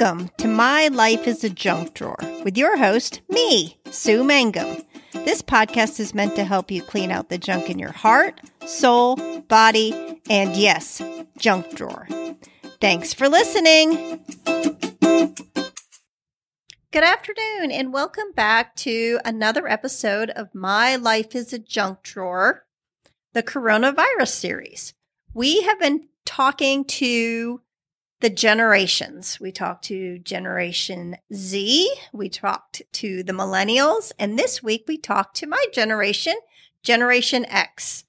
Welcome 0.00 0.30
to 0.38 0.46
My 0.46 0.86
Life 0.86 1.26
is 1.26 1.42
a 1.42 1.50
Junk 1.50 1.94
Drawer 1.94 2.18
with 2.44 2.56
your 2.56 2.76
host, 2.76 3.20
me, 3.28 3.80
Sue 3.90 4.22
Mangum. 4.22 4.84
This 5.12 5.42
podcast 5.42 5.98
is 5.98 6.14
meant 6.14 6.36
to 6.36 6.44
help 6.44 6.70
you 6.70 6.82
clean 6.82 7.10
out 7.10 7.30
the 7.30 7.38
junk 7.38 7.68
in 7.68 7.80
your 7.80 7.90
heart, 7.90 8.40
soul, 8.64 9.16
body, 9.48 10.20
and 10.30 10.54
yes, 10.54 11.02
junk 11.36 11.74
drawer. 11.74 12.06
Thanks 12.80 13.12
for 13.12 13.28
listening. 13.28 14.20
Good 16.92 17.02
afternoon, 17.02 17.72
and 17.72 17.92
welcome 17.92 18.30
back 18.36 18.76
to 18.76 19.18
another 19.24 19.66
episode 19.66 20.30
of 20.30 20.54
My 20.54 20.94
Life 20.94 21.34
is 21.34 21.52
a 21.52 21.58
Junk 21.58 22.04
Drawer, 22.04 22.66
the 23.32 23.42
coronavirus 23.42 24.28
series. 24.28 24.94
We 25.34 25.62
have 25.62 25.80
been 25.80 26.06
talking 26.24 26.84
to 26.84 27.62
the 28.20 28.30
generations. 28.30 29.38
We 29.40 29.52
talked 29.52 29.84
to 29.84 30.18
Generation 30.18 31.16
Z, 31.32 31.92
we 32.12 32.28
talked 32.28 32.82
to 32.92 33.22
the 33.22 33.32
millennials, 33.32 34.12
and 34.18 34.38
this 34.38 34.62
week 34.62 34.84
we 34.88 34.98
talked 34.98 35.36
to 35.36 35.46
my 35.46 35.64
generation, 35.72 36.34
Generation 36.82 37.44
X. 37.46 38.04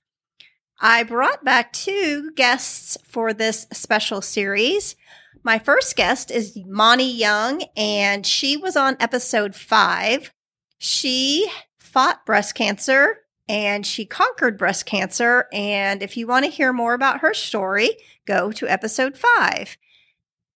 I 0.82 1.04
brought 1.04 1.44
back 1.44 1.74
two 1.74 2.32
guests 2.32 2.98
for 3.04 3.34
this 3.34 3.68
special 3.74 4.22
series. 4.22 4.96
My 5.44 5.60
first 5.60 5.96
guest 5.96 6.32
is 6.32 6.58
Mani 6.66 7.12
Young, 7.12 7.64
and 7.76 8.26
she 8.26 8.58
was 8.58 8.76
on 8.76 8.98
episode 9.00 9.56
five. 9.56 10.32
She 10.78 11.52
fought 11.78 12.26
breast 12.26 12.56
cancer 12.56 13.20
and 13.50 13.86
she 13.86 14.06
conquered 14.06 14.58
breast 14.58 14.86
cancer. 14.86 15.48
And 15.52 16.04
if 16.04 16.16
you 16.16 16.28
want 16.28 16.46
to 16.46 16.52
hear 16.52 16.72
more 16.72 16.94
about 16.94 17.22
her 17.22 17.34
story, 17.34 17.98
go 18.26 18.52
to 18.52 18.68
episode 18.68 19.18
five. 19.18 19.76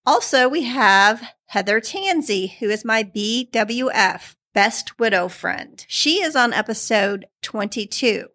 Also, 0.06 0.50
we 0.50 0.64
have 0.64 1.34
Heather 1.48 1.80
Tansy, 1.80 2.58
who 2.60 2.70
is 2.70 2.84
my 2.84 3.04
BWF, 3.04 4.36
Best 4.54 5.00
Widow 5.00 5.30
Friend. 5.30 5.86
She 5.88 6.22
is 6.22 6.36
on 6.36 6.52
episode 6.52 7.28
22. 7.42 8.26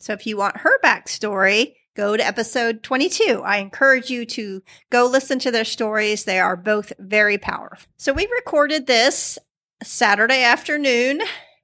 So 0.00 0.12
if 0.14 0.26
you 0.26 0.38
want 0.38 0.58
her 0.58 0.80
backstory, 0.80 1.74
go 1.94 2.16
to 2.16 2.26
episode 2.26 2.82
22. 2.82 3.42
I 3.44 3.58
encourage 3.58 4.08
you 4.08 4.24
to 4.26 4.62
go 4.90 5.04
listen 5.04 5.38
to 5.40 5.50
their 5.50 5.66
stories. 5.66 6.24
They 6.24 6.40
are 6.40 6.56
both 6.56 6.94
very 6.98 7.36
powerful. 7.36 7.90
So 7.98 8.14
we 8.14 8.26
recorded 8.34 8.86
this 8.86 9.38
Saturday 9.82 10.42
afternoon. 10.42 11.20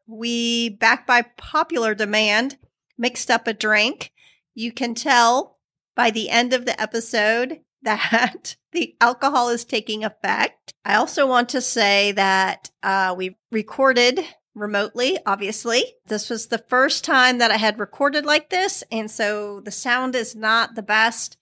We, 0.07 0.69
back 0.69 1.07
by 1.07 1.23
popular 1.39 1.95
demand, 1.95 2.59
mixed 2.99 3.31
up 3.31 3.47
a 3.47 3.55
drink. 3.55 4.13
You 4.55 4.73
can 4.73 4.95
tell 4.95 5.59
by 5.97 6.11
the 6.11 6.29
end 6.29 6.53
of 6.53 6.67
the 6.67 6.79
episode 6.79 7.61
that 7.85 8.57
the 8.73 8.95
alcohol 9.01 9.49
is 9.49 9.65
taking 9.65 10.05
effect. 10.05 10.75
I 10.85 10.97
also 10.97 11.27
want 11.27 11.51
to 11.51 11.61
say 11.61 12.13
that 12.13 12.71
uh, 12.83 13.15
we 13.17 13.37
recorded 13.51 14.21
remotely, 14.55 15.19
obviously. 15.27 15.85
This 16.07 16.31
was 16.31 16.47
the 16.47 16.65
first 16.69 17.05
time 17.05 17.39
that 17.39 17.51
I 17.51 17.57
had 17.57 17.79
recorded 17.79 18.25
like 18.25 18.51
this, 18.51 18.85
and 18.91 19.11
so 19.11 19.61
the 19.61 19.71
sound 19.71 20.15
is 20.15 20.35
not 20.35 20.75
the 20.75 20.83
best. 20.83 21.37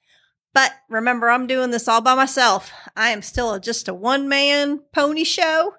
But 0.54 0.72
remember, 0.88 1.30
I'm 1.30 1.46
doing 1.46 1.70
this 1.70 1.88
all 1.88 2.00
by 2.00 2.14
myself. 2.14 2.70
I 2.96 3.10
am 3.10 3.22
still 3.22 3.58
just 3.58 3.88
a 3.88 3.94
one 3.94 4.28
man 4.28 4.80
pony 4.92 5.24
show, 5.24 5.74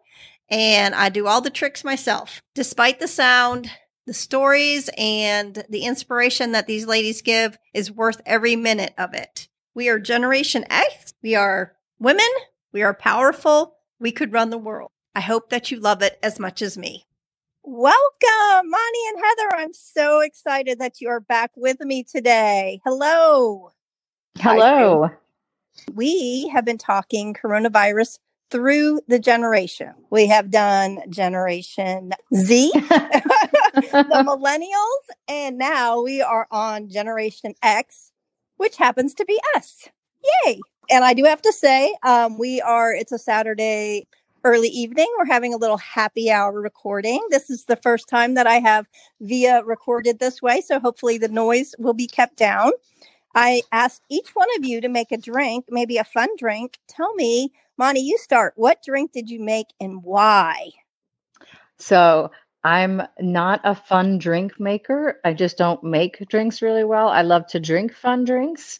and 0.49 0.95
I 0.95 1.09
do 1.09 1.27
all 1.27 1.41
the 1.41 1.49
tricks 1.49 1.83
myself. 1.83 2.41
Despite 2.55 2.99
the 2.99 3.07
sound, 3.07 3.69
the 4.05 4.13
stories 4.13 4.89
and 4.97 5.63
the 5.69 5.85
inspiration 5.85 6.51
that 6.51 6.67
these 6.67 6.85
ladies 6.85 7.21
give 7.21 7.57
is 7.73 7.91
worth 7.91 8.21
every 8.25 8.55
minute 8.55 8.93
of 8.97 9.13
it. 9.13 9.47
We 9.75 9.89
are 9.89 9.97
Generation 9.97 10.65
X. 10.69 11.15
We 11.23 11.33
are 11.33 11.73
women. 11.97 12.27
We 12.71 12.83
are 12.83 12.93
powerful. 12.93 13.75
We 13.99 14.11
could 14.11 14.31
run 14.31 14.51
the 14.51 14.57
world. 14.57 14.91
I 15.15 15.21
hope 15.21 15.49
that 15.49 15.71
you 15.71 15.79
love 15.79 16.03
it 16.03 16.19
as 16.21 16.39
much 16.39 16.61
as 16.61 16.77
me. 16.77 17.07
Welcome, 17.63 18.69
Monty 18.69 18.99
and 19.09 19.17
Heather. 19.17 19.55
I'm 19.55 19.73
so 19.73 20.19
excited 20.19 20.77
that 20.77 21.01
you 21.01 21.09
are 21.09 21.19
back 21.19 21.51
with 21.55 21.79
me 21.79 22.03
today. 22.03 22.81
Hello. 22.85 23.71
Hello. 24.37 25.09
We 25.91 26.49
have 26.53 26.65
been 26.65 26.77
talking 26.77 27.33
coronavirus 27.33 28.19
through 28.51 29.01
the 29.07 29.17
generation. 29.17 29.93
We 30.11 30.27
have 30.27 30.51
done 30.51 30.99
Generation 31.09 32.11
Z, 32.35 32.71
the 32.75 34.23
millennials, 34.27 35.15
and 35.27 35.57
now 35.57 36.03
we 36.03 36.21
are 36.21 36.47
on 36.51 36.89
Generation 36.89 37.55
X 37.63 38.12
which 38.63 38.77
happens 38.77 39.13
to 39.13 39.25
be 39.25 39.37
us. 39.57 39.89
Yay. 40.45 40.61
And 40.89 41.03
I 41.03 41.13
do 41.13 41.25
have 41.25 41.41
to 41.41 41.51
say, 41.51 41.93
um, 42.03 42.37
we 42.37 42.61
are, 42.61 42.93
it's 42.93 43.11
a 43.11 43.19
Saturday 43.19 44.07
early 44.45 44.69
evening. 44.69 45.13
We're 45.17 45.25
having 45.25 45.53
a 45.53 45.57
little 45.57 45.77
happy 45.77 46.31
hour 46.31 46.61
recording. 46.61 47.19
This 47.29 47.49
is 47.49 47.65
the 47.65 47.75
first 47.75 48.07
time 48.07 48.35
that 48.35 48.47
I 48.47 48.59
have 48.59 48.87
via 49.19 49.63
recorded 49.65 50.19
this 50.19 50.41
way. 50.41 50.61
So 50.61 50.79
hopefully 50.79 51.17
the 51.17 51.27
noise 51.27 51.75
will 51.77 51.93
be 51.93 52.07
kept 52.07 52.37
down. 52.37 52.71
I 53.35 53.63
asked 53.73 54.03
each 54.09 54.29
one 54.33 54.47
of 54.57 54.63
you 54.63 54.79
to 54.79 54.87
make 54.87 55.11
a 55.11 55.17
drink, 55.17 55.65
maybe 55.69 55.97
a 55.97 56.05
fun 56.05 56.29
drink. 56.37 56.79
Tell 56.87 57.13
me, 57.15 57.51
Monty, 57.77 57.99
you 57.99 58.17
start. 58.17 58.53
What 58.55 58.81
drink 58.81 59.11
did 59.11 59.29
you 59.29 59.41
make 59.41 59.67
and 59.81 60.03
why? 60.03 60.71
So 61.79 62.31
I'm 62.63 63.01
not 63.19 63.59
a 63.63 63.75
fun 63.75 64.17
drink 64.17 64.59
maker. 64.59 65.19
I 65.25 65.33
just 65.33 65.57
don't 65.57 65.83
make 65.83 66.27
drinks 66.29 66.61
really 66.61 66.85
well. 66.85 67.09
I 67.09 67.21
love 67.21 67.45
to 67.47 67.59
drink 67.59 67.93
fun 67.93 68.23
drinks. 68.23 68.79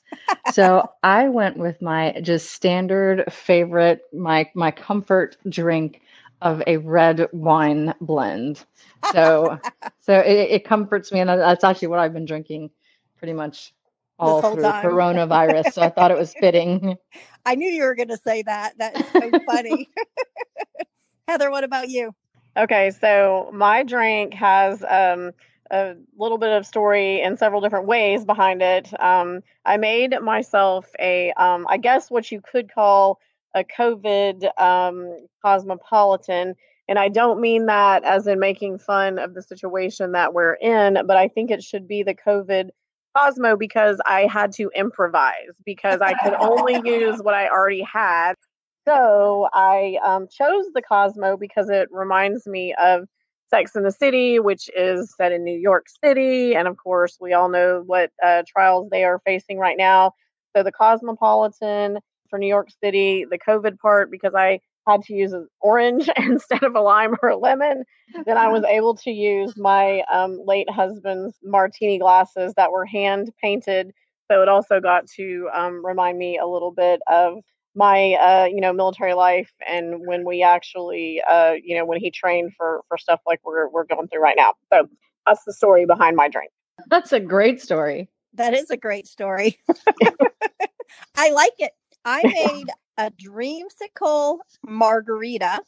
so 0.51 0.89
I 1.03 1.27
went 1.27 1.57
with 1.57 1.81
my 1.81 2.19
just 2.21 2.51
standard 2.51 3.31
favorite, 3.31 4.01
my 4.13 4.49
my 4.55 4.71
comfort 4.71 5.35
drink 5.49 6.01
of 6.41 6.63
a 6.65 6.77
red 6.77 7.27
wine 7.33 7.93
blend. 7.99 8.63
So 9.11 9.59
so 10.01 10.19
it, 10.19 10.51
it 10.51 10.65
comforts 10.65 11.11
me, 11.11 11.19
and 11.19 11.29
that's 11.29 11.63
actually 11.63 11.89
what 11.89 11.99
I've 11.99 12.13
been 12.13 12.25
drinking 12.25 12.69
pretty 13.17 13.33
much 13.33 13.73
all 14.19 14.41
through 14.41 14.63
time. 14.63 14.85
coronavirus. 14.85 15.73
so 15.73 15.81
I 15.81 15.89
thought 15.89 16.11
it 16.11 16.17
was 16.17 16.33
fitting. 16.39 16.95
I 17.45 17.55
knew 17.55 17.69
you 17.69 17.83
were 17.83 17.95
going 17.95 18.09
to 18.09 18.17
say 18.17 18.43
that. 18.43 18.77
That 18.77 18.95
is 18.95 19.05
so 19.11 19.31
funny. 19.45 19.89
Heather, 21.27 21.51
what 21.51 21.63
about 21.63 21.89
you? 21.89 22.13
Okay, 22.55 22.91
so 22.91 23.49
my 23.51 23.83
drink 23.83 24.33
has 24.35 24.83
um, 24.83 25.31
a 25.71 25.95
little 26.17 26.37
bit 26.37 26.51
of 26.51 26.65
story 26.65 27.21
in 27.21 27.35
several 27.35 27.61
different 27.61 27.87
ways 27.87 28.25
behind 28.25 28.61
it. 28.61 28.89
Um, 29.01 29.41
I 29.65 29.77
made 29.77 30.15
myself 30.21 30.87
a, 30.99 31.31
um, 31.33 31.65
I 31.67 31.77
guess 31.77 32.11
what 32.11 32.31
you 32.31 32.41
could 32.41 32.71
call 32.71 33.19
a 33.55 33.63
COVID 33.63 34.59
um, 34.61 35.25
cosmopolitan. 35.41 36.55
And 36.87 36.99
I 36.99 37.09
don't 37.09 37.41
mean 37.41 37.65
that 37.67 38.03
as 38.03 38.27
in 38.27 38.39
making 38.39 38.77
fun 38.77 39.17
of 39.17 39.33
the 39.33 39.41
situation 39.41 40.11
that 40.11 40.33
we're 40.33 40.53
in, 40.53 40.99
but 41.07 41.17
I 41.17 41.29
think 41.29 41.49
it 41.49 41.63
should 41.63 41.87
be 41.87 42.03
the 42.03 42.15
COVID 42.15 42.69
Cosmo 43.15 43.55
because 43.55 43.99
I 44.05 44.25
had 44.25 44.51
to 44.53 44.71
improvise 44.75 45.53
because 45.65 46.01
I 46.01 46.13
could 46.15 46.33
only 46.33 46.81
use 46.85 47.19
what 47.21 47.33
I 47.33 47.47
already 47.47 47.81
had. 47.83 48.33
So 48.85 49.47
I 49.53 49.97
um, 50.03 50.27
chose 50.29 50.65
the 50.73 50.81
Cosmo 50.81 51.37
because 51.37 51.69
it 51.69 51.87
reminds 51.91 52.45
me 52.45 52.73
of 52.81 53.07
Sex 53.49 53.75
in 53.75 53.83
the 53.83 53.91
City, 53.91 54.39
which 54.39 54.69
is 54.75 55.13
set 55.15 55.31
in 55.31 55.43
New 55.43 55.57
York 55.57 55.85
City. 56.03 56.55
And 56.55 56.67
of 56.67 56.77
course, 56.77 57.17
we 57.21 57.33
all 57.33 57.49
know 57.49 57.83
what 57.85 58.11
uh, 58.23 58.43
trials 58.47 58.89
they 58.89 59.03
are 59.03 59.21
facing 59.25 59.57
right 59.57 59.77
now. 59.77 60.13
So 60.55 60.63
the 60.63 60.71
Cosmopolitan 60.71 61.99
for 62.29 62.39
New 62.39 62.47
York 62.47 62.69
City, 62.83 63.25
the 63.29 63.37
COVID 63.37 63.77
part, 63.79 64.09
because 64.09 64.33
I 64.35 64.59
had 64.87 65.03
to 65.03 65.13
use 65.13 65.33
an 65.33 65.47
orange 65.61 66.09
instead 66.17 66.63
of 66.63 66.75
a 66.75 66.81
lime 66.81 67.15
or 67.21 67.29
a 67.29 67.37
lemon, 67.37 67.83
then 68.25 68.37
I 68.37 68.47
was 68.49 68.63
able 68.67 68.95
to 68.97 69.11
use 69.11 69.55
my 69.55 70.03
um, 70.11 70.39
late 70.45 70.69
husband's 70.69 71.37
martini 71.43 71.99
glasses 71.99 72.53
that 72.57 72.71
were 72.71 72.85
hand 72.85 73.31
painted. 73.41 73.91
So 74.31 74.41
it 74.41 74.49
also 74.49 74.79
got 74.79 75.07
to 75.17 75.49
um, 75.53 75.85
remind 75.85 76.17
me 76.17 76.37
a 76.37 76.47
little 76.47 76.71
bit 76.71 77.01
of 77.07 77.43
my 77.75 78.13
uh, 78.13 78.45
you 78.45 78.61
know 78.61 78.73
military 78.73 79.13
life 79.13 79.51
and 79.67 80.05
when 80.05 80.25
we 80.25 80.43
actually 80.43 81.21
uh, 81.29 81.53
you 81.63 81.75
know 81.75 81.85
when 81.85 81.99
he 81.99 82.11
trained 82.11 82.53
for 82.57 82.81
for 82.87 82.97
stuff 82.97 83.19
like 83.25 83.39
we're 83.43 83.67
we're 83.69 83.85
going 83.85 84.07
through 84.07 84.21
right 84.21 84.37
now. 84.37 84.53
So 84.71 84.87
that's 85.25 85.43
the 85.45 85.53
story 85.53 85.85
behind 85.85 86.15
my 86.15 86.27
drink. 86.27 86.51
That's 86.89 87.11
a 87.11 87.19
great 87.19 87.61
story. 87.61 88.09
That 88.33 88.53
is 88.53 88.69
a 88.69 88.77
great 88.77 89.07
story. 89.07 89.59
I 91.15 91.31
like 91.31 91.53
it. 91.59 91.71
I 92.05 92.23
made 92.25 92.69
a 92.97 93.11
dreamsicle 93.11 94.39
margarita. 94.63 95.61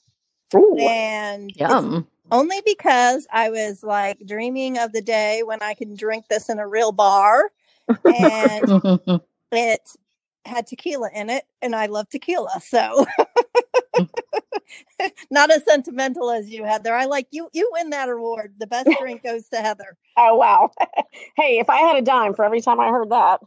Ooh, 0.56 0.78
and 0.80 1.52
yum. 1.56 2.08
Only 2.32 2.62
because 2.66 3.28
I 3.32 3.50
was 3.52 3.84
like 3.84 4.20
dreaming 4.26 4.78
of 4.78 4.94
the 4.94 5.02
day 5.02 5.44
when 5.44 5.62
I 5.62 5.76
can 5.76 5.96
drink 5.96 6.26
this 6.28 6.50
in 6.50 6.58
a 6.60 6.68
real 6.68 6.92
bar. 6.92 7.52
And 8.06 8.68
it 9.52 9.82
had 10.46 10.68
tequila 10.68 11.10
in 11.14 11.30
it, 11.30 11.46
and 11.62 11.76
I 11.76 11.88
love 11.88 12.10
tequila. 12.10 12.62
So, 12.62 13.06
not 15.32 15.52
as 15.52 15.64
sentimental 15.66 16.32
as 16.32 16.50
you, 16.50 16.64
Heather. 16.64 16.94
I 16.94 17.06
like 17.06 17.28
you. 17.32 17.50
You 17.54 17.70
win 17.74 17.90
that 17.92 18.10
award. 18.10 18.56
The 18.58 18.68
best 18.68 18.90
drink 19.00 19.24
goes 19.24 19.48
to 19.50 19.58
Heather. 19.58 19.98
Oh 20.18 20.36
wow! 20.36 20.72
hey, 21.38 21.60
if 21.60 21.70
I 21.70 21.78
had 21.78 21.98
a 21.98 22.02
dime 22.02 22.34
for 22.34 22.46
every 22.46 22.62
time 22.62 22.80
I 22.80 22.90
heard 22.90 23.10
that. 23.10 23.42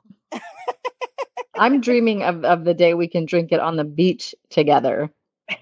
I'm 1.56 1.80
dreaming 1.80 2.22
of, 2.22 2.44
of 2.44 2.64
the 2.64 2.74
day 2.74 2.94
we 2.94 3.08
can 3.08 3.24
drink 3.24 3.50
it 3.50 3.58
on 3.58 3.76
the 3.76 3.84
beach 3.84 4.34
together. 4.48 5.10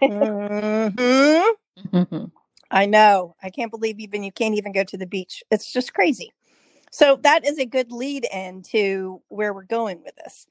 mm-hmm. 0.02 1.46
I 2.70 2.86
know. 2.86 3.34
I 3.42 3.48
can't 3.48 3.70
believe 3.70 3.98
even 3.98 4.22
you 4.22 4.32
can't 4.32 4.56
even 4.56 4.72
go 4.72 4.84
to 4.84 4.96
the 4.98 5.06
beach. 5.06 5.42
It's 5.50 5.72
just 5.72 5.94
crazy. 5.94 6.32
So 6.90 7.18
that 7.22 7.46
is 7.46 7.58
a 7.58 7.66
good 7.66 7.92
lead 7.92 8.26
in 8.32 8.62
to 8.70 9.22
where 9.28 9.54
we're 9.54 9.64
going 9.64 10.02
with 10.02 10.16
this. 10.16 10.46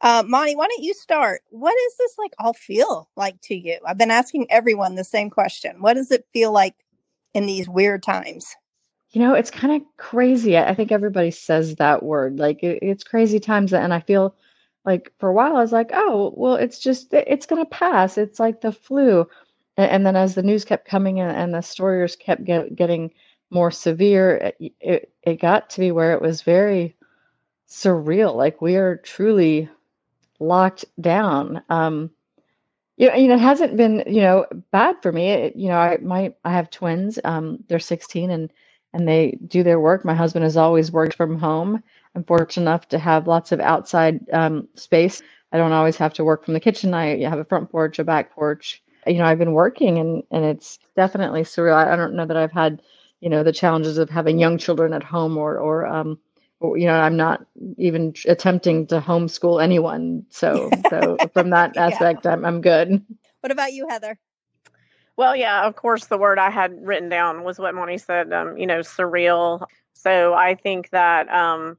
Uh, 0.00 0.22
Monty, 0.26 0.54
why 0.54 0.68
don't 0.68 0.84
you 0.84 0.94
start? 0.94 1.42
What 1.50 1.74
does 1.74 1.96
this 1.98 2.18
like 2.18 2.32
all 2.38 2.52
feel 2.52 3.08
like 3.16 3.40
to 3.42 3.54
you? 3.54 3.78
I've 3.84 3.98
been 3.98 4.10
asking 4.10 4.46
everyone 4.50 4.94
the 4.94 5.04
same 5.04 5.30
question. 5.30 5.80
What 5.80 5.94
does 5.94 6.10
it 6.10 6.26
feel 6.32 6.52
like 6.52 6.74
in 7.34 7.46
these 7.46 7.68
weird 7.68 8.02
times? 8.02 8.54
You 9.10 9.22
know, 9.22 9.34
it's 9.34 9.50
kind 9.50 9.74
of 9.74 9.82
crazy. 9.96 10.56
I 10.58 10.74
think 10.74 10.92
everybody 10.92 11.30
says 11.30 11.76
that 11.76 12.02
word. 12.02 12.38
Like 12.38 12.62
it, 12.62 12.78
it's 12.82 13.02
crazy 13.02 13.40
times, 13.40 13.72
and 13.72 13.92
I 13.94 14.00
feel 14.00 14.34
like 14.84 15.12
for 15.18 15.30
a 15.30 15.32
while 15.32 15.56
I 15.56 15.62
was 15.62 15.72
like, 15.72 15.90
oh, 15.92 16.32
well, 16.36 16.54
it's 16.54 16.78
just 16.78 17.12
it's 17.12 17.46
gonna 17.46 17.66
pass. 17.66 18.18
It's 18.18 18.38
like 18.38 18.60
the 18.60 18.72
flu, 18.72 19.26
and, 19.76 19.90
and 19.90 20.06
then 20.06 20.14
as 20.14 20.34
the 20.34 20.42
news 20.42 20.64
kept 20.64 20.86
coming 20.86 21.18
in 21.18 21.28
and 21.28 21.54
the 21.54 21.62
stories 21.62 22.16
kept 22.16 22.44
get, 22.44 22.76
getting 22.76 23.10
more 23.50 23.70
severe, 23.70 24.36
it, 24.60 24.72
it 24.80 25.12
it 25.22 25.40
got 25.40 25.70
to 25.70 25.80
be 25.80 25.90
where 25.90 26.12
it 26.12 26.22
was 26.22 26.42
very 26.42 26.94
surreal. 27.68 28.34
Like 28.34 28.60
we 28.60 28.76
are 28.76 28.96
truly 28.98 29.70
locked 30.40 30.84
down. 31.00 31.62
Um, 31.68 32.10
you 32.96 33.28
know, 33.28 33.34
it 33.34 33.40
hasn't 33.40 33.76
been, 33.76 34.02
you 34.06 34.22
know, 34.22 34.44
bad 34.72 34.96
for 35.02 35.12
me. 35.12 35.30
It, 35.30 35.56
you 35.56 35.68
know, 35.68 35.78
I 35.78 35.98
my 35.98 36.34
I 36.44 36.52
have 36.52 36.68
twins. 36.70 37.18
Um, 37.24 37.62
they're 37.68 37.78
16 37.78 38.30
and 38.30 38.50
and 38.92 39.06
they 39.06 39.38
do 39.46 39.62
their 39.62 39.78
work. 39.78 40.04
My 40.04 40.14
husband 40.14 40.42
has 40.44 40.56
always 40.56 40.90
worked 40.90 41.14
from 41.14 41.38
home. 41.38 41.82
I'm 42.14 42.24
fortunate 42.24 42.62
enough 42.62 42.88
to 42.88 42.98
have 42.98 43.28
lots 43.28 43.52
of 43.52 43.60
outside 43.60 44.28
um, 44.32 44.66
space. 44.74 45.22
I 45.52 45.58
don't 45.58 45.72
always 45.72 45.96
have 45.96 46.12
to 46.14 46.24
work 46.24 46.44
from 46.44 46.54
the 46.54 46.60
kitchen. 46.60 46.92
I 46.94 47.22
have 47.22 47.38
a 47.38 47.44
front 47.44 47.70
porch, 47.70 47.98
a 47.98 48.04
back 48.04 48.32
porch. 48.32 48.82
You 49.06 49.18
know, 49.18 49.24
I've 49.26 49.38
been 49.38 49.52
working 49.52 49.98
and 49.98 50.24
and 50.32 50.44
it's 50.44 50.78
definitely 50.96 51.42
surreal. 51.42 51.74
I, 51.74 51.92
I 51.92 51.96
don't 51.96 52.14
know 52.14 52.26
that 52.26 52.36
I've 52.36 52.52
had, 52.52 52.82
you 53.20 53.28
know, 53.30 53.44
the 53.44 53.52
challenges 53.52 53.98
of 53.98 54.10
having 54.10 54.40
young 54.40 54.58
children 54.58 54.92
at 54.92 55.04
home 55.04 55.36
or 55.36 55.58
or 55.58 55.86
um, 55.86 56.18
you 56.62 56.86
know 56.86 56.94
i'm 56.94 57.16
not 57.16 57.44
even 57.76 58.14
attempting 58.26 58.86
to 58.86 59.00
homeschool 59.00 59.62
anyone. 59.62 60.24
So 60.30 60.70
so 60.90 61.16
from 61.32 61.50
that 61.50 61.76
aspect 61.76 62.24
yeah. 62.24 62.32
I'm, 62.32 62.44
I'm 62.44 62.60
good. 62.60 63.04
What 63.40 63.52
about 63.52 63.72
you 63.72 63.86
heather? 63.88 64.18
Well 65.16 65.36
yeah 65.36 65.66
of 65.66 65.76
course 65.76 66.06
the 66.06 66.18
word 66.18 66.38
i 66.38 66.50
had 66.50 66.86
written 66.86 67.08
down 67.08 67.44
was 67.44 67.58
what 67.58 67.74
Mani 67.74 67.98
said 67.98 68.32
um, 68.32 68.56
you 68.56 68.66
know 68.66 68.80
surreal. 68.80 69.66
So 69.94 70.34
i 70.34 70.54
think 70.54 70.90
that 70.90 71.28
um, 71.28 71.76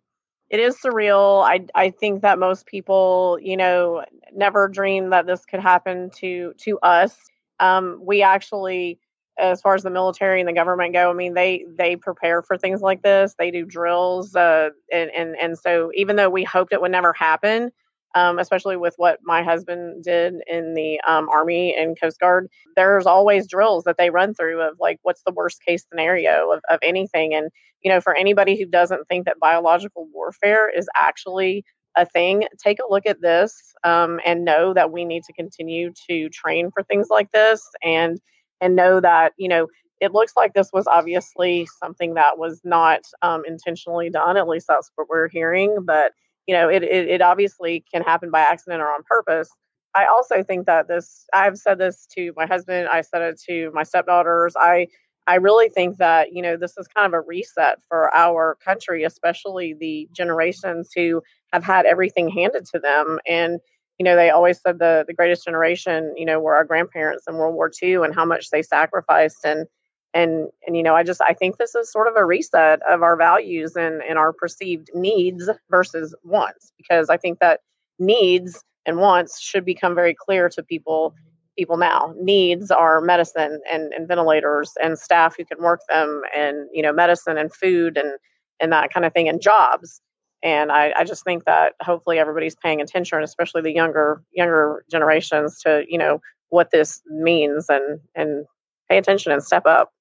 it 0.50 0.60
is 0.60 0.78
surreal. 0.78 1.44
I 1.44 1.66
i 1.76 1.90
think 1.90 2.22
that 2.22 2.40
most 2.40 2.66
people 2.66 3.38
you 3.42 3.58
know 3.58 4.04
never 4.34 4.68
dream 4.68 5.10
that 5.10 5.26
this 5.26 5.46
could 5.46 5.60
happen 5.60 6.10
to 6.18 6.54
to 6.60 6.80
us. 6.80 7.18
Um, 7.60 8.00
we 8.02 8.22
actually 8.22 9.00
as 9.40 9.62
far 9.62 9.76
as 9.76 9.84
the 9.84 9.90
military 9.90 10.40
and 10.40 10.48
the 10.48 10.54
government 10.54 10.94
go, 10.94 11.10
I 11.10 11.14
mean, 11.14 11.34
they 11.34 11.66
they 11.78 11.96
prepare 11.96 12.42
for 12.42 12.58
things 12.58 12.82
like 12.82 13.02
this. 13.02 13.36
They 13.38 13.52
do 13.52 13.66
drills, 13.66 14.36
uh, 14.36 14.70
and 14.92 15.10
and 15.12 15.36
and 15.36 15.58
so 15.58 15.92
even 15.96 16.16
though 16.16 16.30
we 16.30 16.44
hoped 16.44 16.74
it 16.74 16.82
would 16.82 16.92
never 16.92 17.14
happen, 17.14 17.72
um, 18.16 18.40
especially 18.40 18.78
with 18.78 18.96
what 18.98 19.20
my 19.24 19.44
husband 19.44 20.04
did 20.04 20.36
in 20.48 20.74
the 20.74 21.00
um, 21.08 21.30
Army 21.30 21.76
and 21.78 22.00
Coast 22.00 22.20
Guard, 22.20 22.48
there's 22.76 23.06
always 23.06 23.48
drills 23.48 23.84
that 23.86 23.98
they 23.98 24.10
run 24.10 24.34
through 24.34 24.62
of 24.62 24.76
like 24.80 25.00
what's 25.04 25.24
the 25.26 25.34
worst 25.34 25.64
case 25.66 25.86
scenario 25.90 26.52
of, 26.52 26.62
of 26.70 26.80
anything. 26.82 27.34
And 27.34 27.50
you 27.82 27.92
know, 27.92 28.02
for 28.02 28.16
anybody 28.16 28.60
who 28.60 28.66
doesn't 28.66 29.08
think 29.08 29.26
that 29.26 29.40
biological 29.40 30.08
warfare 30.14 30.70
is 30.70 30.90
actually 30.96 31.64
a 31.96 32.06
thing, 32.06 32.46
take 32.64 32.80
a 32.80 32.90
look 32.92 33.06
at 33.06 33.22
this 33.22 33.74
um, 33.84 34.20
and 34.26 34.46
know 34.46 34.74
that 34.74 34.92
we 34.92 35.06
need 35.06 35.24
to 35.24 35.34
continue 35.34 35.92
to 36.10 36.30
train 36.30 36.72
for 36.72 36.84
things 36.84 37.08
like 37.10 37.32
this 37.32 37.64
and 37.84 38.20
and 38.62 38.76
know 38.76 39.00
that 39.00 39.34
you 39.38 39.48
know 39.48 39.68
it 40.00 40.14
looks 40.14 40.34
like 40.38 40.54
this 40.54 40.70
was 40.72 40.88
obviously 40.88 41.68
something 41.82 42.14
that 42.14 42.38
was 42.38 42.62
not 42.64 43.02
um, 43.22 43.44
intentionally 43.46 44.10
done 44.10 44.38
at 44.38 44.48
least 44.48 44.68
that's 44.68 44.92
what 44.96 45.08
we're 45.10 45.28
hearing 45.28 45.78
but 45.86 46.14
you 46.48 46.54
know 46.54 46.70
it, 46.70 46.84
it, 46.84 47.08
it 47.08 47.22
obviously 47.22 47.84
can 47.92 48.02
happen 48.02 48.32
by 48.32 48.40
accident 48.40 48.82
or 48.82 48.88
on 48.88 49.04
purpose. 49.04 49.50
I 49.96 50.06
also 50.06 50.44
think 50.44 50.66
that 50.68 50.88
this 50.88 51.26
i've 51.34 51.58
said 51.58 51.80
this 51.80 52.08
to 52.16 52.32
my 52.38 52.46
husband 52.46 52.88
i 52.92 53.02
said 53.02 53.22
it 53.22 53.42
to 53.50 53.72
my 53.74 53.84
stepdaughters 53.84 54.54
i 54.56 54.88
i 55.28 55.36
really 55.36 55.68
think 55.68 55.98
that 55.98 56.32
you 56.32 56.42
know 56.42 56.56
this 56.56 56.78
is 56.78 56.88
kind 56.88 57.08
of 57.08 57.14
a 57.14 57.22
reset 57.22 57.80
for 57.88 58.16
our 58.16 58.56
country 58.64 59.04
especially 59.04 59.76
the 59.80 60.08
generations 60.16 60.92
who 60.96 61.22
have 61.52 61.64
had 61.64 61.88
everything 61.88 62.30
handed 62.30 62.66
to 62.66 62.80
them 62.80 63.20
and 63.28 63.60
you 64.00 64.06
know, 64.06 64.16
they 64.16 64.30
always 64.30 64.60
said 64.62 64.80
the 64.80 65.04
the 65.06 65.14
greatest 65.14 65.44
generation, 65.44 66.14
you 66.18 66.26
know, 66.26 66.40
were 66.40 66.56
our 66.56 66.64
grandparents 66.64 67.26
in 67.28 67.36
World 67.36 67.54
War 67.54 67.70
II 67.84 67.96
and 67.96 68.16
how 68.16 68.26
much 68.26 68.50
they 68.50 68.62
sacrificed 68.62 69.46
and 69.46 69.68
and 70.14 70.48
and 70.66 70.78
you 70.78 70.82
know, 70.82 70.96
I 70.96 71.04
just 71.04 71.22
I 71.22 71.34
think 71.34 71.58
this 71.58 71.76
is 71.76 71.92
sort 71.92 72.08
of 72.08 72.16
a 72.16 72.26
reset 72.26 72.82
of 72.90 73.04
our 73.04 73.18
values 73.18 73.76
and 73.76 74.02
and 74.02 74.18
our 74.18 74.32
perceived 74.32 74.90
needs 74.96 75.50
versus 75.70 76.16
wants 76.24 76.72
because 76.78 77.10
I 77.10 77.18
think 77.18 77.40
that 77.40 77.60
needs 78.00 78.64
and 78.86 78.98
wants 79.00 79.42
should 79.42 79.66
become 79.66 79.94
very 79.96 80.16
clear 80.16 80.48
to 80.50 80.64
people 80.64 81.14
people 81.58 81.76
now. 81.76 82.14
Needs 82.18 82.72
are 82.72 83.02
medicine 83.02 83.60
and, 83.70 83.92
and 83.92 84.08
ventilators 84.08 84.72
and 84.82 84.98
staff 84.98 85.36
who 85.38 85.44
can 85.44 85.62
work 85.62 85.82
them 85.90 86.22
and 86.34 86.70
you 86.72 86.82
know 86.82 86.94
medicine 86.94 87.38
and 87.38 87.54
food 87.54 87.98
and 87.98 88.14
and 88.62 88.72
that 88.72 88.94
kind 88.94 89.06
of 89.06 89.12
thing 89.12 89.28
and 89.28 89.42
jobs 89.42 90.00
and 90.42 90.72
I, 90.72 90.94
I 90.96 91.04
just 91.04 91.24
think 91.24 91.46
that 91.46 91.74
hopefully 91.82 92.20
everybody's 92.20 92.56
paying 92.56 92.82
attention 92.82 93.22
especially 93.24 93.62
the 93.62 93.74
younger 93.74 94.22
younger 94.32 94.86
generations 94.90 95.60
to 95.62 95.84
you 95.88 95.98
know 95.98 96.22
what 96.50 96.72
this 96.72 97.02
means 97.08 97.68
and 97.70 98.00
and 98.16 98.46
pay 98.90 98.98
attention 98.98 99.32
and 99.32 99.44
step 99.44 99.66
up. 99.66 99.94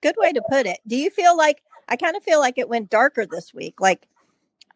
Good 0.00 0.14
way 0.18 0.32
to 0.32 0.42
put 0.50 0.66
it. 0.66 0.78
Do 0.86 0.96
you 0.96 1.10
feel 1.10 1.36
like 1.36 1.62
i 1.88 1.96
kind 1.96 2.16
of 2.16 2.22
feel 2.22 2.40
like 2.40 2.58
it 2.58 2.68
went 2.68 2.90
darker 2.90 3.26
this 3.26 3.52
week. 3.52 3.80
Like 3.80 4.06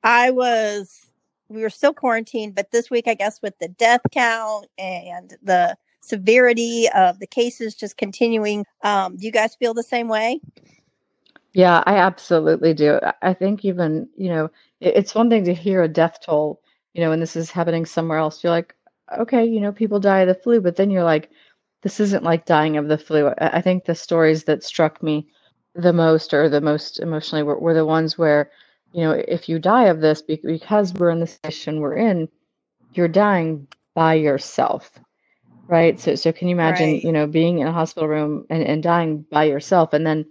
i 0.04 0.30
was 0.30 1.08
we 1.48 1.62
were 1.62 1.70
still 1.70 1.92
quarantined 1.92 2.54
but 2.54 2.70
this 2.70 2.90
week 2.90 3.08
i 3.08 3.14
guess 3.14 3.40
with 3.42 3.58
the 3.58 3.68
death 3.68 4.00
count 4.12 4.66
and 4.78 5.36
the 5.42 5.76
severity 6.00 6.88
of 6.94 7.18
the 7.18 7.26
cases 7.26 7.74
just 7.74 7.96
continuing 7.96 8.64
um, 8.82 9.16
do 9.16 9.26
you 9.26 9.32
guys 9.32 9.56
feel 9.56 9.74
the 9.74 9.82
same 9.82 10.08
way 10.08 10.40
yeah, 11.52 11.82
I 11.86 11.96
absolutely 11.96 12.74
do. 12.74 13.00
I 13.22 13.34
think 13.34 13.64
even, 13.64 14.08
you 14.16 14.28
know, 14.28 14.50
it's 14.80 15.14
one 15.14 15.30
thing 15.30 15.44
to 15.44 15.54
hear 15.54 15.82
a 15.82 15.88
death 15.88 16.18
toll, 16.24 16.60
you 16.92 17.00
know, 17.00 17.12
and 17.12 17.22
this 17.22 17.36
is 17.36 17.50
happening 17.50 17.86
somewhere 17.86 18.18
else. 18.18 18.42
You're 18.42 18.52
like, 18.52 18.74
okay, 19.18 19.44
you 19.44 19.60
know, 19.60 19.72
people 19.72 20.00
die 20.00 20.20
of 20.20 20.28
the 20.28 20.34
flu, 20.34 20.60
but 20.60 20.76
then 20.76 20.90
you're 20.90 21.04
like, 21.04 21.30
this 21.82 22.00
isn't 22.00 22.24
like 22.24 22.44
dying 22.44 22.76
of 22.76 22.88
the 22.88 22.98
flu. 22.98 23.32
I 23.38 23.60
think 23.60 23.84
the 23.84 23.94
stories 23.94 24.44
that 24.44 24.64
struck 24.64 25.02
me 25.02 25.28
the 25.74 25.92
most 25.92 26.34
or 26.34 26.48
the 26.48 26.60
most 26.60 26.98
emotionally 27.00 27.42
were, 27.42 27.58
were 27.58 27.74
the 27.74 27.86
ones 27.86 28.18
where, 28.18 28.50
you 28.92 29.02
know, 29.02 29.12
if 29.12 29.48
you 29.48 29.58
die 29.58 29.84
of 29.84 30.00
this 30.00 30.22
because 30.22 30.92
we're 30.94 31.10
in 31.10 31.20
the 31.20 31.26
situation 31.26 31.80
we're 31.80 31.96
in, 31.96 32.28
you're 32.94 33.08
dying 33.08 33.66
by 33.94 34.14
yourself. 34.14 34.90
Right. 35.66 36.00
So, 36.00 36.14
so 36.14 36.32
can 36.32 36.48
you 36.48 36.54
imagine, 36.54 36.92
right. 36.92 37.04
you 37.04 37.12
know, 37.12 37.26
being 37.26 37.58
in 37.58 37.66
a 37.66 37.72
hospital 37.72 38.08
room 38.08 38.46
and, 38.48 38.62
and 38.62 38.82
dying 38.82 39.24
by 39.30 39.44
yourself 39.44 39.92
and 39.92 40.06
then 40.06 40.24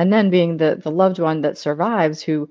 and 0.00 0.10
then 0.10 0.30
being 0.30 0.56
the 0.56 0.80
the 0.82 0.90
loved 0.90 1.18
one 1.18 1.42
that 1.42 1.58
survives 1.58 2.22
who 2.22 2.48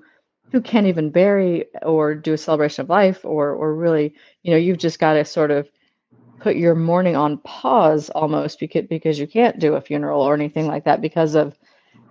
who 0.52 0.60
can't 0.60 0.86
even 0.86 1.10
bury 1.10 1.66
or 1.82 2.14
do 2.14 2.32
a 2.32 2.38
celebration 2.38 2.82
of 2.82 2.88
life 2.88 3.24
or 3.24 3.50
or 3.50 3.74
really 3.74 4.14
you 4.44 4.52
know 4.52 4.56
you've 4.56 4.78
just 4.78 5.00
got 5.00 5.14
to 5.14 5.24
sort 5.24 5.50
of 5.50 5.68
put 6.38 6.54
your 6.54 6.76
mourning 6.76 7.16
on 7.16 7.38
pause 7.38 8.08
almost 8.10 8.60
because 8.60 8.86
because 8.88 9.18
you 9.18 9.26
can't 9.26 9.58
do 9.58 9.74
a 9.74 9.80
funeral 9.80 10.22
or 10.22 10.32
anything 10.34 10.68
like 10.68 10.84
that 10.84 11.00
because 11.00 11.34
of 11.34 11.58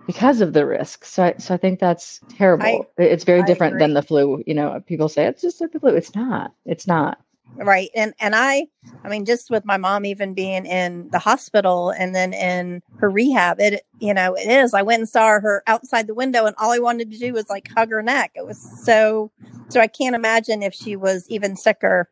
because 0.06 0.42
of 0.42 0.52
the 0.52 0.66
risk. 0.66 1.04
So 1.04 1.24
I, 1.24 1.34
so 1.38 1.54
I 1.54 1.56
think 1.56 1.80
that's 1.80 2.20
terrible. 2.28 2.86
I, 2.98 3.02
it's 3.02 3.24
very 3.24 3.42
I 3.42 3.46
different 3.46 3.74
agree. 3.74 3.84
than 3.84 3.94
the 3.94 4.02
flu. 4.02 4.42
You 4.46 4.54
know, 4.54 4.82
people 4.86 5.08
say 5.08 5.26
it's 5.26 5.42
just 5.42 5.60
like 5.60 5.72
the 5.72 5.80
flu. 5.80 5.94
It's 5.94 6.14
not. 6.14 6.52
It's 6.66 6.86
not 6.86 7.18
right 7.56 7.90
and 7.94 8.14
and 8.20 8.34
i 8.34 8.66
i 9.04 9.08
mean 9.08 9.24
just 9.24 9.50
with 9.50 9.64
my 9.64 9.76
mom 9.76 10.04
even 10.04 10.34
being 10.34 10.66
in 10.66 11.08
the 11.10 11.18
hospital 11.18 11.90
and 11.90 12.14
then 12.14 12.32
in 12.32 12.82
her 12.96 13.10
rehab 13.10 13.60
it 13.60 13.84
you 13.98 14.14
know 14.14 14.34
it 14.34 14.48
is 14.48 14.74
i 14.74 14.82
went 14.82 15.00
and 15.00 15.08
saw 15.08 15.40
her 15.40 15.62
outside 15.66 16.06
the 16.06 16.14
window 16.14 16.46
and 16.46 16.56
all 16.58 16.70
i 16.70 16.78
wanted 16.78 17.10
to 17.10 17.18
do 17.18 17.32
was 17.32 17.48
like 17.48 17.68
hug 17.76 17.90
her 17.90 18.02
neck. 18.02 18.32
It 18.34 18.46
was 18.46 18.58
so 18.58 19.30
so 19.68 19.80
i 19.80 19.86
can't 19.86 20.14
imagine 20.16 20.62
if 20.62 20.74
she 20.74 20.96
was 20.96 21.26
even 21.28 21.56
sicker 21.56 22.08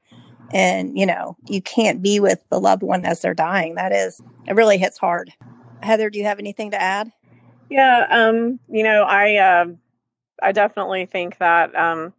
and 0.52 0.98
you 0.98 1.06
know 1.06 1.36
you 1.48 1.60
can't 1.60 2.02
be 2.02 2.20
with 2.20 2.42
the 2.50 2.60
loved 2.60 2.82
one 2.82 3.04
as 3.04 3.20
they're 3.20 3.34
dying. 3.34 3.74
That 3.74 3.92
is 3.92 4.20
it 4.46 4.54
really 4.54 4.78
hits 4.78 4.98
hard. 4.98 5.32
Heather 5.82 6.10
do 6.10 6.18
you 6.18 6.24
have 6.24 6.38
anything 6.38 6.70
to 6.72 6.80
add? 6.80 7.12
Yeah 7.70 8.06
um 8.10 8.58
you 8.68 8.82
know 8.82 9.02
i 9.02 9.36
uh, 9.36 9.66
i 10.42 10.52
definitely 10.52 11.06
think 11.06 11.38
that 11.38 11.74
um 11.76 12.14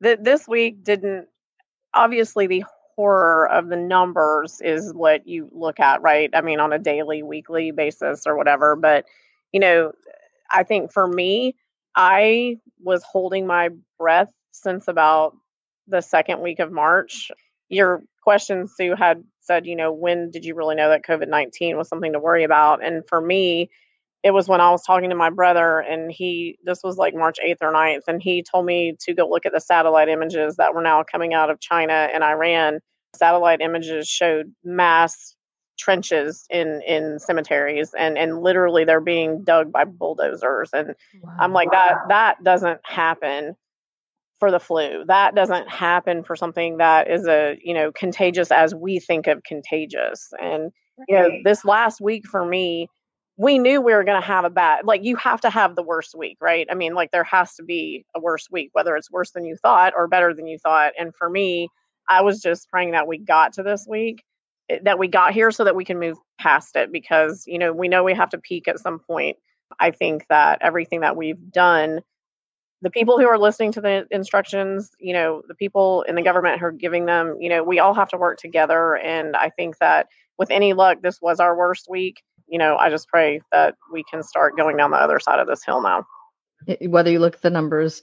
that 0.00 0.22
this 0.22 0.46
week 0.46 0.84
didn't 0.84 1.28
obviously 1.94 2.46
the 2.46 2.64
horror 2.96 3.48
of 3.48 3.68
the 3.68 3.76
numbers 3.76 4.60
is 4.60 4.92
what 4.92 5.26
you 5.26 5.48
look 5.52 5.80
at, 5.80 6.02
right? 6.02 6.30
I 6.34 6.40
mean, 6.40 6.60
on 6.60 6.72
a 6.72 6.78
daily, 6.78 7.22
weekly 7.22 7.70
basis 7.70 8.26
or 8.26 8.36
whatever. 8.36 8.76
But, 8.76 9.06
you 9.52 9.60
know, 9.60 9.92
I 10.50 10.62
think 10.62 10.92
for 10.92 11.06
me, 11.06 11.56
I 11.96 12.58
was 12.82 13.02
holding 13.02 13.46
my 13.46 13.70
breath 13.98 14.30
since 14.52 14.88
about 14.88 15.36
the 15.88 16.00
second 16.00 16.40
week 16.40 16.58
of 16.58 16.70
March. 16.70 17.30
Your 17.68 18.02
question, 18.22 18.68
Sue, 18.68 18.94
had 18.94 19.24
said, 19.40 19.66
you 19.66 19.76
know, 19.76 19.92
when 19.92 20.30
did 20.30 20.44
you 20.44 20.54
really 20.54 20.74
know 20.74 20.88
that 20.88 21.04
COVID 21.04 21.28
19 21.28 21.76
was 21.76 21.88
something 21.88 22.12
to 22.12 22.20
worry 22.20 22.44
about? 22.44 22.84
And 22.84 23.02
for 23.08 23.20
me, 23.20 23.70
it 24.22 24.32
was 24.32 24.48
when 24.48 24.60
I 24.60 24.70
was 24.70 24.82
talking 24.84 25.10
to 25.10 25.16
my 25.16 25.30
brother, 25.30 25.80
and 25.80 26.10
he, 26.10 26.58
this 26.64 26.80
was 26.82 26.96
like 26.96 27.14
March 27.14 27.38
8th 27.44 27.58
or 27.60 27.72
9th, 27.72 28.02
and 28.06 28.22
he 28.22 28.42
told 28.42 28.66
me 28.66 28.96
to 29.00 29.14
go 29.14 29.28
look 29.28 29.46
at 29.46 29.52
the 29.52 29.60
satellite 29.60 30.08
images 30.08 30.56
that 30.56 30.74
were 30.74 30.82
now 30.82 31.02
coming 31.02 31.34
out 31.34 31.50
of 31.50 31.60
China 31.60 32.08
and 32.12 32.22
Iran. 32.22 32.80
Satellite 33.16 33.60
images 33.60 34.08
showed 34.08 34.52
mass 34.64 35.34
trenches 35.78 36.44
in 36.50 36.80
in 36.86 37.18
cemeteries 37.18 37.92
and 37.98 38.16
and 38.16 38.42
literally 38.42 38.84
they're 38.84 39.00
being 39.00 39.42
dug 39.42 39.72
by 39.72 39.84
bulldozers 39.84 40.68
and 40.74 40.94
wow. 41.22 41.34
I'm 41.40 41.52
like 41.54 41.70
that 41.72 41.94
that 42.08 42.44
doesn't 42.44 42.80
happen 42.84 43.56
for 44.42 44.50
the 44.50 44.58
flu. 44.58 45.04
That 45.06 45.36
doesn't 45.36 45.70
happen 45.70 46.24
for 46.24 46.34
something 46.34 46.78
that 46.78 47.08
is 47.08 47.28
a, 47.28 47.56
you 47.62 47.74
know, 47.74 47.92
contagious 47.92 48.50
as 48.50 48.74
we 48.74 48.98
think 48.98 49.28
of 49.28 49.44
contagious. 49.44 50.32
And 50.42 50.72
you 51.06 51.16
know, 51.16 51.28
this 51.44 51.64
last 51.64 52.00
week 52.00 52.26
for 52.26 52.44
me, 52.44 52.88
we 53.36 53.58
knew 53.58 53.80
we 53.80 53.94
were 53.94 54.04
going 54.04 54.20
to 54.20 54.26
have 54.26 54.44
a 54.44 54.50
bad 54.50 54.84
like 54.84 55.04
you 55.04 55.16
have 55.16 55.40
to 55.40 55.50
have 55.50 55.74
the 55.74 55.82
worst 55.82 56.14
week, 56.14 56.38
right? 56.40 56.66
I 56.70 56.74
mean, 56.74 56.94
like 56.94 57.10
there 57.10 57.24
has 57.24 57.54
to 57.54 57.62
be 57.62 58.04
a 58.14 58.20
worst 58.20 58.50
week 58.50 58.70
whether 58.72 58.96
it's 58.96 59.10
worse 59.10 59.30
than 59.30 59.44
you 59.44 59.56
thought 59.56 59.94
or 59.96 60.08
better 60.08 60.34
than 60.34 60.46
you 60.46 60.58
thought. 60.58 60.92
And 60.98 61.14
for 61.14 61.28
me, 61.28 61.68
I 62.08 62.22
was 62.22 62.40
just 62.40 62.68
praying 62.68 62.92
that 62.92 63.06
we 63.06 63.18
got 63.18 63.54
to 63.54 63.62
this 63.62 63.86
week 63.88 64.22
eh, 64.68 64.78
that 64.84 64.98
we 64.98 65.08
got 65.08 65.32
here 65.32 65.50
so 65.50 65.64
that 65.64 65.76
we 65.76 65.84
can 65.84 65.98
move 65.98 66.18
past 66.38 66.76
it 66.76 66.92
because 66.92 67.44
you 67.46 67.58
know 67.58 67.72
we 67.72 67.88
know 67.88 68.04
we 68.04 68.14
have 68.14 68.30
to 68.30 68.38
peak 68.38 68.66
at 68.66 68.80
some 68.80 68.98
point 68.98 69.36
i 69.78 69.92
think 69.92 70.26
that 70.28 70.58
everything 70.60 71.00
that 71.00 71.16
we've 71.16 71.52
done 71.52 72.00
the 72.82 72.90
people 72.90 73.18
who 73.18 73.28
are 73.28 73.38
listening 73.38 73.70
to 73.72 73.80
the 73.80 74.06
instructions, 74.10 74.90
you 74.98 75.12
know, 75.12 75.42
the 75.46 75.54
people 75.54 76.02
in 76.02 76.16
the 76.16 76.22
government 76.22 76.58
who 76.58 76.66
are 76.66 76.72
giving 76.72 77.06
them, 77.06 77.36
you 77.40 77.48
know, 77.48 77.62
we 77.62 77.78
all 77.78 77.94
have 77.94 78.08
to 78.08 78.16
work 78.16 78.38
together. 78.38 78.96
And 78.96 79.36
I 79.36 79.50
think 79.50 79.78
that 79.78 80.08
with 80.36 80.50
any 80.50 80.72
luck, 80.72 80.98
this 81.00 81.22
was 81.22 81.38
our 81.38 81.56
worst 81.56 81.86
week. 81.88 82.22
You 82.52 82.58
know, 82.58 82.76
I 82.76 82.90
just 82.90 83.08
pray 83.08 83.40
that 83.50 83.76
we 83.90 84.04
can 84.10 84.22
start 84.22 84.56
going 84.56 84.76
down 84.76 84.90
the 84.90 84.98
other 84.98 85.18
side 85.18 85.40
of 85.40 85.46
this 85.46 85.64
hill 85.64 85.80
now. 85.80 86.04
Whether 86.82 87.10
you 87.10 87.18
look 87.18 87.36
at 87.36 87.42
the 87.42 87.50
numbers 87.50 88.02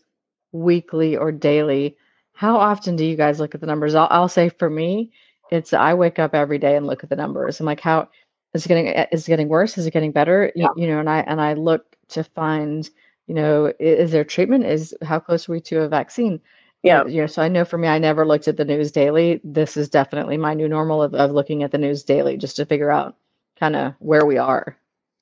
weekly 0.51 1.15
or 1.15 1.31
daily, 1.31 1.95
how 2.33 2.57
often 2.57 2.95
do 2.95 3.05
you 3.05 3.15
guys 3.15 3.39
look 3.39 3.53
at 3.53 3.61
the 3.61 3.67
numbers? 3.67 3.93
I'll, 3.93 4.07
I'll 4.09 4.27
say 4.27 4.49
for 4.49 4.69
me, 4.69 5.11
it's 5.51 5.71
I 5.71 5.93
wake 5.93 6.17
up 6.17 6.33
every 6.33 6.57
day 6.57 6.75
and 6.75 6.87
look 6.87 7.03
at 7.03 7.09
the 7.09 7.15
numbers. 7.15 7.59
I'm 7.59 7.67
like, 7.67 7.79
how 7.79 8.09
is 8.55 8.65
it 8.65 8.69
getting? 8.69 8.87
Is 8.87 9.27
it 9.27 9.31
getting 9.31 9.49
worse? 9.49 9.77
Is 9.77 9.85
it 9.85 9.91
getting 9.91 10.11
better? 10.11 10.51
Yeah. 10.55 10.69
You, 10.75 10.85
you 10.85 10.91
know, 10.91 10.99
and 10.99 11.09
I 11.09 11.19
and 11.19 11.39
I 11.39 11.53
look 11.53 11.95
to 12.09 12.23
find 12.23 12.89
you 13.29 13.35
know, 13.35 13.71
is 13.79 14.11
there 14.11 14.23
treatment? 14.23 14.65
Is 14.65 14.95
how 15.03 15.19
close 15.19 15.47
are 15.47 15.51
we 15.51 15.61
to 15.61 15.81
a 15.81 15.87
vaccine? 15.87 16.33
Uh, 16.33 16.39
yeah. 16.81 17.05
You 17.05 17.21
know, 17.21 17.27
so 17.27 17.43
I 17.43 17.47
know 17.47 17.63
for 17.63 17.77
me, 17.77 17.87
I 17.87 17.99
never 17.99 18.25
looked 18.25 18.47
at 18.47 18.57
the 18.57 18.65
news 18.65 18.91
daily. 18.91 19.39
This 19.43 19.77
is 19.77 19.87
definitely 19.87 20.37
my 20.37 20.55
new 20.55 20.67
normal 20.67 21.03
of, 21.03 21.13
of 21.13 21.29
looking 21.29 21.61
at 21.61 21.71
the 21.71 21.77
news 21.77 22.01
daily 22.03 22.37
just 22.37 22.55
to 22.55 22.65
figure 22.65 22.89
out 22.89 23.15
kind 23.59 23.75
of 23.75 23.93
where 23.99 24.25
we 24.25 24.37
are. 24.37 24.77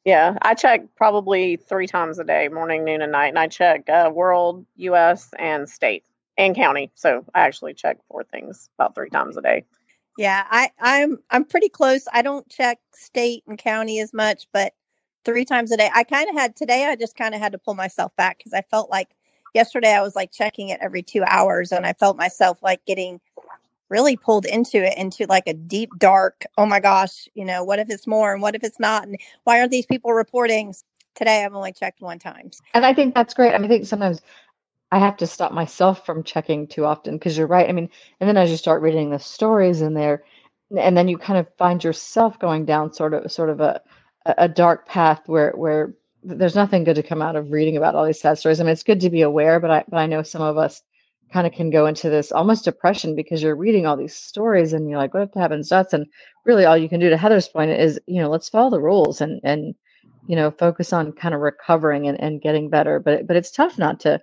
Yeah, 0.05 0.37
I 0.41 0.53
check 0.53 0.83
probably 0.95 1.57
three 1.57 1.87
times 1.87 2.17
a 2.17 2.23
day, 2.23 2.47
morning, 2.47 2.85
noon, 2.85 3.01
and 3.01 3.11
night, 3.11 3.27
and 3.27 3.39
I 3.39 3.47
check 3.47 3.89
uh, 3.89 4.09
world, 4.13 4.65
U.S., 4.77 5.33
and 5.37 5.67
state 5.67 6.05
and 6.37 6.55
county. 6.55 6.91
So 6.95 7.25
I 7.35 7.41
actually 7.41 7.73
check 7.73 7.97
four 8.07 8.23
things 8.23 8.69
about 8.77 8.95
three 8.95 9.09
times 9.09 9.35
a 9.35 9.41
day. 9.41 9.65
Yeah, 10.17 10.45
I, 10.49 10.71
I'm 10.79 11.19
I'm 11.29 11.45
pretty 11.45 11.69
close. 11.69 12.07
I 12.11 12.21
don't 12.21 12.47
check 12.49 12.79
state 12.93 13.43
and 13.47 13.57
county 13.57 13.99
as 13.99 14.13
much, 14.13 14.47
but 14.53 14.73
three 15.25 15.43
times 15.43 15.71
a 15.73 15.77
day. 15.77 15.89
I 15.93 16.03
kind 16.03 16.29
of 16.29 16.35
had 16.35 16.55
today, 16.55 16.85
I 16.85 16.95
just 16.95 17.17
kind 17.17 17.35
of 17.35 17.41
had 17.41 17.51
to 17.51 17.57
pull 17.57 17.75
myself 17.75 18.15
back 18.15 18.37
because 18.37 18.53
I 18.53 18.61
felt 18.61 18.89
like 18.89 19.09
yesterday 19.53 19.93
I 19.93 20.01
was 20.01 20.15
like 20.15 20.31
checking 20.31 20.69
it 20.69 20.79
every 20.81 21.03
two 21.03 21.23
hours 21.23 21.73
and 21.73 21.85
I 21.85 21.91
felt 21.91 22.17
myself 22.17 22.63
like 22.63 22.85
getting 22.85 23.19
really 23.89 24.17
pulled 24.17 24.45
into 24.45 24.77
it, 24.77 24.97
into 24.97 25.25
like 25.27 25.47
a 25.47 25.53
deep, 25.53 25.89
dark, 25.97 26.45
oh 26.57 26.65
my 26.65 26.79
gosh, 26.79 27.27
you 27.35 27.45
know, 27.45 27.63
what 27.63 27.79
if 27.79 27.89
it's 27.89 28.07
more 28.07 28.33
and 28.33 28.41
what 28.41 28.55
if 28.55 28.63
it's 28.63 28.79
not? 28.79 29.07
And 29.07 29.17
why 29.43 29.59
aren't 29.59 29.71
these 29.71 29.85
people 29.85 30.13
reporting? 30.13 30.73
Today 31.15 31.43
I've 31.43 31.55
only 31.55 31.73
checked 31.73 32.01
one 32.01 32.19
time. 32.19 32.51
And 32.73 32.85
I 32.85 32.93
think 32.93 33.15
that's 33.15 33.33
great. 33.33 33.53
I, 33.53 33.57
mean, 33.57 33.69
think 33.69 33.85
sometimes 33.85 34.21
I 34.91 34.99
have 34.99 35.17
to 35.17 35.27
stop 35.27 35.51
myself 35.51 36.05
from 36.05 36.23
checking 36.23 36.67
too 36.67 36.85
often 36.85 37.17
because 37.17 37.37
you're 37.37 37.47
right. 37.47 37.67
I 37.67 37.71
mean, 37.71 37.89
and 38.19 38.27
then 38.27 38.37
as 38.37 38.49
you 38.49 38.57
start 38.57 38.81
reading 38.81 39.09
the 39.09 39.19
stories 39.19 39.81
in 39.81 39.93
there, 39.93 40.23
and 40.75 40.97
then 40.97 41.07
you 41.07 41.17
kind 41.17 41.39
of 41.39 41.47
find 41.57 41.83
yourself 41.83 42.39
going 42.39 42.65
down 42.65 42.93
sort 42.93 43.13
of 43.13 43.31
sort 43.31 43.49
of 43.49 43.61
a 43.61 43.81
a 44.37 44.49
dark 44.49 44.85
path 44.85 45.21
where 45.25 45.51
where 45.51 45.93
there's 46.23 46.55
nothing 46.55 46.83
good 46.83 46.95
to 46.95 47.03
come 47.03 47.21
out 47.21 47.35
of 47.35 47.51
reading 47.51 47.77
about 47.77 47.95
all 47.95 48.05
these 48.05 48.19
sad 48.19 48.37
stories. 48.37 48.59
I 48.59 48.63
mean, 48.63 48.73
it's 48.73 48.83
good 48.83 48.99
to 49.01 49.09
be 49.09 49.21
aware, 49.21 49.59
but 49.59 49.71
I 49.71 49.83
but 49.87 49.97
I 49.97 50.07
know 50.07 50.23
some 50.23 50.41
of 50.41 50.57
us 50.57 50.81
kind 51.31 51.45
of 51.45 51.53
can 51.53 51.69
go 51.69 51.85
into 51.85 52.09
this 52.09 52.31
almost 52.31 52.65
depression 52.65 53.15
because 53.15 53.43
you're 53.43 53.55
reading 53.55 53.85
all 53.85 53.97
these 53.97 54.15
stories 54.15 54.73
and 54.73 54.89
you're 54.89 54.99
like, 54.99 55.13
what 55.13 55.23
if 55.23 55.31
that 55.33 55.39
happens 55.39 55.71
nuts? 55.71 55.93
And 55.93 56.05
really, 56.45 56.65
all 56.65 56.77
you 56.77 56.89
can 56.89 56.99
do 56.99 57.09
to 57.09 57.17
Heather's 57.17 57.47
point 57.47 57.71
is, 57.71 57.99
you 58.07 58.21
know, 58.21 58.29
let's 58.29 58.49
follow 58.49 58.69
the 58.69 58.81
rules 58.81 59.21
and 59.21 59.41
and 59.43 59.75
you 60.27 60.35
know 60.35 60.51
focus 60.51 60.93
on 60.93 61.11
kind 61.11 61.33
of 61.33 61.41
recovering 61.41 62.07
and, 62.07 62.19
and 62.19 62.41
getting 62.41 62.69
better. 62.69 62.99
But 62.99 63.27
but 63.27 63.35
it's 63.35 63.51
tough 63.51 63.77
not 63.77 63.99
to 64.01 64.21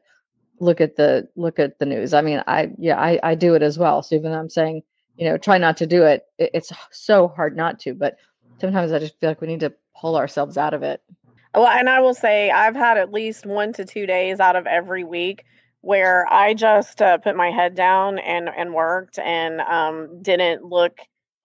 look 0.61 0.81
at 0.81 0.97
the 0.97 1.29
look 1.37 1.59
at 1.59 1.79
the 1.79 1.87
news. 1.87 2.15
I 2.15 2.23
mean, 2.23 2.43
I 2.47 2.71
yeah, 2.79 2.99
I 2.99 3.21
I 3.23 3.35
do 3.35 3.55
it 3.55 3.63
as 3.63 3.79
well. 3.79 4.03
So 4.03 4.15
even 4.15 4.33
though 4.33 4.39
I'm 4.39 4.51
saying, 4.51 4.83
you 5.17 5.29
know, 5.29 5.37
try 5.37 5.59
not 5.59 5.77
to 5.79 5.87
do 5.87 6.05
it, 6.05 6.25
it 6.39 6.51
it's 6.55 6.73
so 6.91 7.29
hard 7.29 7.57
not 7.57 7.79
to. 7.81 7.95
But 7.95 8.17
sometimes 8.61 8.93
I 8.93 8.99
just 8.99 9.19
feel 9.21 9.31
like 9.31 9.41
we 9.41 9.49
need 9.49 9.61
to 9.61 9.75
pull 10.01 10.17
ourselves 10.17 10.57
out 10.57 10.75
of 10.75 10.83
it. 10.83 11.03
Well, 11.55 11.69
and 11.69 11.89
I 11.89 12.01
will 12.01 12.15
say 12.15 12.51
I've 12.51 12.75
had 12.75 12.97
at 12.97 13.13
least 13.13 13.47
one 13.47 13.73
to 13.75 13.85
two 13.85 14.07
days 14.07 14.41
out 14.41 14.57
of 14.57 14.67
every 14.67 15.05
week 15.05 15.45
where 15.85 16.27
I 16.33 16.55
just 16.55 17.03
uh, 17.03 17.19
put 17.19 17.37
my 17.37 17.51
head 17.51 17.75
down 17.75 18.19
and 18.19 18.49
and 18.49 18.75
worked 18.75 19.19
and 19.19 19.61
um, 19.61 20.23
didn't 20.23 20.65
look 20.65 20.99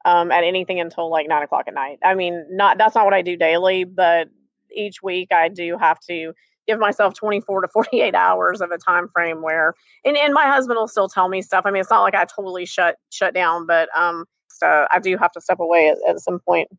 um, 0.05 0.31
at 0.31 0.43
anything 0.43 0.79
until 0.79 1.09
like 1.09 1.27
nine 1.27 1.43
o'clock 1.43 1.65
at 1.67 1.73
night. 1.73 1.99
I 2.03 2.15
mean, 2.15 2.45
not 2.49 2.77
that's 2.77 2.95
not 2.95 3.05
what 3.05 3.13
I 3.13 3.21
do 3.21 3.35
daily, 3.35 3.83
but 3.83 4.29
each 4.75 5.01
week 5.01 5.29
I 5.31 5.49
do 5.49 5.77
have 5.77 5.99
to 6.01 6.33
give 6.67 6.79
myself 6.79 7.15
24 7.15 7.61
to 7.61 7.67
48 7.67 8.13
hours 8.13 8.61
of 8.61 8.69
a 8.71 8.77
time 8.77 9.07
frame 9.09 9.41
where 9.41 9.73
and, 10.05 10.15
and 10.15 10.33
my 10.33 10.45
husband 10.45 10.77
will 10.77 10.87
still 10.87 11.09
tell 11.09 11.27
me 11.27 11.41
stuff 11.41 11.63
i 11.65 11.71
mean 11.71 11.81
it's 11.81 11.89
not 11.89 12.03
like 12.03 12.13
i 12.13 12.25
totally 12.25 12.63
shut 12.63 12.95
shut 13.09 13.33
down 13.33 13.65
but 13.65 13.89
um 13.97 14.23
so 14.49 14.85
i 14.91 14.99
do 14.99 15.17
have 15.17 15.31
to 15.31 15.41
step 15.41 15.59
away 15.59 15.89
at, 15.89 15.97
at 16.07 16.19
some 16.19 16.37
point 16.37 16.69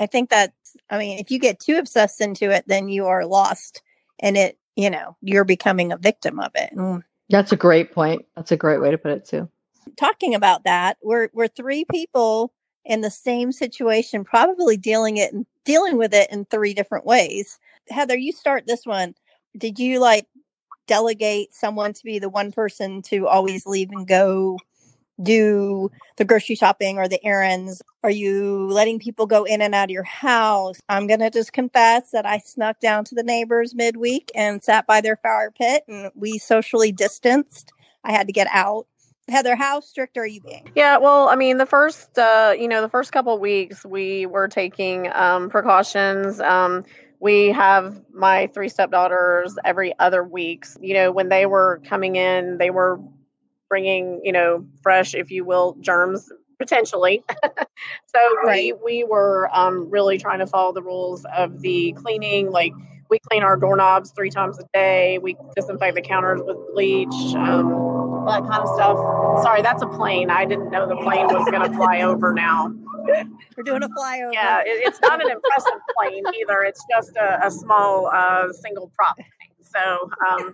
I 0.00 0.06
think 0.06 0.30
that, 0.30 0.54
I 0.88 0.98
mean, 0.98 1.18
if 1.18 1.30
you 1.30 1.38
get 1.38 1.60
too 1.60 1.76
obsessed 1.76 2.22
into 2.22 2.50
it, 2.50 2.64
then 2.66 2.88
you 2.88 3.06
are 3.06 3.26
lost 3.26 3.82
and 4.18 4.36
it, 4.36 4.58
you 4.74 4.88
know, 4.88 5.16
you're 5.20 5.44
becoming 5.44 5.92
a 5.92 5.98
victim 5.98 6.40
of 6.40 6.52
it. 6.54 6.70
And 6.72 7.04
That's 7.30 7.52
a 7.52 7.56
great 7.56 7.92
point. 7.92 8.26
That's 8.36 8.52
a 8.52 8.56
great 8.56 8.80
way 8.80 8.90
to 8.90 8.98
put 8.98 9.12
it 9.12 9.24
too. 9.24 9.48
Talking 9.96 10.34
about 10.34 10.64
that, 10.64 10.98
we're, 11.02 11.28
we're 11.32 11.48
three 11.48 11.84
people 11.90 12.52
in 12.84 13.00
the 13.00 13.10
same 13.10 13.52
situation, 13.52 14.24
probably 14.24 14.76
dealing 14.76 15.16
it 15.16 15.32
and 15.32 15.46
dealing 15.64 15.96
with 15.96 16.12
it 16.12 16.30
in 16.30 16.44
three 16.44 16.74
different 16.74 17.06
ways. 17.06 17.58
Heather, 17.88 18.16
you 18.16 18.32
start 18.32 18.66
this 18.66 18.84
one. 18.84 19.14
Did 19.56 19.78
you 19.78 20.00
like 20.00 20.26
delegate 20.86 21.54
someone 21.54 21.92
to 21.92 22.04
be 22.04 22.18
the 22.18 22.28
one 22.28 22.50
person 22.50 23.02
to 23.02 23.28
always 23.28 23.64
leave 23.66 23.90
and 23.90 24.06
go 24.06 24.58
do 25.22 25.90
the 26.16 26.24
grocery 26.24 26.54
shopping 26.54 26.98
or 26.98 27.08
the 27.08 27.24
errands? 27.24 27.82
Are 28.02 28.10
you 28.10 28.68
letting 28.68 28.98
people 28.98 29.26
go 29.26 29.44
in 29.44 29.60
and 29.60 29.74
out 29.74 29.84
of 29.84 29.90
your 29.90 30.02
house? 30.02 30.80
I'm 30.88 31.06
going 31.06 31.20
to 31.20 31.30
just 31.30 31.52
confess 31.52 32.10
that 32.10 32.26
I 32.26 32.38
snuck 32.38 32.80
down 32.80 33.04
to 33.06 33.14
the 33.14 33.22
neighbors 33.22 33.74
midweek 33.74 34.30
and 34.34 34.62
sat 34.62 34.86
by 34.86 35.00
their 35.00 35.16
fire 35.16 35.50
pit 35.50 35.84
and 35.88 36.10
we 36.14 36.38
socially 36.38 36.92
distanced. 36.92 37.72
I 38.04 38.12
had 38.12 38.26
to 38.26 38.32
get 38.32 38.48
out. 38.50 38.86
Heather, 39.28 39.54
how 39.54 39.80
strict 39.80 40.18
are 40.18 40.26
you 40.26 40.40
being? 40.40 40.72
Yeah, 40.74 40.96
well, 40.96 41.28
I 41.28 41.36
mean, 41.36 41.58
the 41.58 41.66
first, 41.66 42.18
uh, 42.18 42.52
you 42.58 42.66
know, 42.66 42.80
the 42.80 42.88
first 42.88 43.12
couple 43.12 43.38
weeks 43.38 43.84
we 43.84 44.26
were 44.26 44.48
taking 44.48 45.10
um, 45.12 45.48
precautions. 45.48 46.40
Um, 46.40 46.84
we 47.20 47.48
have 47.52 48.00
my 48.12 48.48
three 48.48 48.68
stepdaughters 48.68 49.56
every 49.64 49.96
other 49.98 50.24
weeks. 50.24 50.76
You 50.80 50.94
know, 50.94 51.12
when 51.12 51.28
they 51.28 51.46
were 51.46 51.80
coming 51.84 52.16
in, 52.16 52.58
they 52.58 52.70
were 52.70 53.00
bringing, 53.70 54.20
you 54.22 54.32
know, 54.32 54.66
fresh, 54.82 55.14
if 55.14 55.30
you 55.30 55.46
will, 55.46 55.76
germs 55.80 56.30
potentially. 56.58 57.24
so 58.06 58.18
right. 58.44 58.74
we 58.84 59.02
we 59.02 59.04
were 59.04 59.48
um, 59.52 59.88
really 59.88 60.18
trying 60.18 60.40
to 60.40 60.46
follow 60.46 60.74
the 60.74 60.82
rules 60.82 61.24
of 61.34 61.62
the 61.62 61.92
cleaning. 61.92 62.50
Like 62.50 62.74
we 63.08 63.18
clean 63.30 63.42
our 63.42 63.56
doorknobs 63.56 64.10
three 64.10 64.30
times 64.30 64.58
a 64.58 64.64
day. 64.74 65.18
We 65.18 65.36
disinfect 65.56 65.94
the 65.94 66.02
counters 66.02 66.42
with 66.44 66.56
bleach, 66.74 67.34
um, 67.34 68.24
that 68.26 68.42
kind 68.42 68.62
of 68.62 68.68
stuff. 68.74 68.98
Sorry, 69.42 69.62
that's 69.62 69.82
a 69.82 69.86
plane. 69.86 70.30
I 70.30 70.44
didn't 70.44 70.70
know 70.70 70.86
the 70.86 70.96
plane 70.96 71.26
was 71.26 71.50
going 71.50 71.68
to 71.68 71.76
fly 71.76 72.02
over 72.02 72.34
now. 72.34 72.72
We're 73.56 73.64
doing 73.64 73.82
a 73.82 73.88
flyover. 73.88 74.32
Yeah, 74.32 74.60
it, 74.60 74.86
it's 74.86 75.00
not 75.00 75.24
an 75.24 75.30
impressive 75.30 75.80
plane 75.98 76.22
either. 76.40 76.62
It's 76.62 76.84
just 76.90 77.16
a, 77.16 77.46
a 77.46 77.50
small 77.50 78.10
uh, 78.12 78.52
single 78.52 78.92
prop 78.94 79.16
thing. 79.16 79.26
So 79.62 80.10
um, 80.28 80.52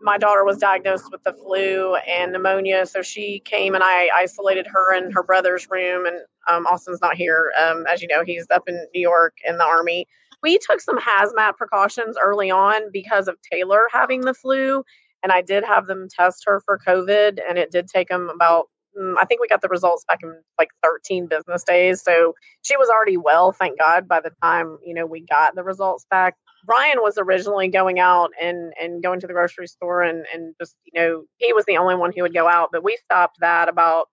my 0.00 0.18
daughter 0.18 0.44
was 0.44 0.58
diagnosed 0.58 1.10
with 1.10 1.22
the 1.24 1.32
flu 1.32 1.96
and 1.96 2.32
pneumonia, 2.32 2.86
so 2.86 3.02
she 3.02 3.40
came 3.44 3.74
and 3.74 3.82
I 3.84 4.08
isolated 4.14 4.66
her 4.66 4.94
in 4.94 5.10
her 5.12 5.22
brother's 5.22 5.68
room. 5.70 6.06
And 6.06 6.18
um, 6.50 6.66
Austin's 6.66 7.00
not 7.00 7.16
here, 7.16 7.52
um, 7.60 7.84
as 7.90 8.02
you 8.02 8.08
know, 8.08 8.24
he's 8.24 8.46
up 8.54 8.64
in 8.68 8.86
New 8.94 9.00
York 9.00 9.34
in 9.46 9.58
the 9.58 9.64
army. 9.64 10.06
We 10.42 10.58
took 10.58 10.80
some 10.80 10.98
hazmat 10.98 11.56
precautions 11.56 12.16
early 12.22 12.50
on 12.50 12.82
because 12.92 13.26
of 13.26 13.36
Taylor 13.50 13.88
having 13.92 14.20
the 14.22 14.34
flu, 14.34 14.84
and 15.22 15.32
I 15.32 15.42
did 15.42 15.64
have 15.64 15.86
them 15.86 16.08
test 16.10 16.44
her 16.46 16.60
for 16.64 16.78
COVID, 16.78 17.38
and 17.48 17.58
it 17.58 17.70
did 17.70 17.88
take 17.88 18.08
them 18.08 18.28
about 18.28 18.66
mm, 18.98 19.14
I 19.18 19.24
think 19.24 19.40
we 19.40 19.48
got 19.48 19.62
the 19.62 19.68
results 19.68 20.04
back 20.06 20.20
in 20.22 20.34
like 20.58 20.70
13 20.82 21.26
business 21.26 21.64
days. 21.64 22.02
So 22.02 22.34
she 22.62 22.76
was 22.76 22.88
already 22.88 23.16
well, 23.16 23.52
thank 23.52 23.78
God, 23.78 24.06
by 24.08 24.20
the 24.20 24.30
time, 24.42 24.78
you 24.84 24.94
know, 24.94 25.06
we 25.06 25.20
got 25.20 25.54
the 25.54 25.64
results 25.64 26.06
back. 26.10 26.36
Brian 26.66 26.98
was 27.00 27.16
originally 27.16 27.68
going 27.68 28.00
out 28.00 28.30
and, 28.40 28.72
and 28.80 29.02
going 29.02 29.20
to 29.20 29.26
the 29.26 29.32
grocery 29.32 29.68
store 29.68 30.02
and, 30.02 30.26
and 30.34 30.54
just, 30.60 30.74
you 30.84 31.00
know, 31.00 31.22
he 31.38 31.52
was 31.52 31.64
the 31.64 31.76
only 31.76 31.94
one 31.94 32.12
who 32.14 32.22
would 32.22 32.34
go 32.34 32.48
out. 32.48 32.70
But 32.72 32.82
we 32.82 32.98
stopped 33.04 33.36
that 33.40 33.68
about 33.68 34.08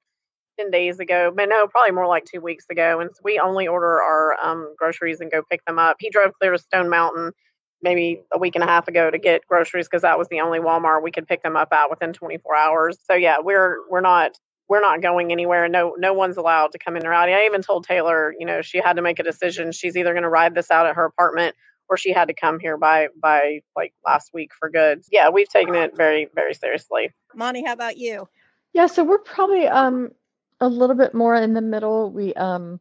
10 0.60 0.70
days 0.70 1.00
ago, 1.00 1.32
but 1.36 1.50
no, 1.50 1.68
probably 1.68 1.92
more 1.92 2.08
like 2.08 2.26
two 2.26 2.42
weeks 2.42 2.66
ago. 2.70 3.00
And 3.00 3.10
so 3.12 3.22
we 3.24 3.40
only 3.40 3.68
order 3.68 4.02
our 4.02 4.38
um, 4.42 4.76
groceries 4.78 5.20
and 5.20 5.32
go 5.32 5.42
pick 5.50 5.66
them 5.66 5.80
up. 5.80 5.98
He 6.00 6.12
drove 6.12 6.32
clear 6.40 6.52
to 6.52 6.60
Stone 6.60 6.90
Mountain 6.90 7.32
maybe 7.82 8.24
a 8.32 8.38
week 8.38 8.56
and 8.56 8.64
a 8.64 8.68
half 8.68 8.88
ago 8.88 9.12
to 9.12 9.18
get 9.18 9.46
groceries 9.48 9.88
because 9.88 10.04
that 10.04 10.18
was 10.18 10.28
the 10.30 10.40
only 10.42 10.60
Walmart 10.60 11.04
we 11.04 11.12
could 11.12 11.28
pick 11.28 11.44
them 11.44 11.58
up 11.58 11.74
at 11.74 11.90
within 11.90 12.14
24 12.14 12.56
hours. 12.56 12.98
So 13.04 13.14
yeah, 13.14 13.38
we're 13.42 13.80
we're 13.90 14.02
not 14.02 14.32
we're 14.70 14.80
not 14.80 15.02
going 15.02 15.32
anywhere. 15.32 15.68
No 15.68 15.96
no 15.98 16.14
one's 16.14 16.38
allowed 16.38 16.72
to 16.72 16.80
come 16.80 16.96
in 16.96 17.06
or 17.06 17.14
out. 17.14 17.30
I 17.30 17.46
even 17.46 17.62
told 17.62 17.86
Taylor, 17.86 18.34
you 18.40 18.46
know, 18.46 18.62
she 18.62 18.78
had 18.78 18.96
to 18.96 19.02
make 19.02 19.20
a 19.20 19.24
decision. 19.24 19.72
She's 19.74 19.98
either 19.98 20.14
going 20.14 20.24
to 20.24 20.30
ride 20.30 20.56
this 20.56 20.72
out 20.72 20.86
at 20.86 20.96
her 20.96 21.06
apartment 21.06 21.56
or 21.90 21.98
she 21.98 22.12
had 22.12 22.28
to 22.28 22.34
come 22.34 22.60
here 22.60 22.78
by 22.78 23.08
by 23.22 23.62
like 23.76 23.94
last 24.06 24.34
week 24.34 24.52
for 24.58 24.70
good. 24.70 25.02
Yeah, 25.12 25.30
we've 25.30 25.50
taken 25.50 25.76
it 25.76 25.96
very 25.96 26.30
very 26.34 26.54
seriously. 26.54 27.12
Monty, 27.36 27.64
how 27.64 27.74
about 27.74 27.98
you? 27.98 28.28
Yeah, 28.74 28.88
so 28.88 29.04
we're 29.04 29.20
probably 29.20 29.68
um 29.68 30.12
a 30.60 30.68
little 30.68 30.96
bit 30.96 31.14
more 31.14 31.36
in 31.36 31.54
the 31.54 31.62
middle. 31.62 32.12
We 32.12 32.34
um 32.36 32.80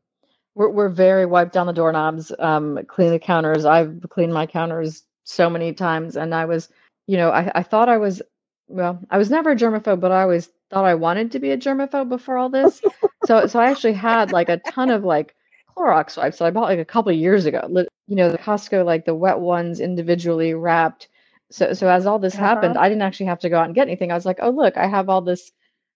we're 0.54 0.68
we're 0.68 0.88
very 0.88 1.26
wiped 1.26 1.52
down 1.52 1.66
the 1.66 1.72
doorknobs, 1.72 2.32
um, 2.38 2.78
clean 2.88 3.10
the 3.10 3.18
counters. 3.18 3.64
I've 3.64 4.04
cleaned 4.10 4.34
my 4.34 4.46
counters 4.46 5.02
so 5.24 5.48
many 5.48 5.72
times, 5.72 6.16
and 6.16 6.34
I 6.34 6.44
was, 6.44 6.68
you 7.06 7.16
know, 7.16 7.30
I, 7.30 7.50
I 7.54 7.62
thought 7.62 7.88
I 7.88 7.98
was 7.98 8.22
well, 8.68 9.00
I 9.10 9.18
was 9.18 9.30
never 9.30 9.50
a 9.50 9.56
germaphobe, 9.56 10.00
but 10.00 10.12
I 10.12 10.22
always 10.22 10.48
thought 10.70 10.84
I 10.84 10.94
wanted 10.94 11.32
to 11.32 11.38
be 11.38 11.50
a 11.50 11.58
germaphobe 11.58 12.08
before 12.08 12.38
all 12.38 12.48
this. 12.48 12.80
so 13.24 13.46
so 13.46 13.60
I 13.60 13.70
actually 13.70 13.94
had 13.94 14.32
like 14.32 14.48
a 14.48 14.58
ton 14.58 14.90
of 14.90 15.04
like 15.04 15.34
Clorox 15.76 16.16
wipes 16.16 16.38
that 16.38 16.44
I 16.44 16.50
bought 16.50 16.68
like 16.68 16.78
a 16.78 16.84
couple 16.84 17.12
of 17.12 17.18
years 17.18 17.46
ago. 17.46 17.66
You 18.06 18.16
know, 18.16 18.30
the 18.30 18.38
Costco 18.38 18.84
like 18.84 19.04
the 19.04 19.14
wet 19.14 19.40
ones 19.40 19.80
individually 19.80 20.54
wrapped. 20.54 21.08
So 21.50 21.72
so 21.72 21.88
as 21.88 22.06
all 22.06 22.18
this 22.18 22.34
uh-huh. 22.34 22.44
happened, 22.44 22.78
I 22.78 22.88
didn't 22.88 23.02
actually 23.02 23.26
have 23.26 23.40
to 23.40 23.48
go 23.48 23.58
out 23.58 23.66
and 23.66 23.74
get 23.74 23.88
anything. 23.88 24.10
I 24.10 24.14
was 24.14 24.26
like, 24.26 24.38
oh 24.42 24.50
look, 24.50 24.76
I 24.76 24.86
have 24.86 25.08
all 25.08 25.20
this 25.20 25.52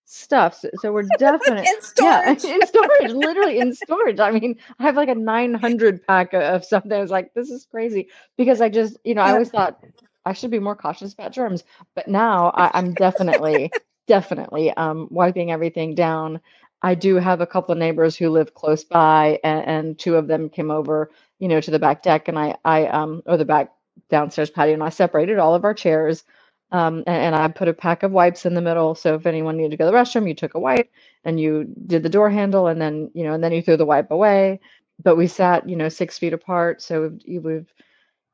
stuff. 0.06 0.54
So, 0.58 0.70
so 0.80 0.92
we're 0.92 1.02
definitely 1.18 1.66
in 1.66 1.76
storage. 1.82 2.44
Yeah, 2.44 2.54
in 2.54 2.66
storage, 2.66 3.12
literally 3.12 3.58
in 3.58 3.74
storage. 3.74 4.18
I 4.18 4.30
mean, 4.30 4.56
I 4.78 4.84
have 4.84 4.96
like 4.96 5.08
a 5.08 5.14
900 5.14 6.06
pack 6.06 6.32
of 6.32 6.64
something. 6.64 6.92
I 6.92 7.00
was 7.00 7.10
like, 7.10 7.34
this 7.34 7.50
is 7.50 7.66
crazy 7.70 8.08
because 8.36 8.60
I 8.60 8.68
just, 8.68 8.96
you 9.04 9.14
know, 9.14 9.22
I 9.22 9.32
always 9.32 9.50
thought 9.50 9.82
I 10.24 10.32
should 10.32 10.50
be 10.50 10.58
more 10.58 10.76
cautious 10.76 11.12
about 11.12 11.32
germs, 11.32 11.64
but 11.94 12.08
now 12.08 12.50
I, 12.54 12.78
am 12.78 12.94
definitely, 12.94 13.70
definitely 14.06 14.70
um, 14.72 15.08
wiping 15.10 15.52
everything 15.52 15.94
down. 15.94 16.40
I 16.82 16.94
do 16.94 17.16
have 17.16 17.40
a 17.40 17.46
couple 17.46 17.72
of 17.72 17.78
neighbors 17.78 18.16
who 18.16 18.30
live 18.30 18.54
close 18.54 18.84
by, 18.84 19.40
and, 19.42 19.66
and 19.66 19.98
two 19.98 20.16
of 20.16 20.28
them 20.28 20.48
came 20.48 20.70
over, 20.70 21.10
you 21.38 21.48
know, 21.48 21.60
to 21.60 21.70
the 21.70 21.78
back 21.78 22.02
deck, 22.02 22.28
and 22.28 22.38
I, 22.38 22.56
I, 22.64 22.86
um, 22.86 23.22
or 23.26 23.36
the 23.36 23.44
back 23.44 23.72
downstairs 24.10 24.50
patio, 24.50 24.74
and 24.74 24.82
I 24.82 24.90
separated 24.90 25.38
all 25.38 25.54
of 25.54 25.64
our 25.64 25.74
chairs 25.74 26.24
um, 26.72 26.98
and, 27.06 27.08
and, 27.08 27.36
I 27.36 27.48
put 27.48 27.68
a 27.68 27.72
pack 27.72 28.02
of 28.02 28.10
wipes 28.10 28.44
in 28.44 28.54
the 28.54 28.60
middle. 28.60 28.94
So 28.96 29.14
if 29.14 29.26
anyone 29.26 29.56
needed 29.56 29.70
to 29.70 29.76
go 29.76 29.84
to 29.86 29.90
the 29.92 29.96
restroom, 29.96 30.26
you 30.26 30.34
took 30.34 30.54
a 30.54 30.60
wipe 30.60 30.90
and 31.24 31.38
you 31.38 31.64
did 31.86 32.02
the 32.02 32.08
door 32.08 32.28
handle 32.28 32.66
and 32.66 32.80
then, 32.80 33.10
you 33.14 33.22
know, 33.24 33.34
and 33.34 33.44
then 33.44 33.52
you 33.52 33.62
threw 33.62 33.76
the 33.76 33.86
wipe 33.86 34.10
away. 34.10 34.60
But 35.02 35.16
we 35.16 35.28
sat, 35.28 35.68
you 35.68 35.76
know, 35.76 35.88
six 35.88 36.18
feet 36.18 36.32
apart. 36.32 36.82
So 36.82 37.12
we've, 37.26 37.44
we've 37.44 37.74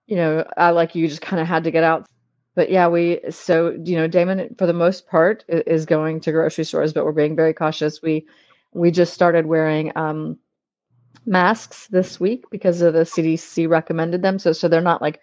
you 0.07 0.17
know, 0.17 0.47
I 0.57 0.71
like 0.71 0.95
you 0.95 1.09
just 1.09 1.21
kind 1.23 1.41
of 1.41 1.47
had 1.47 1.65
to 1.65 1.71
get 1.71 1.85
out. 1.85 2.07
But 2.55 2.71
yeah, 2.71 2.89
we, 2.89 3.21
so, 3.31 3.77
you 3.85 3.97
know, 3.97 4.09
Damon, 4.09 4.55
for 4.59 4.67
the 4.67 4.73
most 4.73 5.07
part, 5.09 5.45
is 5.49 5.87
going 5.87 6.21
to 6.21 6.33
grocery 6.33 6.65
stores, 6.65 6.93
but 6.93 7.05
we're 7.05 7.13
being 7.13 7.37
very 7.37 7.55
cautious. 7.55 8.03
We, 8.03 8.27
we 8.73 8.91
just 8.91 9.15
started 9.15 9.47
wearing, 9.47 9.93
um, 9.97 10.39
masks 11.26 11.87
this 11.88 12.19
week 12.19 12.45
because 12.50 12.83
of 12.83 12.95
the 12.95 13.00
CDC 13.00 13.69
recommended 13.69 14.23
them. 14.23 14.38
So, 14.38 14.52
so 14.52 14.69
they're 14.69 14.81
not 14.81 15.02
like 15.02 15.21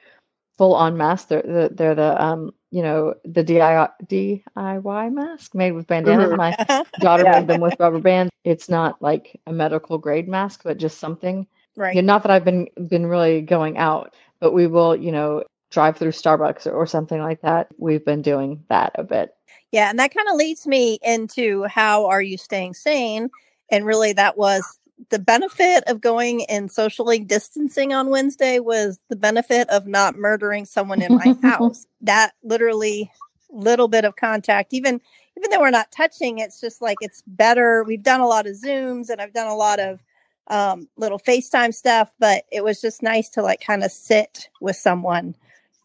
full 0.58 0.76
on 0.76 0.98
masks. 0.98 1.30
They're 1.30 1.42
the, 1.42 1.70
they're 1.74 1.96
the 1.96 2.22
um 2.22 2.52
you 2.72 2.84
know 2.84 3.16
the 3.26 3.44
DIY, 3.44 3.90
DIY 4.06 5.14
mask 5.14 5.56
made 5.56 5.72
with 5.72 5.88
bandanas. 5.88 6.30
Mm-hmm. 6.30 6.38
My 6.38 6.84
daughter 7.00 7.24
yeah. 7.24 7.40
made 7.40 7.48
them 7.48 7.62
with 7.62 7.80
rubber 7.80 8.00
bands. 8.00 8.32
It's 8.44 8.70
not 8.70 9.02
like 9.02 9.40
a 9.48 9.54
medical 9.54 9.98
grade 9.98 10.28
mask, 10.28 10.62
but 10.64 10.78
just 10.78 11.00
something. 11.00 11.48
Right. 11.76 11.96
You 11.96 12.02
know, 12.02 12.08
not 12.08 12.24
that 12.24 12.32
I've 12.32 12.46
been 12.46 12.68
been 12.88 13.08
really 13.08 13.42
going 13.42 13.78
out, 13.78 14.14
but 14.40 14.54
we 14.54 14.68
will 14.68 14.96
you 14.96 15.12
know 15.12 15.44
drive 15.72 15.98
through 15.98 16.12
Starbucks 16.12 16.68
or, 16.68 16.72
or 16.72 16.86
something 16.86 17.22
like 17.22 17.42
that. 17.42 17.68
We've 17.78 18.04
been 18.04 18.22
doing 18.22 18.64
that 18.70 18.92
a 18.96 19.04
bit. 19.04 19.34
Yeah, 19.72 19.90
and 19.90 20.00
that 20.00 20.14
kind 20.14 20.28
of 20.30 20.36
leads 20.36 20.66
me 20.66 21.00
into 21.04 21.64
how 21.64 22.08
are 22.08 22.22
you 22.22 22.38
staying 22.38 22.74
sane? 22.74 23.30
And 23.72 23.86
really, 23.86 24.14
that 24.14 24.38
was 24.38 24.79
the 25.10 25.20
benefit 25.20 25.84
of 25.88 26.02
going 26.02 26.46
and 26.46 26.72
socially 26.72 27.20
distancing 27.20 27.94
on 27.94 28.10
Wednesday 28.10 28.60
was 28.60 29.00
the 29.10 29.16
benefit 29.16 29.70
of 29.70 29.88
not 29.88 30.16
murdering 30.16 30.66
someone 30.66 31.02
in 31.02 31.16
my 31.16 31.36
house. 31.42 31.88
That 32.02 32.34
literally 32.44 33.12
little 33.52 33.88
bit 33.88 34.06
of 34.06 34.16
contact, 34.16 34.74
even 34.74 35.02
even 35.38 35.52
though 35.52 35.62
we're 35.62 35.70
not 35.70 35.92
touching, 35.92 36.40
it's 36.40 36.60
just 36.60 36.82
like 36.82 36.98
it's 37.00 37.24
better. 37.26 37.84
We've 37.86 38.04
done 38.04 38.20
a 38.20 38.28
lot 38.28 38.46
of 38.46 38.56
Zooms 38.56 39.10
and 39.10 39.22
I've 39.22 39.34
done 39.34 39.48
a 39.48 39.56
lot 39.56 39.80
of 39.80 40.04
um, 40.48 40.90
little 40.98 41.20
FaceTime 41.20 41.74
stuff, 41.74 42.12
but 42.20 42.44
it 42.52 42.64
was 42.64 42.82
just 42.82 43.02
nice 43.02 43.30
to 43.30 43.42
like 43.42 43.62
kind 43.62 43.84
of 43.84 43.92
sit 43.92 44.50
with 44.60 44.76
someone. 44.76 45.36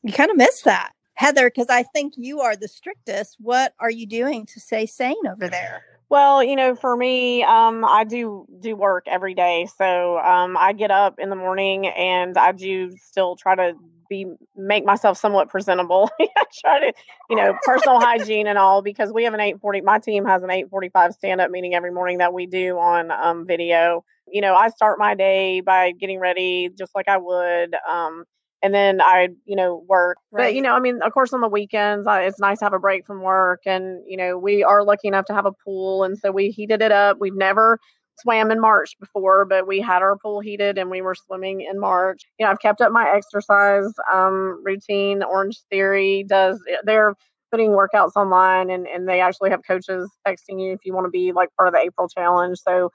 You 0.03 0.13
kind 0.13 0.31
of 0.31 0.37
miss 0.37 0.63
that. 0.63 0.93
Heather, 1.15 1.49
because 1.49 1.69
I 1.71 1.85
think 1.85 2.15
you 2.17 2.41
are 2.41 2.57
the 2.57 2.67
strictest. 2.67 3.37
What 3.39 3.75
are 3.79 3.91
you 3.91 4.07
doing 4.07 4.47
to 4.47 4.59
stay 4.59 4.87
sane 4.87 5.15
over 5.31 5.47
there? 5.47 5.85
Well, 6.11 6.45
you 6.45 6.57
know, 6.57 6.75
for 6.75 6.97
me, 6.97 7.43
um, 7.43 7.85
I 7.85 8.05
do 8.05 8.47
do 8.61 8.77
work 8.77 9.05
every 9.09 9.35
day, 9.35 9.67
so 9.77 10.19
um, 10.19 10.57
I 10.57 10.73
get 10.73 10.91
up 10.91 11.19
in 11.19 11.31
the 11.31 11.37
morning 11.37 11.87
and 11.87 12.37
I 12.37 12.53
do 12.53 12.93
still 12.99 13.37
try 13.37 13.55
to 13.57 13.73
be 14.09 14.27
make 14.55 14.85
myself 14.85 15.17
somewhat 15.19 15.49
presentable. 15.49 16.11
I 16.21 16.45
try 16.61 16.81
to, 16.81 16.93
you 17.31 17.37
know, 17.37 17.55
personal 17.65 17.99
hygiene 17.99 18.47
and 18.47 18.59
all 18.59 18.83
because 18.83 19.13
we 19.13 19.25
have 19.25 19.35
an 19.35 19.41
eight 19.41 19.61
forty. 19.61 19.81
My 19.81 19.99
team 19.99 20.25
has 20.27 20.43
an 20.43 20.51
eight 20.51 20.69
forty 20.71 20.91
five 20.91 21.15
stand 21.15 21.41
up 21.41 21.51
meeting 21.51 21.75
every 21.75 21.91
morning 21.91 22.19
that 22.19 22.35
we 22.35 22.47
do 22.47 22.79
on 22.79 23.11
um, 23.11 23.47
video. 23.47 24.05
You 24.29 24.43
know, 24.43 24.55
I 24.55 24.69
start 24.69 24.99
my 24.99 25.15
day 25.15 25.61
by 25.63 25.93
getting 25.93 26.21
ready 26.21 26.71
just 26.79 26.95
like 26.95 27.09
I 27.09 27.17
would. 27.17 27.75
Um, 27.89 28.25
and 28.65 28.75
then 28.75 29.01
I, 29.03 29.29
you 29.45 29.55
know, 29.55 29.85
work. 29.87 30.17
Right. 30.33 30.47
But 30.47 30.55
you 30.55 30.63
know, 30.63 30.75
I 30.75 30.81
mean, 30.81 31.03
of 31.03 31.13
course, 31.13 31.33
on 31.35 31.43
the 31.43 31.49
weekends, 31.49 32.07
I, 32.07 32.23
it's 32.23 32.41
nice 32.41 32.61
to 32.61 32.65
have 32.65 32.73
a 32.73 32.79
break 32.79 33.07
from 33.07 33.21
work, 33.21 33.61
and 33.67 34.03
you 34.09 34.17
know, 34.17 34.39
we 34.39 34.65
are 34.65 34.83
lucky 34.83 35.07
enough 35.07 35.27
to 35.27 35.35
have 35.35 35.47
a 35.47 35.53
pool, 35.53 36.03
and 36.03 36.19
so 36.19 36.33
we 36.33 36.49
heated 36.49 36.81
it 36.81 36.91
up. 36.91 37.19
We've 37.21 37.37
never 37.37 37.79
swam 38.21 38.51
in 38.51 38.61
March 38.61 38.99
before, 38.99 39.45
but 39.45 39.67
we 39.67 39.81
had 39.81 40.01
our 40.01 40.17
pool 40.17 40.41
heated 40.41 40.79
and 40.79 40.89
we 40.89 41.03
were 41.03 41.17
swimming 41.17 41.61
in 41.61 41.81
March. 41.81 42.23
You 42.39 42.47
know, 42.47 42.53
I've 42.53 42.61
kept 42.61 42.81
up 42.81 42.93
my 42.93 43.11
exercise 43.11 43.93
um, 44.13 44.63
routine. 44.65 45.25
Orange 45.25 45.61
Theory 45.69 46.25
does 46.29 46.63
they're 46.85 47.15
putting 47.51 47.71
workouts 47.71 48.13
online 48.17 48.71
and, 48.71 48.87
and 48.87 49.09
they 49.09 49.21
actually 49.21 49.51
have 49.51 49.63
coaches 49.67 50.09
texting 50.27 50.61
you 50.61 50.73
if 50.73 50.81
you 50.85 50.95
want 50.95 51.07
to 51.07 51.11
be 51.11 51.33
like 51.33 51.49
part 51.57 51.69
of 51.69 51.75
the 51.75 51.81
April 51.81 52.09
challenge. 52.09 52.59
So 52.59 52.91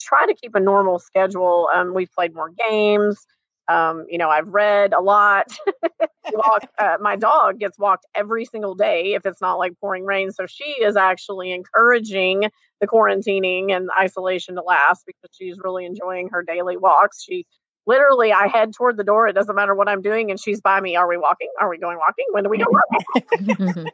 try 0.00 0.26
to 0.26 0.34
keep 0.34 0.54
a 0.54 0.60
normal 0.60 0.98
schedule. 0.98 1.68
Um, 1.72 1.94
we've 1.94 2.12
played 2.12 2.34
more 2.34 2.50
games. 2.50 3.24
Um, 3.68 4.04
you 4.08 4.18
know, 4.18 4.28
I've 4.28 4.48
read 4.48 4.92
a 4.92 5.00
lot. 5.00 5.46
Walk, 6.32 6.66
uh, 6.78 6.96
my 7.00 7.16
dog 7.16 7.58
gets 7.58 7.78
walked 7.78 8.06
every 8.14 8.44
single 8.44 8.74
day 8.74 9.14
if 9.14 9.26
it's 9.26 9.40
not 9.40 9.54
like 9.58 9.72
pouring 9.80 10.04
rain. 10.04 10.30
So 10.32 10.46
she 10.46 10.64
is 10.64 10.96
actually 10.96 11.52
encouraging 11.52 12.50
the 12.80 12.86
quarantining 12.86 13.74
and 13.74 13.88
isolation 13.98 14.54
to 14.54 14.62
last 14.62 15.04
because 15.06 15.30
she's 15.32 15.58
really 15.62 15.84
enjoying 15.84 16.28
her 16.30 16.42
daily 16.42 16.76
walks. 16.76 17.22
She 17.22 17.46
literally, 17.86 18.32
I 18.32 18.48
head 18.48 18.72
toward 18.72 18.96
the 18.96 19.04
door. 19.04 19.28
It 19.28 19.34
doesn't 19.34 19.54
matter 19.54 19.74
what 19.74 19.88
I'm 19.88 20.02
doing, 20.02 20.30
and 20.30 20.40
she's 20.40 20.60
by 20.60 20.80
me. 20.80 20.96
Are 20.96 21.08
we 21.08 21.18
walking? 21.18 21.48
Are 21.60 21.68
we 21.68 21.78
going 21.78 21.98
walking? 21.98 22.26
When 22.32 22.44
do 22.44 22.50
we 22.50 22.58
go 22.58 22.66
walking? 22.68 23.86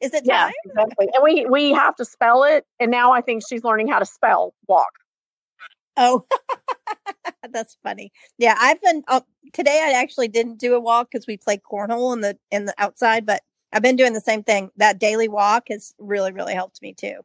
is 0.00 0.14
it 0.14 0.24
time? 0.24 0.24
Yeah, 0.24 0.50
exactly. 0.64 1.08
And 1.14 1.22
we 1.22 1.46
we 1.46 1.72
have 1.72 1.94
to 1.96 2.04
spell 2.04 2.44
it, 2.44 2.64
and 2.78 2.90
now 2.90 3.12
I 3.12 3.20
think 3.20 3.42
she's 3.46 3.64
learning 3.64 3.88
how 3.88 3.98
to 3.98 4.06
spell 4.06 4.54
walk. 4.66 4.92
Oh, 6.00 6.24
that's 7.50 7.76
funny. 7.82 8.10
Yeah, 8.38 8.56
I've 8.58 8.80
been 8.80 9.04
uh, 9.06 9.20
today. 9.52 9.82
I 9.84 10.00
actually 10.00 10.28
didn't 10.28 10.58
do 10.58 10.74
a 10.74 10.80
walk 10.80 11.10
because 11.12 11.26
we 11.26 11.36
played 11.36 11.60
cornhole 11.62 12.14
in 12.14 12.22
the 12.22 12.38
in 12.50 12.64
the 12.64 12.74
outside, 12.78 13.26
but 13.26 13.42
I've 13.70 13.82
been 13.82 13.96
doing 13.96 14.14
the 14.14 14.20
same 14.20 14.42
thing. 14.42 14.70
That 14.78 14.98
daily 14.98 15.28
walk 15.28 15.64
has 15.68 15.94
really 15.98 16.32
really 16.32 16.54
helped 16.54 16.80
me 16.80 16.94
too. 16.94 17.20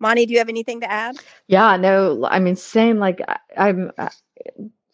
Monty, 0.00 0.24
do 0.24 0.32
you 0.32 0.38
have 0.38 0.48
anything 0.48 0.80
to 0.80 0.90
add? 0.90 1.18
Yeah, 1.48 1.76
no, 1.76 2.26
I 2.30 2.38
mean, 2.38 2.56
same. 2.56 2.98
Like 2.98 3.20
I, 3.56 3.68
am 3.68 3.92
uh, 3.98 4.08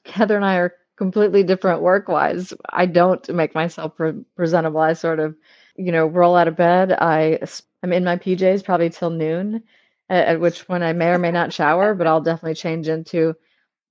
Heather 0.06 0.34
and 0.34 0.44
I 0.44 0.56
are 0.56 0.74
completely 0.96 1.44
different 1.44 1.82
work 1.82 2.08
wise. 2.08 2.52
I 2.70 2.86
don't 2.86 3.28
make 3.32 3.54
myself 3.54 3.96
pre- 3.96 4.24
presentable. 4.34 4.80
I 4.80 4.94
sort 4.94 5.20
of, 5.20 5.36
you 5.76 5.92
know, 5.92 6.06
roll 6.06 6.34
out 6.34 6.48
of 6.48 6.56
bed. 6.56 6.92
I 6.92 7.38
I'm 7.84 7.92
in 7.92 8.02
my 8.02 8.16
PJs 8.16 8.64
probably 8.64 8.90
till 8.90 9.10
noon 9.10 9.62
at, 10.08 10.28
at 10.28 10.40
which 10.40 10.66
point 10.66 10.82
I 10.82 10.92
may 10.92 11.08
or 11.08 11.18
may 11.18 11.30
not 11.30 11.52
shower, 11.52 11.94
but 11.94 12.06
I'll 12.06 12.20
definitely 12.20 12.54
change 12.54 12.88
into 12.88 13.34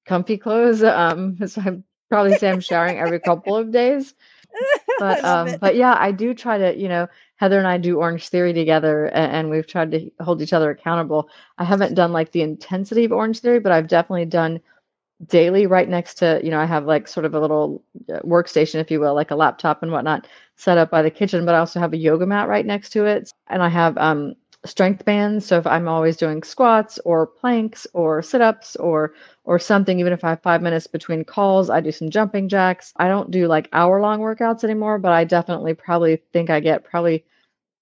comfy 0.05 0.37
clothes. 0.37 0.83
Um, 0.93 1.37
so 1.47 1.61
I 1.61 1.81
probably 2.09 2.37
say 2.37 2.49
I'm 2.49 2.59
showering 2.59 2.99
every 2.99 3.19
couple 3.19 3.55
of 3.55 3.71
days. 3.71 4.13
but 4.99 5.23
um, 5.23 5.57
but 5.59 5.75
yeah, 5.75 5.95
I 5.97 6.11
do 6.11 6.33
try 6.33 6.57
to, 6.57 6.77
you 6.77 6.87
know, 6.87 7.07
Heather 7.37 7.57
and 7.57 7.67
I 7.67 7.77
do 7.77 7.97
Orange 7.97 8.29
Theory 8.29 8.53
together, 8.53 9.05
and, 9.07 9.31
and, 9.31 9.49
we've 9.49 9.65
tried 9.65 9.91
to 9.91 10.11
hold 10.21 10.41
each 10.41 10.53
other 10.53 10.69
accountable. 10.69 11.27
I 11.57 11.63
haven't 11.63 11.95
done 11.95 12.13
like 12.13 12.31
the 12.31 12.43
intensity 12.43 13.03
of 13.03 13.11
Orange 13.11 13.39
Theory, 13.39 13.59
but 13.59 13.71
I've 13.71 13.87
definitely 13.87 14.25
done 14.25 14.61
daily 15.27 15.67
right 15.67 15.89
next 15.89 16.15
to, 16.15 16.39
you 16.43 16.51
know, 16.51 16.59
I 16.59 16.65
have 16.65 16.85
like 16.85 17.07
sort 17.07 17.25
of 17.25 17.33
a 17.33 17.39
little 17.39 17.83
uh, 18.13 18.19
workstation, 18.19 18.75
if 18.75 18.91
you 18.91 18.99
will, 18.99 19.13
like 19.15 19.31
a 19.31 19.35
laptop 19.35 19.81
and 19.81 19.91
whatnot 19.91 20.27
set 20.55 20.77
up 20.77 20.91
by 20.91 21.01
the 21.01 21.11
kitchen, 21.11 21.45
but 21.45 21.55
I 21.55 21.59
also 21.59 21.79
have 21.79 21.93
a 21.93 21.97
yoga 21.97 22.25
mat 22.25 22.47
right 22.47 22.65
next 22.65 22.91
to 22.91 23.05
it, 23.05 23.31
and 23.47 23.63
I 23.63 23.69
have 23.69 23.97
um 23.97 24.35
strength 24.65 25.05
bands. 25.05 25.45
So 25.45 25.57
if 25.57 25.67
I'm 25.67 25.87
always 25.87 26.17
doing 26.17 26.43
squats 26.43 26.99
or 27.05 27.27
planks 27.27 27.85
or 27.93 28.21
sit-ups 28.21 28.75
or 28.77 29.13
or 29.43 29.59
something, 29.59 29.99
even 29.99 30.13
if 30.13 30.23
I 30.23 30.29
have 30.31 30.41
five 30.41 30.61
minutes 30.61 30.87
between 30.87 31.25
calls, 31.25 31.69
I 31.69 31.81
do 31.81 31.91
some 31.91 32.09
jumping 32.09 32.47
jacks. 32.47 32.93
I 32.97 33.07
don't 33.07 33.31
do 33.31 33.47
like 33.47 33.67
hour-long 33.73 34.19
workouts 34.19 34.63
anymore, 34.63 34.99
but 34.99 35.11
I 35.11 35.25
definitely 35.25 35.73
probably 35.73 36.21
think 36.31 36.49
I 36.49 36.59
get 36.59 36.85
probably 36.85 37.25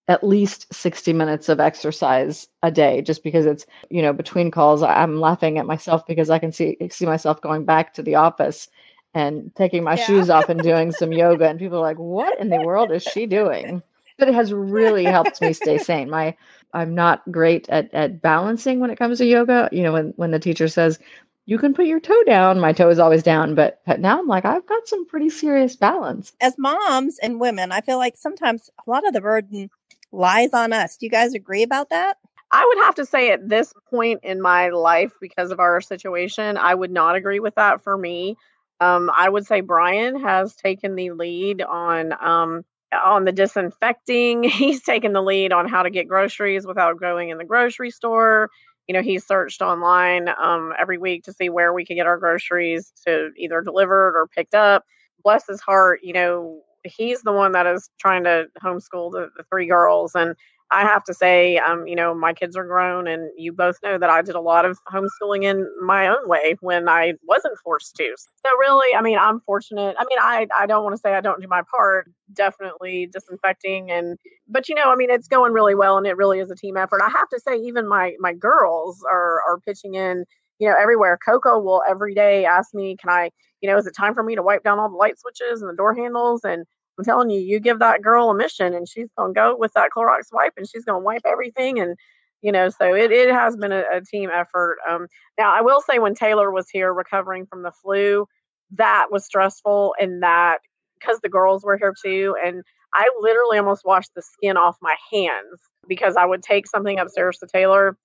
at 0.08 0.24
least 0.24 0.74
60 0.74 1.14
minutes 1.14 1.48
of 1.48 1.60
exercise 1.60 2.48
a 2.64 2.72
day 2.72 3.02
just 3.02 3.24
because 3.24 3.46
it's 3.46 3.66
you 3.90 4.02
know 4.02 4.12
between 4.12 4.52
calls 4.52 4.84
i'm 4.84 5.22
laughing 5.22 5.58
at 5.58 5.66
myself 5.66 6.06
because 6.06 6.30
i 6.30 6.40
can 6.40 6.52
see 6.52 6.76
see 6.90 7.06
myself 7.06 7.40
going 7.40 7.64
back 7.64 7.94
to 7.94 8.02
the 8.04 8.16
office 8.16 8.68
and 9.14 9.54
taking 9.56 9.84
my 9.84 9.96
yeah. 9.96 10.04
shoes 10.04 10.30
off 10.30 10.50
and 10.50 10.62
doing 10.62 10.92
some 11.00 11.14
yoga 11.14 11.48
and 11.48 11.60
people 11.60 11.78
are 11.78 11.82
like 11.82 11.98
what 11.98 12.38
in 12.40 12.50
the 12.50 12.62
world 12.62 12.92
is 12.92 13.04
she 13.04 13.26
doing 13.26 13.82
but 14.18 14.28
it 14.28 14.34
has 14.34 14.52
really 14.52 15.06
helped 15.06 15.40
me 15.42 15.54
stay 15.54 15.78
sane 15.78 16.10
my 16.10 16.36
I'm 16.74 16.96
not 16.96 17.30
great 17.32 17.70
at, 17.70 17.94
at 17.94 18.22
balancing 18.22 18.80
when 18.80 18.90
it 18.90 19.00
comes 19.00 19.18
to 19.18 19.26
yoga. 19.26 19.70
You 19.72 19.84
know, 19.84 19.94
when, 19.94 20.14
when 20.16 20.32
the 20.32 20.40
teacher 20.40 20.68
says, 20.68 21.00
you 21.46 21.58
can 21.58 21.74
put 21.74 21.86
your 21.86 22.00
toe 22.00 22.24
down, 22.24 22.60
my 22.60 22.72
toe 22.72 22.90
is 22.90 23.00
always 23.00 23.24
down. 23.24 23.56
But, 23.56 23.82
but 23.86 24.00
now 24.00 24.20
I'm 24.20 24.28
like, 24.28 24.46
I've 24.46 24.66
got 24.68 24.88
some 24.88 25.08
pretty 25.08 25.30
serious 25.30 25.76
balance. 25.76 26.34
As 26.40 26.56
moms 26.58 27.18
and 27.20 27.40
women, 27.40 27.72
I 27.72 27.82
feel 27.82 27.98
like 27.98 28.16
sometimes 28.16 28.70
a 28.86 28.90
lot 28.90 29.06
of 29.08 29.14
the 29.14 29.22
burden 29.22 29.70
lies 30.12 30.54
on 30.54 30.72
us. 30.72 30.98
Do 30.98 31.06
you 31.06 31.10
guys 31.10 31.34
agree 31.34 31.64
about 31.64 31.90
that? 31.90 32.18
I 32.52 32.66
would 32.68 32.84
have 32.86 32.96
to 32.96 33.06
say 33.06 33.32
at 33.32 33.48
this 33.48 33.74
point 33.90 34.20
in 34.24 34.42
my 34.42 34.70
life, 34.70 35.14
because 35.22 35.52
of 35.52 35.60
our 35.60 35.80
situation, 35.80 36.58
I 36.58 36.76
would 36.76 36.92
not 36.92 37.16
agree 37.16 37.40
with 37.40 37.56
that 37.56 37.82
for 37.82 37.98
me. 37.98 38.36
Um, 38.82 39.10
I 39.16 39.30
would 39.30 39.46
say 39.46 39.62
Brian 39.62 40.20
has 40.20 40.56
taken 40.56 40.96
the 40.96 41.12
lead 41.12 41.62
on 41.62 42.14
um, 42.20 42.66
on 42.94 43.26
the 43.26 43.32
disinfecting. 43.32 44.44
He's 44.50 44.82
taken 44.82 45.14
the 45.14 45.22
lead 45.22 45.54
on 45.54 45.68
how 45.68 45.84
to 45.84 45.90
get 45.90 46.08
groceries 46.08 46.66
without 46.66 47.00
going 47.00 47.30
in 47.30 47.38
the 47.38 47.46
grocery 47.46 47.92
store. 47.92 48.50
You 48.88 48.94
know, 48.94 49.04
he's 49.04 49.26
searched 49.26 49.62
online 49.62 50.28
um, 50.42 50.74
every 50.78 50.98
week 50.98 51.24
to 51.24 51.34
see 51.34 51.50
where 51.50 51.72
we 51.72 51.86
could 51.86 51.96
get 51.96 52.08
our 52.08 52.18
groceries 52.18 52.92
to 53.06 53.30
either 53.38 53.62
delivered 53.62 54.20
or 54.20 54.28
picked 54.28 54.56
up. 54.56 54.84
Bless 55.24 55.48
his 55.48 55.62
heart, 55.62 56.00
you 56.04 56.12
know, 56.12 56.62
he's 56.84 57.22
the 57.22 57.32
one 57.32 57.52
that 57.54 57.68
is 57.68 57.90
trying 58.00 58.24
to 58.24 58.46
homeschool 58.62 59.12
the, 59.12 59.30
the 59.38 59.44
three 59.50 59.68
girls. 59.68 60.14
And 60.16 60.36
I 60.72 60.82
have 60.84 61.04
to 61.06 61.14
say, 61.14 61.58
um, 61.58 61.86
you 61.88 61.96
know, 61.96 62.14
my 62.16 62.34
kids 62.34 62.56
are 62.56 62.64
grown, 62.66 63.08
and 63.08 63.30
you 63.38 63.52
both 63.52 63.76
know 63.84 63.98
that 63.98 64.10
I 64.10 64.22
did 64.22 64.36
a 64.36 64.42
lot 64.42 64.66
of 64.66 64.78
homeschooling 64.92 65.44
in 65.44 65.68
my 65.86 66.08
own 66.08 66.28
way 66.30 66.56
when 66.62 66.88
I 66.88 67.14
wasn't 67.28 67.58
forced 67.64 67.96
to. 67.98 68.16
So 68.18 68.58
really, 68.58 68.96
I 68.96 69.02
mean, 69.02 69.18
I'm 69.18 69.42
fortunate. 69.42 69.96
I 70.00 70.06
mean, 70.06 70.18
I 70.20 70.48
I 70.58 70.66
don't 70.68 70.84
want 70.84 70.96
to 70.96 71.00
say 71.00 71.14
I 71.14 71.22
don't 71.22 71.42
do 71.42 71.48
my 71.50 71.62
part. 71.70 72.10
Definitely 72.34 73.10
disinfecting 73.12 73.92
and, 73.92 74.18
but 74.48 74.70
you 74.70 74.76
know, 74.76 74.92
I 74.92 74.96
mean, 74.96 75.10
it's 75.10 75.28
going 75.28 75.52
really 75.54 75.76
well, 75.76 75.98
and 75.98 76.08
it 76.08 76.16
really 76.18 76.40
is 76.40 76.50
a 76.52 76.56
team 76.56 76.78
effort. 76.78 77.02
I 77.04 77.10
have 77.10 77.28
to 77.34 77.40
say, 77.40 77.58
even 77.58 77.88
my 77.88 78.14
my 78.20 78.34
girls 78.34 79.04
are 79.12 79.42
are 79.48 79.60
pitching 79.66 79.96
in. 79.96 80.26
You 80.60 80.70
know, 80.70 80.76
everywhere. 80.80 81.18
Coco 81.26 81.58
will 81.60 81.82
every 81.90 82.14
day 82.14 82.46
ask 82.46 82.74
me, 82.76 82.96
"Can 82.96 83.10
I?" 83.10 83.32
You 83.62 83.70
know, 83.70 83.78
is 83.78 83.88
it 83.88 83.96
time 83.98 84.14
for 84.14 84.22
me 84.24 84.36
to 84.36 84.44
wipe 84.44 84.64
down 84.64 84.78
all 84.80 84.90
the 84.90 84.96
light 84.96 85.20
switches 85.20 85.62
and 85.62 85.70
the 85.70 85.76
door 85.76 85.96
handles? 85.96 86.42
And 86.44 86.66
I'm 86.98 87.06
telling 87.06 87.30
you, 87.30 87.40
you 87.40 87.60
give 87.60 87.80
that 87.80 88.02
girl 88.02 88.30
a 88.30 88.36
mission 88.36 88.74
and 88.74 88.88
she's 88.88 89.08
going 89.18 89.34
to 89.34 89.38
go 89.38 89.56
with 89.58 89.74
that 89.74 89.90
Clorox 89.96 90.26
wipe 90.32 90.54
and 90.58 90.68
she's 90.70 90.86
going 90.86 91.00
to 91.00 91.04
wipe 91.04 91.24
everything. 91.26 91.80
And, 91.80 91.98
you 92.42 92.52
know, 92.52 92.70
so 92.70 92.94
it, 92.94 93.12
it 93.12 93.32
has 93.32 93.56
been 93.56 93.72
a, 93.72 93.84
a 93.92 94.02
team 94.02 94.30
effort. 94.32 94.78
Um, 94.88 95.08
now, 95.38 95.54
I 95.54 95.62
will 95.62 95.82
say 95.82 96.00
when 96.00 96.16
Taylor 96.16 96.52
was 96.52 96.70
here 96.70 96.94
recovering 96.94 97.46
from 97.46 97.64
the 97.64 97.72
flu, 97.72 98.28
that 98.72 99.08
was 99.12 99.26
stressful 99.26 99.96
and 100.00 100.24
that 100.24 100.60
because 101.00 101.20
the 101.22 101.30
girls 101.30 101.64
were 101.64 101.78
here 101.78 101.94
too. 102.04 102.36
And 102.44 102.64
I 102.94 103.10
literally 103.20 103.58
almost 103.58 103.86
washed 103.86 104.12
the 104.16 104.22
skin 104.22 104.58
off 104.58 104.78
my 104.82 104.96
hands 105.12 105.62
because 105.88 106.16
I 106.16 106.26
would 106.26 106.44
take 106.44 106.68
something 106.68 107.00
upstairs 107.00 107.38
to 107.40 107.48
Taylor. 107.48 107.98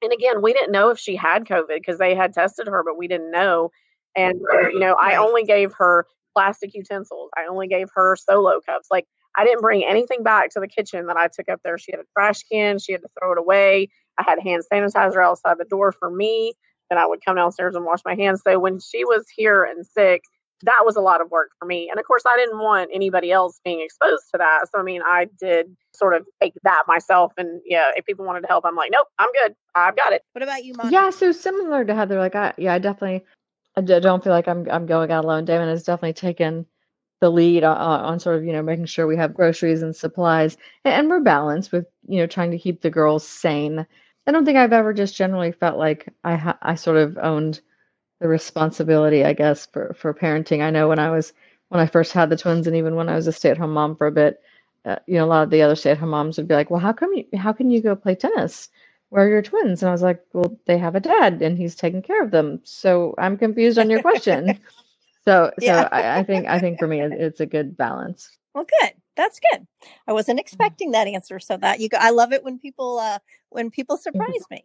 And 0.00 0.12
again, 0.12 0.42
we 0.42 0.52
didn't 0.52 0.72
know 0.72 0.90
if 0.90 0.98
she 0.98 1.16
had 1.16 1.44
COVID 1.44 1.74
because 1.74 1.98
they 1.98 2.14
had 2.14 2.32
tested 2.32 2.68
her, 2.68 2.82
but 2.84 2.96
we 2.96 3.08
didn't 3.08 3.32
know. 3.32 3.70
And, 4.16 4.40
you 4.72 4.78
know, 4.78 4.94
I 4.94 5.16
only 5.16 5.44
gave 5.44 5.72
her 5.78 6.06
plastic 6.34 6.74
utensils. 6.74 7.30
I 7.36 7.46
only 7.50 7.68
gave 7.68 7.88
her 7.94 8.16
solo 8.16 8.60
cups. 8.64 8.88
Like 8.90 9.06
I 9.36 9.44
didn't 9.44 9.60
bring 9.60 9.84
anything 9.84 10.22
back 10.22 10.50
to 10.50 10.60
the 10.60 10.68
kitchen 10.68 11.06
that 11.06 11.16
I 11.16 11.28
took 11.28 11.48
up 11.48 11.60
there. 11.64 11.78
She 11.78 11.92
had 11.92 12.00
a 12.00 12.04
trash 12.16 12.42
can, 12.50 12.78
she 12.78 12.92
had 12.92 13.02
to 13.02 13.08
throw 13.18 13.32
it 13.32 13.38
away. 13.38 13.88
I 14.18 14.24
had 14.26 14.38
hand 14.40 14.62
sanitizer 14.72 15.24
outside 15.24 15.58
the 15.58 15.64
door 15.64 15.92
for 15.92 16.10
me. 16.10 16.54
Then 16.90 16.98
I 16.98 17.06
would 17.06 17.24
come 17.24 17.36
downstairs 17.36 17.74
and 17.74 17.84
wash 17.84 18.00
my 18.04 18.14
hands. 18.14 18.42
So 18.46 18.58
when 18.58 18.80
she 18.80 19.04
was 19.04 19.26
here 19.34 19.62
and 19.62 19.84
sick, 19.86 20.22
that 20.62 20.82
was 20.84 20.96
a 20.96 21.00
lot 21.00 21.20
of 21.20 21.30
work 21.30 21.50
for 21.58 21.66
me. 21.66 21.88
And 21.88 22.00
of 22.00 22.06
course, 22.06 22.22
I 22.26 22.36
didn't 22.36 22.58
want 22.58 22.90
anybody 22.92 23.30
else 23.30 23.60
being 23.64 23.80
exposed 23.80 24.24
to 24.32 24.38
that. 24.38 24.66
So, 24.72 24.80
I 24.80 24.82
mean, 24.82 25.02
I 25.04 25.28
did 25.40 25.76
sort 25.94 26.14
of 26.14 26.26
take 26.42 26.54
that 26.64 26.84
myself. 26.88 27.32
And 27.36 27.60
yeah, 27.64 27.90
if 27.94 28.04
people 28.04 28.24
wanted 28.24 28.40
to 28.40 28.48
help, 28.48 28.64
I'm 28.66 28.74
like, 28.74 28.90
nope, 28.92 29.06
I'm 29.18 29.30
good. 29.42 29.54
I've 29.74 29.96
got 29.96 30.12
it. 30.12 30.22
What 30.32 30.42
about 30.42 30.64
you, 30.64 30.74
Mom? 30.76 30.90
Yeah, 30.90 31.10
so 31.10 31.30
similar 31.30 31.84
to 31.84 31.94
Heather, 31.94 32.18
like 32.18 32.34
I, 32.34 32.54
yeah, 32.58 32.74
I 32.74 32.78
definitely 32.78 33.24
I 33.78 34.00
don't 34.00 34.22
feel 34.24 34.32
like 34.32 34.48
I'm 34.48 34.68
I'm 34.70 34.86
going 34.86 35.10
out 35.12 35.24
alone. 35.24 35.44
Damon 35.44 35.68
has 35.68 35.84
definitely 35.84 36.14
taken 36.14 36.66
the 37.20 37.30
lead 37.30 37.64
on, 37.64 37.76
on 37.78 38.20
sort 38.20 38.36
of 38.36 38.44
you 38.44 38.52
know 38.52 38.62
making 38.62 38.86
sure 38.86 39.06
we 39.06 39.16
have 39.16 39.34
groceries 39.34 39.82
and 39.82 39.94
supplies, 39.96 40.56
and, 40.84 40.94
and 40.94 41.10
we're 41.10 41.20
balanced 41.20 41.72
with 41.72 41.86
you 42.08 42.18
know 42.18 42.26
trying 42.26 42.50
to 42.52 42.58
keep 42.58 42.82
the 42.82 42.90
girls 42.90 43.26
sane. 43.26 43.86
I 44.26 44.32
don't 44.32 44.44
think 44.44 44.58
I've 44.58 44.72
ever 44.74 44.92
just 44.94 45.16
generally 45.16 45.52
felt 45.52 45.78
like 45.78 46.08
I 46.24 46.36
ha- 46.36 46.58
I 46.62 46.74
sort 46.76 46.98
of 46.98 47.18
owned 47.18 47.60
the 48.20 48.28
responsibility, 48.28 49.24
I 49.24 49.32
guess, 49.32 49.66
for 49.66 49.94
for 49.94 50.14
parenting. 50.14 50.62
I 50.62 50.70
know 50.70 50.88
when 50.88 50.98
I 50.98 51.10
was 51.10 51.32
when 51.68 51.80
I 51.80 51.86
first 51.86 52.12
had 52.12 52.30
the 52.30 52.36
twins, 52.36 52.66
and 52.66 52.76
even 52.76 52.96
when 52.96 53.08
I 53.08 53.16
was 53.16 53.26
a 53.26 53.32
stay 53.32 53.50
at 53.50 53.58
home 53.58 53.72
mom 53.74 53.96
for 53.96 54.06
a 54.06 54.12
bit, 54.12 54.40
uh, 54.84 54.96
you 55.06 55.16
know, 55.16 55.24
a 55.24 55.28
lot 55.28 55.44
of 55.44 55.50
the 55.50 55.62
other 55.62 55.76
stay 55.76 55.90
at 55.92 55.98
home 55.98 56.10
moms 56.10 56.36
would 56.38 56.48
be 56.48 56.54
like, 56.54 56.70
"Well, 56.70 56.80
how 56.80 56.92
come 56.92 57.12
you 57.14 57.26
how 57.38 57.52
can 57.52 57.70
you 57.70 57.82
go 57.82 57.96
play 57.96 58.14
tennis?" 58.14 58.70
Where 59.10 59.24
are 59.24 59.28
your 59.28 59.42
twins? 59.42 59.82
And 59.82 59.88
I 59.88 59.92
was 59.92 60.02
like, 60.02 60.22
well, 60.32 60.58
they 60.66 60.78
have 60.78 60.94
a 60.94 61.00
dad 61.00 61.40
and 61.42 61.56
he's 61.56 61.74
taking 61.74 62.02
care 62.02 62.22
of 62.22 62.30
them. 62.30 62.60
So 62.64 63.14
I'm 63.18 63.36
confused 63.36 63.78
on 63.78 63.90
your 63.90 64.02
question. 64.02 64.58
so, 65.24 65.50
yeah. 65.60 65.82
so 65.82 65.88
I, 65.92 66.18
I, 66.18 66.24
think, 66.24 66.46
I 66.46 66.58
think 66.58 66.78
for 66.78 66.86
me, 66.86 67.00
it's 67.00 67.40
a 67.40 67.46
good 67.46 67.76
balance. 67.76 68.36
Well, 68.54 68.66
good. 68.80 68.92
That's 69.16 69.40
good. 69.52 69.66
I 70.06 70.12
wasn't 70.12 70.40
expecting 70.40 70.92
that 70.92 71.08
answer. 71.08 71.38
So 71.40 71.56
that 71.56 71.80
you, 71.80 71.88
go, 71.88 71.98
I 72.00 72.10
love 72.10 72.32
it 72.32 72.44
when 72.44 72.58
people, 72.58 72.98
uh, 72.98 73.18
when 73.50 73.70
people 73.70 73.96
surprise 73.96 74.42
me. 74.50 74.64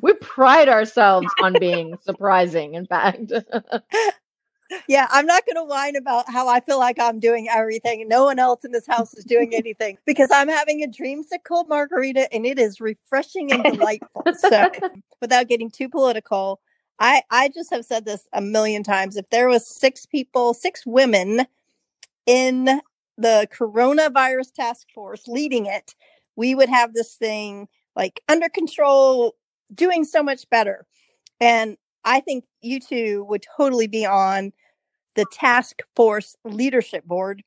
We 0.00 0.14
pride 0.14 0.70
ourselves 0.70 1.26
on 1.42 1.58
being 1.60 1.98
surprising, 2.00 2.74
in 2.74 2.86
fact. 2.86 3.32
yeah, 4.88 5.06
I'm 5.10 5.26
not 5.26 5.44
going 5.46 5.56
to 5.56 5.64
whine 5.64 5.96
about 5.96 6.30
how 6.30 6.48
I 6.48 6.60
feel 6.60 6.78
like 6.78 6.98
I'm 6.98 7.20
doing 7.20 7.48
everything 7.50 8.06
no 8.08 8.24
one 8.24 8.38
else 8.38 8.64
in 8.64 8.72
this 8.72 8.86
house 8.86 9.14
is 9.14 9.24
doing 9.24 9.54
anything 9.54 9.98
because 10.06 10.30
I'm 10.32 10.48
having 10.48 10.82
a 10.82 10.86
dreamsicle 10.86 11.68
margarita 11.68 12.32
and 12.32 12.46
it 12.46 12.58
is 12.58 12.80
refreshing 12.80 13.52
and 13.52 13.62
delightful. 13.62 14.24
so, 14.38 14.70
without 15.20 15.48
getting 15.48 15.70
too 15.70 15.88
political, 15.88 16.60
I 16.98 17.22
I 17.30 17.48
just 17.48 17.72
have 17.72 17.84
said 17.84 18.04
this 18.04 18.28
a 18.32 18.40
million 18.40 18.82
times. 18.82 19.16
If 19.16 19.28
there 19.30 19.48
was 19.48 19.66
six 19.66 20.06
people, 20.06 20.54
six 20.54 20.84
women 20.86 21.46
in 22.26 22.80
the 23.16 23.48
coronavirus 23.56 24.52
task 24.54 24.88
force 24.94 25.28
leading 25.28 25.66
it, 25.66 25.94
we 26.36 26.54
would 26.54 26.68
have 26.68 26.94
this 26.94 27.14
thing 27.14 27.68
like 27.96 28.20
under 28.28 28.48
control, 28.48 29.34
doing 29.74 30.04
so 30.04 30.22
much 30.22 30.48
better. 30.50 30.86
And 31.40 31.76
I 32.04 32.20
think 32.20 32.44
you 32.60 32.80
two 32.80 33.24
would 33.28 33.44
totally 33.56 33.86
be 33.86 34.04
on 34.06 34.52
the 35.14 35.24
task 35.32 35.82
force 35.94 36.36
leadership 36.44 37.04
board 37.04 37.42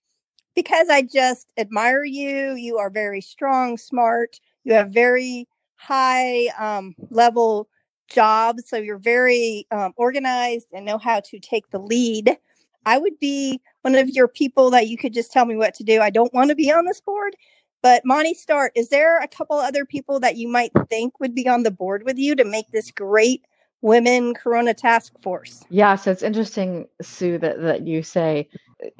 because 0.56 0.90
I 0.90 1.04
just 1.04 1.52
admire 1.58 2.04
you. 2.04 2.56
You 2.56 2.78
are 2.78 2.90
very 2.90 3.22
strong, 3.22 3.78
smart. 3.78 4.40
You 4.64 4.74
have 4.74 4.90
very 4.90 5.48
high 5.76 6.48
um, 6.58 6.96
level 7.10 7.68
jobs. 8.10 8.68
So 8.68 8.78
you're 8.78 8.98
very 8.98 9.68
um, 9.72 9.94
organized 9.98 10.68
and 10.74 10.86
know 10.86 10.98
how 10.98 11.20
to 11.20 11.40
take 11.40 11.70
the 11.70 11.80
lead. 11.80 12.38
I 12.86 12.98
would 12.98 13.20
be 13.20 13.62
one 13.82 13.96
of 13.96 14.10
your 14.10 14.28
people 14.28 14.70
that 14.72 14.88
you 14.88 14.98
could 14.98 15.14
just 15.14 15.32
tell 15.32 15.46
me 15.46 15.56
what 15.56 15.74
to 15.76 15.84
do. 15.84 16.02
I 16.02 16.10
don't 16.10 16.34
want 16.34 16.50
to 16.50 16.56
be 16.56 16.72
on 16.72 16.86
this 16.86 17.02
board. 17.02 17.36
But 17.84 18.04
Monty 18.06 18.34
Start, 18.34 18.72
is 18.76 18.90
there 18.90 19.22
a 19.22 19.28
couple 19.28 19.58
other 19.58 19.86
people 19.86 20.20
that 20.22 20.38
you 20.38 20.48
might 20.48 20.72
think 20.90 21.20
would 21.20 21.36
be 21.36 21.48
on 21.48 21.64
the 21.64 21.72
board 21.72 22.04
with 22.04 22.18
you 22.18 22.36
to 22.36 22.44
make 22.44 22.72
this 22.72 22.92
great 22.92 23.46
Women 23.82 24.34
Corona 24.34 24.74
Task 24.74 25.14
Force. 25.22 25.64
Yeah, 25.70 25.96
so 25.96 26.12
it's 26.12 26.24
interesting, 26.24 26.88
Sue, 27.02 27.38
that, 27.38 27.62
that 27.62 27.88
you 27.88 28.02
say 28.04 28.50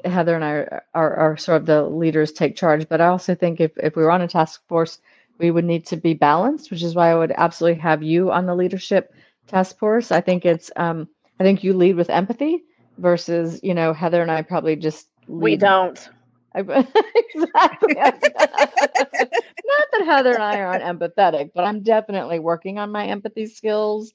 Heather 0.04 0.34
and 0.34 0.44
I 0.44 0.50
are, 0.50 0.84
are, 0.94 1.16
are, 1.16 1.36
sort 1.36 1.60
of 1.60 1.66
the 1.66 1.82
leaders 1.84 2.32
take 2.32 2.56
charge. 2.56 2.88
But 2.88 3.00
I 3.00 3.08
also 3.08 3.34
think 3.34 3.60
if, 3.60 3.72
if 3.78 3.96
we 3.96 4.02
were 4.02 4.10
on 4.10 4.22
a 4.22 4.28
task 4.28 4.62
force, 4.68 4.98
we 5.38 5.50
would 5.50 5.64
need 5.64 5.86
to 5.86 5.96
be 5.96 6.14
balanced, 6.14 6.70
which 6.70 6.82
is 6.82 6.94
why 6.94 7.10
I 7.10 7.14
would 7.14 7.32
absolutely 7.36 7.80
have 7.80 8.02
you 8.02 8.30
on 8.30 8.46
the 8.46 8.54
leadership 8.54 9.14
task 9.46 9.78
force. 9.78 10.10
I 10.12 10.20
think 10.20 10.44
it's 10.44 10.70
um, 10.76 11.08
I 11.40 11.44
think 11.44 11.62
you 11.62 11.72
lead 11.72 11.96
with 11.96 12.10
empathy 12.10 12.64
versus, 12.98 13.60
you 13.62 13.74
know, 13.74 13.92
Heather 13.92 14.22
and 14.22 14.30
I 14.30 14.42
probably 14.42 14.76
just 14.76 15.08
lead. 15.28 15.42
We 15.42 15.56
don't. 15.56 16.08
I, 16.54 16.60
exactly. 17.34 17.94
Not 17.94 19.88
that 19.92 20.02
Heather 20.04 20.34
and 20.34 20.42
I 20.42 20.60
aren't 20.60 20.82
empathetic, 20.82 21.52
but 21.54 21.64
I'm 21.64 21.82
definitely 21.82 22.38
working 22.38 22.78
on 22.78 22.90
my 22.90 23.06
empathy 23.06 23.46
skills. 23.46 24.12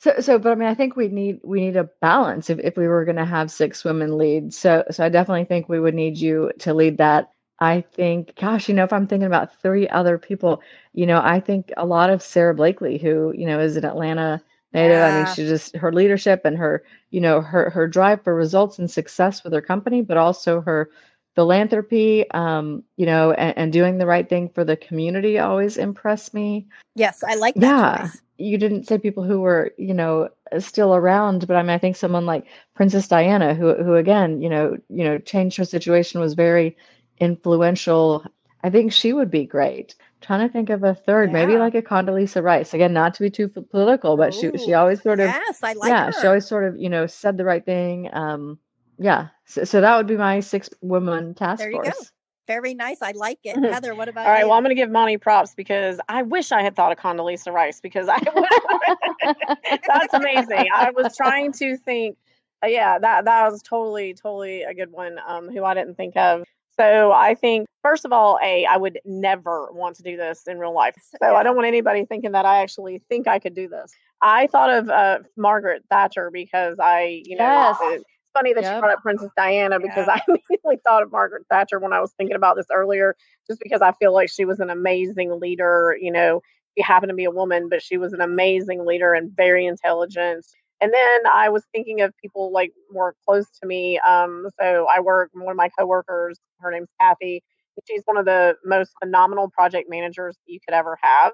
So, 0.00 0.14
so, 0.20 0.38
but 0.38 0.52
I 0.52 0.54
mean, 0.54 0.68
I 0.68 0.74
think 0.74 0.96
we 0.96 1.08
need 1.08 1.40
we 1.44 1.60
need 1.60 1.76
a 1.76 1.84
balance 2.00 2.48
if, 2.48 2.58
if 2.60 2.76
we 2.76 2.88
were 2.88 3.04
going 3.04 3.16
to 3.16 3.24
have 3.26 3.50
six 3.50 3.84
women 3.84 4.16
lead. 4.16 4.54
So, 4.54 4.82
so 4.90 5.04
I 5.04 5.10
definitely 5.10 5.44
think 5.44 5.68
we 5.68 5.78
would 5.78 5.94
need 5.94 6.16
you 6.16 6.50
to 6.60 6.72
lead 6.72 6.96
that. 6.98 7.32
I 7.58 7.82
think, 7.82 8.34
gosh, 8.36 8.68
you 8.68 8.74
know, 8.74 8.84
if 8.84 8.92
I'm 8.94 9.06
thinking 9.06 9.26
about 9.26 9.60
three 9.60 9.86
other 9.90 10.16
people, 10.16 10.62
you 10.94 11.04
know, 11.04 11.20
I 11.22 11.38
think 11.38 11.70
a 11.76 11.84
lot 11.84 12.08
of 12.08 12.22
Sara 12.22 12.54
Blakely, 12.54 12.96
who 12.96 13.34
you 13.36 13.46
know 13.46 13.60
is 13.60 13.76
an 13.76 13.84
Atlanta 13.84 14.42
native. 14.72 14.96
Yeah. 14.96 15.06
I 15.06 15.24
mean, 15.24 15.34
she 15.34 15.44
just 15.44 15.76
her 15.76 15.92
leadership 15.92 16.42
and 16.46 16.56
her, 16.56 16.82
you 17.10 17.20
know, 17.20 17.42
her 17.42 17.68
her 17.68 17.86
drive 17.86 18.22
for 18.22 18.34
results 18.34 18.78
and 18.78 18.90
success 18.90 19.44
with 19.44 19.52
her 19.52 19.60
company, 19.60 20.00
but 20.00 20.16
also 20.16 20.62
her 20.62 20.90
philanthropy, 21.34 22.30
um, 22.32 22.82
you 22.96 23.06
know, 23.06 23.32
and, 23.32 23.56
and, 23.56 23.72
doing 23.72 23.98
the 23.98 24.06
right 24.06 24.28
thing 24.28 24.48
for 24.48 24.64
the 24.64 24.76
community 24.76 25.38
always 25.38 25.76
impressed 25.76 26.34
me. 26.34 26.66
Yes, 26.94 27.22
I 27.22 27.34
like 27.36 27.54
that. 27.56 27.60
Yeah. 27.62 28.02
Choice. 28.02 28.22
You 28.38 28.58
didn't 28.58 28.88
say 28.88 28.98
people 28.98 29.22
who 29.22 29.40
were, 29.40 29.72
you 29.76 29.94
know, 29.94 30.30
still 30.58 30.94
around, 30.94 31.46
but 31.46 31.56
I 31.56 31.62
mean, 31.62 31.70
I 31.70 31.78
think 31.78 31.96
someone 31.96 32.26
like 32.26 32.46
Princess 32.74 33.06
Diana, 33.06 33.54
who, 33.54 33.74
who 33.74 33.94
again, 33.94 34.40
you 34.40 34.48
know, 34.48 34.76
you 34.88 35.04
know, 35.04 35.18
changed 35.18 35.58
her 35.58 35.64
situation, 35.64 36.20
was 36.20 36.34
very 36.34 36.76
influential. 37.18 38.24
I 38.64 38.70
think 38.70 38.92
she 38.92 39.12
would 39.12 39.30
be 39.30 39.44
great. 39.44 39.94
I'm 39.98 40.26
trying 40.26 40.48
to 40.48 40.52
think 40.52 40.70
of 40.70 40.82
a 40.82 40.94
third, 40.94 41.30
yeah. 41.30 41.34
maybe 41.34 41.58
like 41.58 41.74
a 41.74 41.82
Condoleezza 41.82 42.42
Rice. 42.42 42.72
Again, 42.72 42.94
not 42.94 43.14
to 43.14 43.22
be 43.22 43.30
too 43.30 43.48
political, 43.48 44.16
but 44.16 44.34
Ooh, 44.34 44.52
she 44.52 44.64
she 44.64 44.72
always 44.72 45.02
sort 45.02 45.20
of 45.20 45.26
yes, 45.26 45.62
I 45.62 45.74
like 45.74 45.90
yeah, 45.90 46.06
her. 46.06 46.12
she 46.12 46.26
always 46.26 46.46
sort 46.46 46.64
of 46.64 46.78
you 46.78 46.88
know 46.88 47.06
said 47.06 47.36
the 47.36 47.44
right 47.44 47.64
thing. 47.64 48.08
Um, 48.12 48.58
yeah. 49.00 49.28
So, 49.46 49.64
so 49.64 49.80
that 49.80 49.96
would 49.96 50.06
be 50.06 50.16
my 50.16 50.40
six 50.40 50.68
woman 50.82 51.34
task 51.34 51.60
there 51.60 51.70
you 51.70 51.82
force. 51.82 51.88
Go. 51.88 52.06
Very 52.46 52.74
nice. 52.74 53.00
I 53.00 53.12
like 53.12 53.38
it. 53.44 53.56
Heather, 53.72 53.94
what 53.94 54.08
about 54.08 54.26
All 54.26 54.32
right. 54.32 54.40
You? 54.40 54.48
Well, 54.48 54.56
I'm 54.56 54.62
going 54.62 54.76
to 54.76 54.80
give 54.80 54.90
Monty 54.90 55.16
props 55.16 55.54
because 55.54 55.98
I 56.08 56.22
wish 56.22 56.52
I 56.52 56.62
had 56.62 56.76
thought 56.76 56.92
of 56.92 56.98
Condoleezza 56.98 57.52
Rice 57.52 57.80
because 57.80 58.08
I 58.08 58.18
that's 59.86 60.12
amazing. 60.12 60.66
I 60.74 60.90
was 60.90 61.16
trying 61.16 61.52
to 61.52 61.76
think. 61.78 62.16
Uh, 62.62 62.66
yeah, 62.66 62.98
that 62.98 63.24
that 63.24 63.50
was 63.50 63.62
totally 63.62 64.12
totally 64.12 64.62
a 64.64 64.74
good 64.74 64.92
one. 64.92 65.18
Um, 65.26 65.48
who 65.48 65.64
I 65.64 65.72
didn't 65.72 65.94
think 65.94 66.16
of. 66.16 66.44
So 66.76 67.12
I 67.12 67.34
think 67.34 67.68
first 67.82 68.04
of 68.04 68.12
all, 68.12 68.38
a 68.42 68.66
I 68.66 68.76
would 68.76 68.98
never 69.06 69.72
want 69.72 69.96
to 69.96 70.02
do 70.02 70.18
this 70.18 70.42
in 70.46 70.58
real 70.58 70.74
life. 70.74 70.96
So 71.22 71.30
yeah. 71.30 71.32
I 71.32 71.42
don't 71.42 71.56
want 71.56 71.68
anybody 71.68 72.04
thinking 72.04 72.32
that 72.32 72.44
I 72.44 72.62
actually 72.62 73.00
think 73.08 73.26
I 73.26 73.38
could 73.38 73.54
do 73.54 73.66
this. 73.66 73.92
I 74.20 74.46
thought 74.48 74.70
of 74.70 74.90
uh, 74.90 75.20
Margaret 75.36 75.84
Thatcher 75.88 76.30
because 76.30 76.76
I, 76.78 77.22
you 77.24 77.36
know, 77.36 77.44
yes 77.44 78.02
funny 78.34 78.52
that 78.54 78.62
yep. 78.62 78.74
you 78.74 78.80
brought 78.80 78.92
up 78.92 79.02
Princess 79.02 79.30
Diana 79.36 79.78
because 79.80 80.06
yeah. 80.06 80.14
I 80.14 80.22
immediately 80.28 80.78
thought 80.84 81.02
of 81.02 81.12
Margaret 81.12 81.46
Thatcher 81.50 81.78
when 81.78 81.92
I 81.92 82.00
was 82.00 82.12
thinking 82.12 82.36
about 82.36 82.56
this 82.56 82.66
earlier, 82.72 83.16
just 83.46 83.60
because 83.62 83.82
I 83.82 83.92
feel 83.92 84.12
like 84.12 84.30
she 84.30 84.44
was 84.44 84.60
an 84.60 84.70
amazing 84.70 85.38
leader. 85.40 85.96
You 86.00 86.12
know, 86.12 86.40
she 86.76 86.82
happened 86.82 87.10
to 87.10 87.16
be 87.16 87.24
a 87.24 87.30
woman, 87.30 87.68
but 87.68 87.82
she 87.82 87.96
was 87.96 88.12
an 88.12 88.20
amazing 88.20 88.86
leader 88.86 89.14
and 89.14 89.34
very 89.34 89.66
intelligent. 89.66 90.46
And 90.80 90.92
then 90.94 91.20
I 91.32 91.50
was 91.50 91.64
thinking 91.72 92.00
of 92.00 92.14
people 92.22 92.52
like 92.52 92.72
more 92.90 93.14
close 93.26 93.46
to 93.60 93.66
me. 93.66 93.98
Um, 93.98 94.46
so 94.58 94.86
I 94.90 95.00
work, 95.00 95.30
one 95.34 95.50
of 95.50 95.56
my 95.56 95.68
coworkers, 95.78 96.38
her 96.60 96.70
name's 96.70 96.88
Kathy. 96.98 97.42
She's 97.86 98.02
one 98.04 98.16
of 98.16 98.24
the 98.24 98.56
most 98.64 98.92
phenomenal 99.02 99.50
project 99.50 99.88
managers 99.90 100.36
you 100.46 100.58
could 100.66 100.74
ever 100.74 100.98
have. 101.00 101.32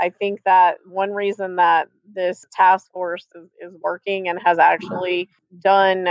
I 0.00 0.10
think 0.10 0.40
that 0.44 0.78
one 0.86 1.12
reason 1.12 1.56
that 1.56 1.88
this 2.12 2.44
task 2.52 2.90
force 2.92 3.26
is, 3.34 3.48
is 3.60 3.74
working 3.80 4.28
and 4.28 4.38
has 4.44 4.58
actually 4.58 5.28
done 5.60 6.08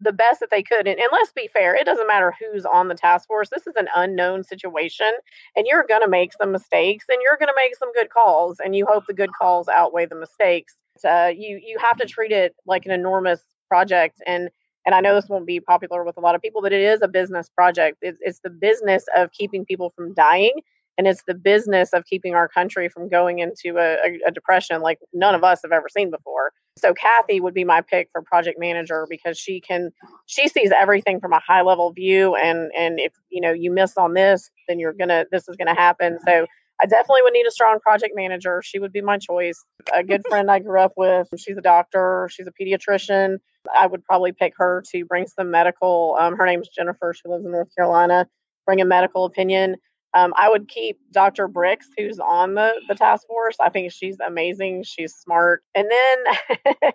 the 0.00 0.12
best 0.12 0.40
that 0.40 0.50
they 0.50 0.62
could. 0.62 0.86
And, 0.86 0.98
and, 0.98 1.08
let's 1.12 1.32
be 1.32 1.48
fair, 1.52 1.74
it 1.74 1.84
doesn't 1.84 2.06
matter 2.06 2.34
who's 2.38 2.64
on 2.64 2.88
the 2.88 2.94
task 2.94 3.26
force. 3.26 3.48
This 3.50 3.66
is 3.66 3.76
an 3.76 3.88
unknown 3.94 4.44
situation, 4.44 5.12
and 5.56 5.66
you're 5.66 5.84
going 5.86 6.02
to 6.02 6.08
make 6.08 6.32
some 6.32 6.52
mistakes, 6.52 7.04
and 7.08 7.18
you're 7.22 7.36
going 7.36 7.48
to 7.48 7.54
make 7.56 7.76
some 7.76 7.92
good 7.92 8.10
calls, 8.10 8.58
and 8.60 8.74
you 8.74 8.86
hope 8.86 9.04
the 9.06 9.14
good 9.14 9.30
calls 9.32 9.68
outweigh 9.68 10.06
the 10.06 10.14
mistakes. 10.14 10.76
Uh, 11.04 11.30
you 11.34 11.60
you 11.62 11.78
have 11.78 11.96
to 11.96 12.06
treat 12.06 12.32
it 12.32 12.54
like 12.66 12.86
an 12.86 12.92
enormous 12.92 13.42
project, 13.68 14.22
and 14.26 14.50
and 14.86 14.94
I 14.94 15.00
know 15.00 15.14
this 15.14 15.28
won't 15.28 15.46
be 15.46 15.60
popular 15.60 16.04
with 16.04 16.16
a 16.16 16.20
lot 16.20 16.34
of 16.34 16.42
people, 16.42 16.62
but 16.62 16.72
it 16.72 16.80
is 16.80 17.02
a 17.02 17.08
business 17.08 17.50
project. 17.50 17.98
It's, 18.00 18.18
it's 18.22 18.40
the 18.40 18.50
business 18.50 19.04
of 19.14 19.30
keeping 19.32 19.64
people 19.64 19.92
from 19.94 20.14
dying 20.14 20.52
and 21.00 21.06
it's 21.06 21.22
the 21.26 21.32
business 21.32 21.94
of 21.94 22.04
keeping 22.04 22.34
our 22.34 22.46
country 22.46 22.90
from 22.90 23.08
going 23.08 23.38
into 23.38 23.78
a, 23.78 24.18
a, 24.28 24.30
depression 24.30 24.82
like 24.82 24.98
none 25.14 25.34
of 25.34 25.42
us 25.42 25.60
have 25.64 25.72
ever 25.72 25.86
seen 25.88 26.10
before. 26.10 26.52
So 26.76 26.92
kathy 26.92 27.40
would 27.40 27.54
be 27.54 27.64
my 27.64 27.80
pick 27.80 28.10
for 28.12 28.20
project 28.20 28.58
manager 28.60 29.06
because 29.08 29.38
she 29.38 29.62
can 29.62 29.92
she 30.26 30.46
sees 30.46 30.70
everything 30.78 31.18
from 31.18 31.32
a 31.32 31.40
high 31.40 31.62
level 31.62 31.90
view. 31.90 32.34
And 32.34 32.70
and 32.76 33.00
if 33.00 33.14
you 33.30 33.40
know 33.40 33.50
you 33.50 33.72
miss 33.72 33.96
on 33.96 34.12
this 34.12 34.50
then 34.68 34.78
you're 34.78 34.92
gonna 34.92 35.24
this 35.32 35.48
is 35.48 35.56
gonna 35.56 35.74
happen. 35.74 36.18
So 36.26 36.46
i 36.82 36.84
definitely 36.84 37.22
would 37.22 37.32
need 37.32 37.46
a 37.46 37.50
strong 37.50 37.80
project 37.80 38.12
manager. 38.14 38.60
She 38.62 38.78
would 38.78 38.92
be 38.92 39.00
my 39.00 39.16
choice. 39.16 39.64
A 39.94 40.04
good 40.04 40.20
friend 40.28 40.50
i 40.50 40.58
grew 40.58 40.82
up 40.82 40.92
with 40.98 41.28
she's 41.38 41.56
a 41.56 41.62
doctor 41.62 42.28
she's 42.30 42.46
a 42.46 42.52
pediatrician. 42.62 43.38
I 43.74 43.86
would 43.86 44.04
probably 44.04 44.32
pick 44.32 44.52
her 44.58 44.84
to 44.92 45.06
bring 45.06 45.28
some 45.28 45.50
medical 45.50 46.18
um, 46.20 46.36
her 46.36 46.44
name's 46.44 46.68
jennifer. 46.68 47.14
She 47.14 47.26
lives 47.26 47.46
in 47.46 47.52
north 47.52 47.74
carolina. 47.74 48.28
Bring 48.66 48.82
a 48.82 48.84
medical 48.84 49.24
opinion 49.24 49.76
um, 50.12 50.34
I 50.36 50.48
would 50.48 50.68
keep 50.68 50.98
Dr. 51.12 51.48
Birx, 51.48 51.84
who's 51.96 52.18
on 52.18 52.54
the, 52.54 52.72
the 52.88 52.94
task 52.94 53.26
force. 53.28 53.56
I 53.60 53.68
think 53.68 53.92
she's 53.92 54.18
amazing. 54.24 54.82
She's 54.82 55.14
smart. 55.14 55.62
And 55.74 55.88
then, 55.88 56.72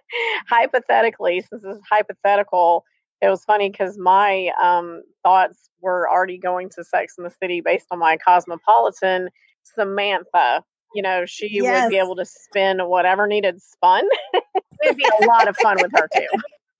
hypothetically, 0.50 1.42
since 1.50 1.64
this 1.64 1.78
is 1.78 1.82
hypothetical, 1.90 2.84
it 3.22 3.30
was 3.30 3.44
funny 3.46 3.70
because 3.70 3.98
my 3.98 4.52
um, 4.62 5.02
thoughts 5.24 5.70
were 5.82 6.10
already 6.10 6.38
going 6.38 6.70
to 6.72 6.84
Sex 6.84 7.16
in 7.18 7.24
the 7.24 7.32
City 7.42 7.62
based 7.62 7.88
on 7.92 8.00
my 8.00 8.18
cosmopolitan 8.18 9.30
Samantha. 9.64 10.64
You 10.94 11.02
know, 11.02 11.26
she 11.26 11.50
yes. 11.52 11.84
would 11.84 11.90
be 11.90 11.98
able 11.98 12.16
to 12.18 12.26
spin 12.26 12.80
whatever 12.80 13.28
needed 13.28 13.62
spun. 13.62 14.04
It'd 14.84 14.98
be 14.98 15.08
a 15.22 15.26
lot 15.26 15.48
of 15.48 15.56
fun 15.58 15.78
with 15.82 15.92
her 15.94 16.10
too. 16.14 16.28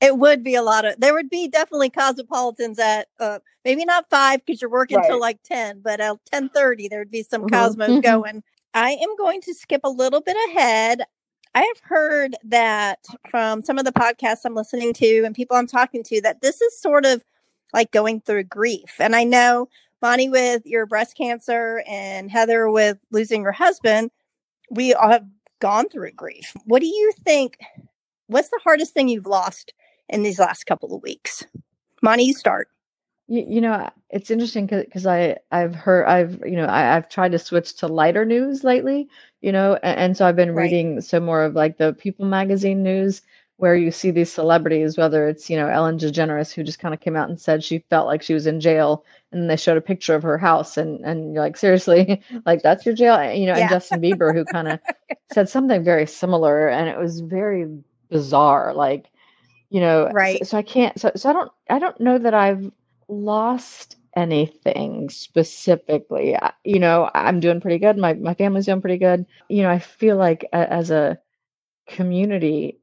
It 0.02 0.18
would 0.18 0.44
be 0.44 0.56
a 0.56 0.62
lot 0.62 0.86
of. 0.86 1.00
There 1.00 1.14
would 1.14 1.30
be 1.30 1.48
definitely 1.48 1.90
cosmopolitans 1.90 2.80
at 2.80 3.08
uh, 3.20 3.40
maybe 3.64 3.86
not 3.86 4.10
five 4.10 4.46
because 4.46 4.62
you're 4.62 4.70
working 4.70 4.98
right. 4.98 5.08
till 5.08 5.20
like 5.20 5.42
ten, 5.44 5.82
but 5.82 6.02
at 6.02 6.18
ten 6.32 6.50
thirty 6.50 6.88
there 6.88 7.00
would 7.00 7.12
be 7.12 7.24
some 7.24 7.42
mm-hmm. 7.42 7.54
cosmos 7.54 7.90
mm-hmm. 7.90 8.00
going. 8.02 8.44
I 8.74 8.92
am 8.92 9.16
going 9.18 9.42
to 9.42 9.54
skip 9.54 9.82
a 9.84 9.90
little 9.90 10.22
bit 10.22 10.36
ahead. 10.50 11.02
I 11.54 11.62
have 11.62 11.80
heard 11.84 12.36
that 12.44 13.00
from 13.30 13.62
some 13.62 13.80
of 13.80 13.86
the 13.86 13.94
podcasts 13.94 14.42
I'm 14.44 14.54
listening 14.54 14.92
to 14.96 15.24
and 15.24 15.34
people 15.34 15.56
I'm 15.56 15.68
talking 15.68 16.04
to 16.04 16.22
that 16.22 16.42
this 16.42 16.60
is 16.60 16.78
sort 16.78 17.06
of 17.06 17.24
like 17.74 17.92
going 17.92 18.20
through 18.20 18.44
grief. 18.44 18.96
And 19.00 19.16
I 19.16 19.24
know 19.24 19.70
Mani 20.02 20.28
with 20.28 20.64
your 20.66 20.86
breast 20.86 21.16
cancer 21.16 21.82
and 21.88 22.30
Heather 22.30 22.70
with 22.70 22.98
losing 23.12 23.44
your 23.44 23.54
husband, 23.54 24.12
we 24.70 24.94
all 24.94 25.10
have 25.10 25.26
gone 25.60 25.88
through 25.88 26.12
grief. 26.12 26.54
What 26.66 26.82
do 26.82 26.88
you 26.88 27.14
think? 27.24 27.58
What's 28.28 28.50
the 28.50 28.60
hardest 28.64 28.94
thing 28.94 29.08
you've 29.08 29.26
lost 29.26 29.74
in 30.10 30.24
these 30.24 30.40
last 30.40 30.66
couple 30.66 30.96
of 30.96 31.02
weeks? 31.04 31.44
Monty, 32.02 32.24
you 32.26 32.34
start. 32.34 32.70
You, 33.28 33.46
you 33.48 33.62
know, 33.62 33.90
it's 34.12 34.30
interesting 34.30 34.68
because 34.68 35.06
I 35.08 35.38
I've 35.52 35.74
heard 35.74 36.06
I've 36.06 36.44
you 36.46 36.56
know 36.56 36.68
I, 36.68 36.82
have 36.82 37.10
tried 37.10 37.32
to 37.32 37.40
switch 37.40 37.76
to 37.78 37.88
lighter 37.88 38.26
news 38.26 38.64
lately. 38.64 39.08
You 39.42 39.52
know, 39.52 39.80
and, 39.82 40.00
and 40.00 40.18
so 40.18 40.26
I've 40.28 40.36
been 40.36 40.54
right. 40.54 40.64
reading 40.64 41.02
some 41.02 41.26
more 41.26 41.44
of 41.44 41.56
like 41.56 41.78
the 41.78 41.94
People 41.94 42.26
magazine 42.26 42.84
news 42.84 43.22
where 43.58 43.76
you 43.76 43.90
see 43.90 44.12
these 44.12 44.32
celebrities, 44.32 44.98
whether 44.98 45.28
it's 45.28 45.50
you 45.50 45.58
know 45.58 45.68
Ellen 45.68 45.98
DeGeneres 45.98 46.54
who 46.54 46.64
just 46.64 46.80
kind 46.80 46.94
of 46.94 47.00
came 47.00 47.16
out 47.16 47.30
and 47.30 47.40
said 47.40 47.64
she 47.64 47.80
felt 47.90 48.08
like 48.08 48.22
she 48.22 48.34
was 48.34 48.48
in 48.48 48.60
jail, 48.60 49.04
and 49.32 49.50
they 49.50 49.56
showed 49.56 49.78
a 49.78 49.82
picture 49.82 50.16
of 50.16 50.24
her 50.24 50.38
house, 50.38 50.78
and 50.78 51.04
and 51.06 51.34
you're 51.34 51.44
like 51.44 51.58
seriously, 51.58 52.22
like 52.46 52.62
that's 52.62 52.86
your 52.86 52.96
jail, 52.96 53.34
you 53.34 53.46
know, 53.46 53.56
yeah. 53.56 53.62
and 53.62 53.70
Justin 53.70 54.02
Bieber 54.02 54.34
who 54.34 54.46
kind 54.46 54.68
of 54.68 54.80
said 55.34 55.50
something 55.50 55.84
very 55.84 56.06
similar, 56.06 56.68
and 56.68 56.90
it 56.90 56.98
was 56.98 57.22
very 57.22 57.68
bizarre, 58.10 58.74
like 58.74 59.08
you 59.72 59.82
know 59.82 60.12
right. 60.12 60.44
so, 60.44 60.58
i 60.58 60.64
can't 60.64 61.00
so, 61.00 61.12
so 61.18 61.30
i 61.30 61.34
don't 61.34 61.52
i 61.70 61.80
don't 61.80 62.02
know 62.02 62.20
that 62.20 62.36
i've 62.36 62.72
lost 63.10 63.98
anything 64.18 65.10
specifically. 65.10 66.36
You 66.66 66.80
know 66.80 67.12
i'm 67.16 67.40
doing 67.42 67.62
pretty 67.62 67.80
good. 67.80 67.98
My, 67.98 68.14
my 68.16 68.36
family's 68.36 68.66
doing 68.68 68.82
pretty 68.82 69.00
good. 69.00 69.26
You 69.50 69.64
know 69.64 69.72
i 69.72 69.80
feel 69.80 70.18
like 70.18 70.46
a, 70.54 70.72
as 70.74 70.92
a 70.92 71.20
community 71.88 72.80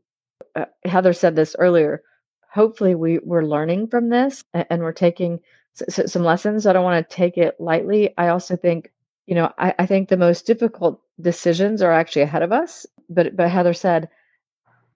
uh, 0.57 0.66
heather 0.85 1.12
said 1.12 1.37
this 1.37 1.57
earlier 1.59 2.03
hopefully 2.51 2.95
we 2.95 3.18
we're 3.21 3.45
learning 3.45 3.88
from 3.88 4.11
this 4.11 4.45
and, 4.55 4.66
and 4.71 4.83
we're 4.83 4.92
taking 4.92 5.40
s- 5.81 5.99
s- 6.01 6.12
some 6.12 6.25
lessons. 6.25 6.66
I 6.66 6.73
don't 6.73 6.85
want 6.85 7.09
to 7.09 7.16
take 7.16 7.38
it 7.38 7.61
lightly. 7.61 8.14
I 8.18 8.29
also 8.29 8.57
think 8.57 8.92
you 9.27 9.35
know 9.35 9.53
I, 9.59 9.75
I 9.81 9.87
think 9.87 10.09
the 10.09 10.16
most 10.16 10.47
difficult 10.47 11.01
decisions 11.21 11.83
are 11.83 11.92
actually 11.92 12.23
ahead 12.23 12.42
of 12.42 12.53
us. 12.53 12.87
But 13.09 13.37
but 13.37 13.51
heather 13.51 13.75
said 13.75 14.09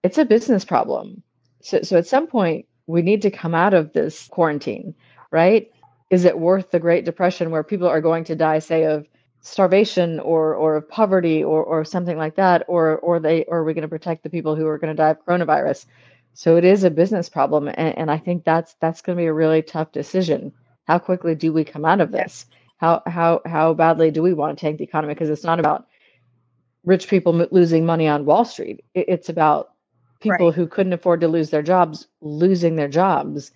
it's 0.03 0.17
a 0.19 0.25
business 0.25 0.65
problem 0.65 1.23
so, 1.61 1.81
so 1.81 1.97
at 1.97 2.07
some 2.07 2.27
point, 2.27 2.65
we 2.87 3.01
need 3.01 3.21
to 3.23 3.31
come 3.31 3.55
out 3.55 3.73
of 3.73 3.93
this 3.93 4.27
quarantine, 4.29 4.95
right? 5.31 5.71
Is 6.09 6.25
it 6.25 6.39
worth 6.39 6.71
the 6.71 6.79
Great 6.79 7.05
Depression 7.05 7.51
where 7.51 7.63
people 7.63 7.87
are 7.87 8.01
going 8.01 8.23
to 8.25 8.35
die, 8.35 8.59
say, 8.59 8.85
of 8.85 9.07
starvation 9.41 10.19
or 10.21 10.55
or 10.55 10.75
of 10.77 10.89
poverty 10.89 11.43
or 11.43 11.63
or 11.63 11.85
something 11.85 12.17
like 12.17 12.35
that, 12.35 12.63
or 12.67 12.97
or 12.99 13.19
they 13.19 13.43
or 13.45 13.59
are 13.59 13.63
we 13.63 13.73
going 13.73 13.81
to 13.83 13.87
protect 13.87 14.23
the 14.23 14.29
people 14.29 14.55
who 14.55 14.67
are 14.67 14.77
going 14.77 14.95
to 14.95 15.01
die 15.01 15.09
of 15.09 15.25
coronavirus? 15.25 15.85
So 16.33 16.55
it 16.57 16.65
is 16.65 16.83
a 16.83 16.89
business 16.91 17.29
problem, 17.29 17.67
and, 17.67 17.97
and 17.97 18.11
I 18.11 18.17
think 18.17 18.43
that's 18.45 18.75
that's 18.79 19.01
going 19.01 19.17
to 19.17 19.21
be 19.21 19.27
a 19.27 19.33
really 19.33 19.61
tough 19.61 19.91
decision. 19.91 20.53
how 20.87 20.99
quickly 20.99 21.35
do 21.35 21.51
we 21.53 21.63
come 21.65 21.85
out 21.85 22.01
of 22.01 22.11
this? 22.11 22.45
How 22.77 23.01
how 23.07 23.41
how 23.45 23.73
badly 23.73 24.11
do 24.11 24.21
we 24.23 24.33
want 24.33 24.57
to 24.57 24.61
tank 24.61 24.77
the 24.77 24.83
economy? 24.85 25.13
Because 25.13 25.29
it's 25.29 25.43
not 25.43 25.59
about 25.59 25.87
rich 26.85 27.07
people 27.09 27.33
losing 27.51 27.85
money 27.85 28.07
on 28.07 28.25
Wall 28.25 28.45
Street. 28.45 28.83
It's 28.95 29.29
about 29.29 29.71
people 30.19 30.47
Right. 30.47 30.55
who 30.55 30.67
couldn't 30.67 30.93
afford 30.93 31.21
to 31.21 31.27
lose 31.27 31.49
their 31.49 31.63
jobs 31.63 32.07
losing 32.21 32.75
their 32.75 32.87
jobs, 32.87 33.51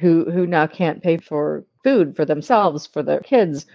who 0.00 0.30
who 0.30 0.46
now 0.46 0.66
can't 0.66 1.02
pay 1.02 1.16
for 1.16 1.64
food 1.82 2.16
for 2.16 2.24
themselves, 2.24 2.86
for 2.86 3.02
their 3.02 3.20
kids. 3.20 3.66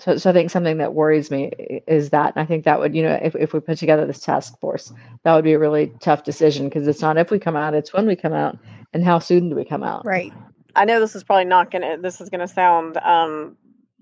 So, 0.00 0.16
so 0.16 0.30
I 0.30 0.32
think 0.32 0.50
something 0.50 0.78
that 0.78 0.94
worries 0.94 1.30
me 1.30 1.52
is 1.86 2.10
that, 2.10 2.34
and 2.34 2.42
I 2.42 2.46
think 2.46 2.64
that 2.64 2.80
would, 2.80 2.96
you 2.96 3.02
know, 3.04 3.16
if, 3.22 3.36
if 3.36 3.52
we 3.52 3.60
put 3.60 3.78
together 3.78 4.04
this 4.04 4.18
task 4.18 4.58
force, 4.58 4.92
that 5.22 5.34
would 5.34 5.44
be 5.44 5.52
a 5.52 5.58
really 5.58 5.92
tough 6.00 6.24
decision 6.24 6.68
because 6.68 6.88
it's 6.88 7.00
not 7.00 7.16
if 7.16 7.30
we 7.30 7.38
come 7.38 7.54
out, 7.54 7.74
it's 7.74 7.92
when 7.92 8.06
we 8.06 8.16
come 8.16 8.32
out, 8.32 8.58
and 8.92 9.04
how 9.04 9.20
soon 9.20 9.48
do 9.48 9.54
we 9.54 9.64
come 9.64 9.84
out? 9.84 10.04
Right. 10.04 10.32
I 10.74 10.84
know 10.84 10.98
this 10.98 11.14
is 11.14 11.22
probably 11.22 11.44
not 11.44 11.70
gonna. 11.70 11.98
This 11.98 12.20
is 12.20 12.28
gonna 12.28 12.48
sound. 12.48 12.96
Um, 12.96 13.56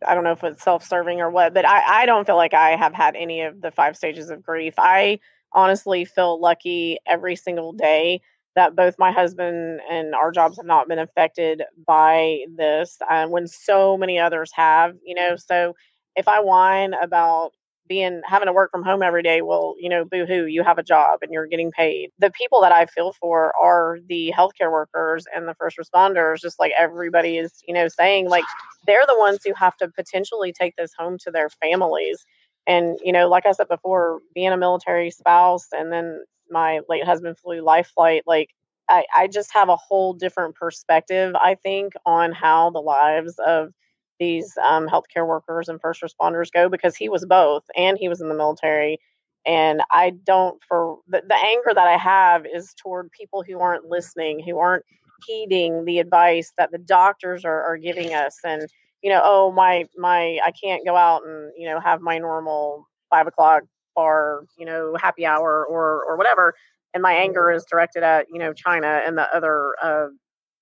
I 0.07 0.15
don't 0.15 0.25
know 0.25 0.33
if 0.33 0.43
it's 0.43 0.65
self-serving 0.65 1.21
or 1.21 1.31
what, 1.31 1.55
but 1.55 1.67
I, 1.67 2.03
I 2.03 2.07
don't 2.07 2.27
feel 2.27 2.37
like 2.37 2.55
I 2.55 2.71
have 2.71 2.95
had 2.95 3.15
any 3.15 3.43
of 3.43 3.61
the 3.61 3.71
five 3.71 3.97
stages 3.97 4.31
of 4.31 4.43
grief. 4.43 4.75
I 4.79 5.21
honestly 5.55 6.05
feel 6.05 6.41
lucky 6.41 6.99
every 7.07 7.37
single 7.37 7.73
day 7.73 8.21
that 8.55 8.77
both 8.77 8.97
my 8.99 9.11
husband 9.13 9.81
and 9.91 10.15
our 10.15 10.31
jobs 10.31 10.57
have 10.59 10.67
not 10.67 10.89
been 10.89 10.99
affected 10.99 11.63
by 11.87 12.41
this, 12.57 12.99
uh, 13.09 13.27
when 13.27 13.47
so 13.47 13.97
many 13.97 14.19
others 14.19 14.51
have. 14.55 14.95
You 15.05 15.15
know, 15.15 15.37
so 15.37 15.75
if 16.17 16.29
I 16.29 16.41
whine 16.41 16.95
about 16.95 17.53
being 17.89 18.21
having 18.25 18.47
to 18.47 18.53
work 18.53 18.71
from 18.71 18.83
home 18.85 19.03
every 19.03 19.23
day, 19.23 19.43
well, 19.43 19.75
you 19.79 19.89
know, 19.89 20.05
boo 20.05 20.25
hoo, 20.27 20.47
you 20.47 20.63
have 20.63 20.79
a 20.79 20.83
job 20.83 21.19
and 21.23 21.33
you're 21.33 21.47
getting 21.47 21.71
paid. 21.73 22.11
The 22.19 22.31
people 22.31 22.61
that 22.63 22.73
I 22.73 22.87
feel 22.87 23.13
for 23.21 23.53
are 23.61 23.99
the 24.09 24.33
healthcare 24.37 24.71
workers 24.71 25.25
and 25.35 25.49
the 25.49 25.55
first 25.55 25.77
responders, 25.79 26.41
just 26.41 26.59
like 26.61 26.73
everybody 26.79 27.39
is, 27.39 27.53
you 27.67 27.75
know, 27.75 27.89
saying 27.89 28.29
like 28.29 28.47
they're 28.87 29.05
the 29.07 29.19
ones 29.19 29.41
who 29.45 29.53
have 29.55 29.77
to 29.79 29.89
potentially 29.89 30.53
take 30.53 30.77
this 30.77 30.93
home 30.99 31.19
to 31.25 31.31
their 31.31 31.49
families. 31.51 32.25
And, 32.67 32.99
you 33.03 33.13
know, 33.13 33.29
like 33.29 33.47
I 33.47 33.53
said 33.53 33.69
before, 33.69 34.21
being 34.35 34.53
a 34.53 34.57
military 34.57 35.11
spouse 35.11 35.69
and 35.73 35.93
then 35.93 36.25
my 36.51 36.81
late 36.89 37.05
husband 37.05 37.39
flew 37.39 37.61
life 37.61 37.91
flight, 37.95 38.23
like 38.27 38.51
I, 38.89 39.05
I 39.15 39.27
just 39.27 39.53
have 39.53 39.69
a 39.69 39.77
whole 39.77 40.13
different 40.13 40.55
perspective, 40.55 41.35
I 41.35 41.57
think, 41.57 41.95
on 42.07 42.33
how 42.33 42.71
the 42.71 42.81
lives 42.81 43.35
of 43.45 43.73
these 44.21 44.53
um, 44.65 44.89
healthcare 44.89 45.27
workers 45.27 45.69
and 45.69 45.81
first 45.81 46.03
responders 46.03 46.53
go 46.53 46.69
because 46.69 46.95
he 46.95 47.09
was 47.09 47.25
both 47.25 47.65
and 47.77 47.99
he 47.99 48.09
was 48.09 48.21
in 48.21 48.29
the 48.29 48.35
military. 48.35 49.01
And 49.45 49.83
I 49.91 50.11
don't, 50.11 50.63
for 50.69 50.99
the, 51.09 51.23
the 51.27 51.35
anger 51.35 51.75
that 51.75 51.89
I 51.89 51.97
have 51.97 52.45
is 52.47 52.75
toward 52.75 53.11
people 53.11 53.43
who 53.43 53.59
aren't 53.59 53.87
listening, 53.87 54.41
who 54.41 54.59
aren't 54.59 54.85
heeding 55.27 55.85
the 55.85 55.99
advice 55.99 56.53
that 56.59 56.71
the 56.71 56.79
doctors 56.79 57.45
are, 57.45 57.63
are 57.65 57.77
giving 57.77 58.15
us. 58.15 58.39
And, 58.45 58.69
you 59.03 59.11
know, 59.11 59.21
oh, 59.25 59.53
my, 59.53 59.87
my, 59.97 60.39
I 60.45 60.53
can't 60.53 60.85
go 60.87 60.97
out 60.97 61.23
and, 61.27 61.53
you 61.57 61.69
know, 61.69 61.81
have 61.81 62.01
my 62.01 62.19
normal 62.19 62.89
five 63.11 63.27
o'clock 63.27 63.65
bar, 63.95 64.43
you 64.59 64.65
know, 64.67 64.97
happy 65.01 65.27
hour 65.27 65.67
or, 65.67 66.05
or 66.09 66.17
whatever. 66.17 66.55
And 66.95 67.03
my 67.03 67.13
anger 67.13 67.51
is 67.51 67.65
directed 67.71 68.03
at, 68.03 68.27
you 68.33 68.39
know, 68.39 68.53
China 68.53 69.03
and 69.05 69.19
the 69.19 69.35
other, 69.35 69.75
uh, 69.83 70.07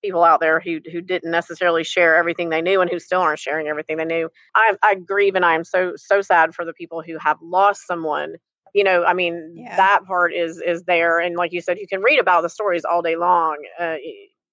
people 0.03 0.23
out 0.23 0.39
there 0.39 0.59
who 0.59 0.79
who 0.91 0.99
didn't 1.01 1.29
necessarily 1.31 1.83
share 1.83 2.15
everything 2.15 2.49
they 2.49 2.61
knew 2.61 2.81
and 2.81 2.89
who 2.89 2.99
still 2.99 3.21
aren't 3.21 3.39
sharing 3.39 3.67
everything 3.67 3.97
they 3.97 4.05
knew. 4.05 4.29
I 4.55 4.73
I 4.81 4.95
grieve 4.95 5.35
and 5.35 5.45
I'm 5.45 5.63
so 5.63 5.93
so 5.95 6.21
sad 6.21 6.55
for 6.55 6.65
the 6.65 6.73
people 6.73 7.03
who 7.03 7.17
have 7.19 7.37
lost 7.41 7.85
someone. 7.85 8.35
You 8.73 8.83
know, 8.83 9.03
I 9.05 9.13
mean, 9.13 9.53
Yeah. 9.57 9.75
that 9.75 10.03
part 10.05 10.33
is 10.33 10.59
is 10.65 10.83
there, 10.85 11.19
and 11.19 11.35
like 11.35 11.51
you 11.51 11.61
said, 11.61 11.77
you 11.77 11.87
can 11.87 12.01
read 12.01 12.19
about 12.19 12.41
the 12.41 12.49
stories 12.49 12.83
all 12.83 13.01
day 13.03 13.15
long. 13.15 13.57
Uh, 13.79 13.97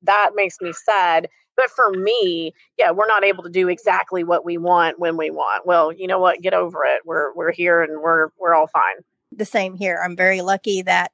that 0.03 0.31
makes 0.35 0.61
me 0.61 0.72
sad. 0.72 1.29
But 1.59 1.71
for 1.71 1.90
me, 1.90 2.55
yeah, 2.79 2.92
we're 2.92 3.09
not 3.09 3.25
able 3.25 3.42
to 3.42 3.51
do 3.51 3.68
exactly 3.68 4.23
what 4.23 4.44
we 4.44 4.57
want 4.57 5.01
when 5.01 5.16
we 5.16 5.29
want. 5.31 5.66
Well, 5.66 5.92
you 5.92 6.07
know 6.07 6.21
what? 6.21 6.40
Get 6.40 6.55
over 6.55 6.85
it. 6.85 7.03
We're 7.05 7.35
we're 7.35 7.51
here 7.51 7.83
and 7.83 8.01
we're 8.01 8.29
we're 8.38 8.55
all 8.55 8.68
fine. 8.68 8.94
The 9.33 9.44
same 9.44 9.75
here. 9.75 10.01
I'm 10.03 10.14
very 10.14 10.40
lucky 10.40 10.83
that 10.83 11.11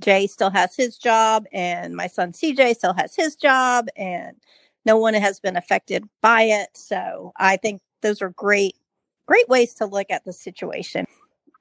Jay 0.00 0.28
still 0.28 0.50
has 0.50 0.76
his 0.76 0.96
job 0.96 1.44
and 1.52 1.96
my 1.96 2.06
son 2.06 2.30
CJ 2.30 2.76
still 2.76 2.92
has 2.92 3.16
his 3.16 3.34
job 3.34 3.88
and 3.96 4.36
no 4.86 4.96
one 4.96 5.14
has 5.14 5.40
been 5.40 5.56
affected 5.56 6.04
by 6.22 6.42
it. 6.42 6.68
So 6.74 7.32
I 7.36 7.56
think 7.56 7.82
those 8.00 8.22
are 8.22 8.30
great, 8.30 8.76
great 9.26 9.48
ways 9.48 9.74
to 9.74 9.86
look 9.86 10.06
at 10.08 10.24
the 10.24 10.32
situation. 10.32 11.04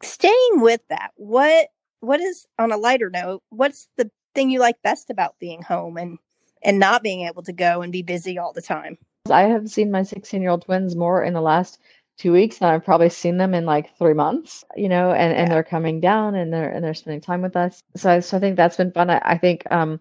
Staying 0.04 0.62
with 0.62 0.82
that, 0.90 1.12
what 1.16 1.70
what 2.02 2.22
is 2.22 2.46
on 2.60 2.72
a 2.72 2.78
lighter 2.78 3.10
note, 3.10 3.42
what's 3.50 3.88
the 3.98 4.12
thing 4.36 4.52
you 4.52 4.60
like 4.60 4.80
best 4.84 5.10
about 5.10 5.40
being 5.40 5.64
home 5.64 5.98
and 5.98 6.20
and 6.64 6.80
not 6.80 7.04
being 7.04 7.28
able 7.28 7.44
to 7.44 7.54
go 7.54 7.82
and 7.82 7.92
be 7.92 8.02
busy 8.02 8.38
all 8.38 8.54
the 8.54 8.62
time? 8.62 8.98
I 9.32 9.44
have 9.44 9.70
seen 9.70 9.92
my 9.92 10.04
16 10.04 10.42
year 10.42 10.52
old 10.52 10.64
twins 10.66 10.96
more 10.96 11.24
in 11.24 11.34
the 11.34 11.42
last 11.42 11.80
two 12.18 12.34
weeks 12.34 12.60
than 12.60 12.70
I've 12.70 12.84
probably 12.86 13.10
seen 13.10 13.38
them 13.38 13.54
in 13.54 13.66
like 13.66 13.96
three 13.98 14.14
months, 14.14 14.64
you 14.76 14.90
know, 14.90 15.12
and, 15.12 15.34
and 15.34 15.48
Yeah. 15.48 15.50
they're 15.50 15.64
coming 15.64 16.00
down 16.02 16.36
and 16.36 16.52
they're 16.54 16.70
and 16.70 16.84
they're 16.84 16.94
spending 16.94 17.22
time 17.22 17.42
with 17.42 17.56
us. 17.56 17.82
So 17.96 18.12
I, 18.12 18.20
so 18.20 18.38
I 18.38 18.40
think 18.40 18.58
that's 18.58 18.78
been 18.78 18.92
fun. 18.92 19.10
I, 19.10 19.22
I 19.24 19.38
think 19.38 19.64
um, 19.72 20.00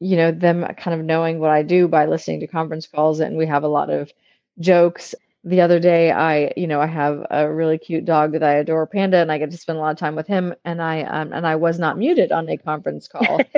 you 0.00 0.16
know, 0.16 0.30
them 0.32 0.64
kind 0.76 0.98
of 0.98 1.06
knowing 1.06 1.38
what 1.38 1.50
I 1.50 1.62
do 1.62 1.88
by 1.88 2.06
listening 2.06 2.40
to 2.40 2.46
conference 2.46 2.86
calls 2.86 3.20
and 3.20 3.36
we 3.36 3.46
have 3.46 3.62
a 3.64 3.68
lot 3.68 3.90
of 3.90 4.12
jokes. 4.60 5.14
The 5.44 5.60
other 5.60 5.78
day 5.80 6.10
I, 6.10 6.52
you 6.56 6.66
know, 6.66 6.80
I 6.80 6.86
have 6.86 7.26
a 7.30 7.52
really 7.52 7.78
cute 7.78 8.04
dog 8.04 8.32
that 8.32 8.42
I 8.42 8.54
adore, 8.54 8.86
Panda, 8.86 9.18
and 9.18 9.30
I 9.32 9.38
get 9.38 9.50
to 9.52 9.58
spend 9.58 9.78
a 9.78 9.80
lot 9.80 9.92
of 9.92 9.98
time 9.98 10.16
with 10.16 10.26
him 10.26 10.54
and 10.64 10.82
I 10.82 11.02
um 11.02 11.32
and 11.32 11.46
I 11.46 11.56
was 11.56 11.78
not 11.78 11.98
muted 11.98 12.32
on 12.32 12.48
a 12.48 12.56
conference 12.58 13.08
call. 13.12 13.50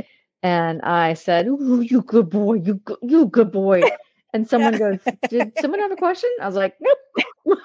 And 0.47 0.81
I 0.83 1.15
said, 1.15 1.49
Ooh, 1.49 1.81
you 1.81 2.03
good 2.03 2.31
boy, 2.31 2.55
you 2.55 2.75
good, 2.75 2.99
you 3.03 3.27
good 3.27 3.51
boy. 3.51 3.83
And 4.33 4.49
someone 4.53 4.79
goes, 4.79 5.01
Did 5.29 5.53
someone 5.61 5.81
have 5.81 5.91
a 5.91 5.97
question? 5.97 6.31
I 6.41 6.47
was 6.47 6.55
like, 6.55 6.77
Nope. 6.81 7.59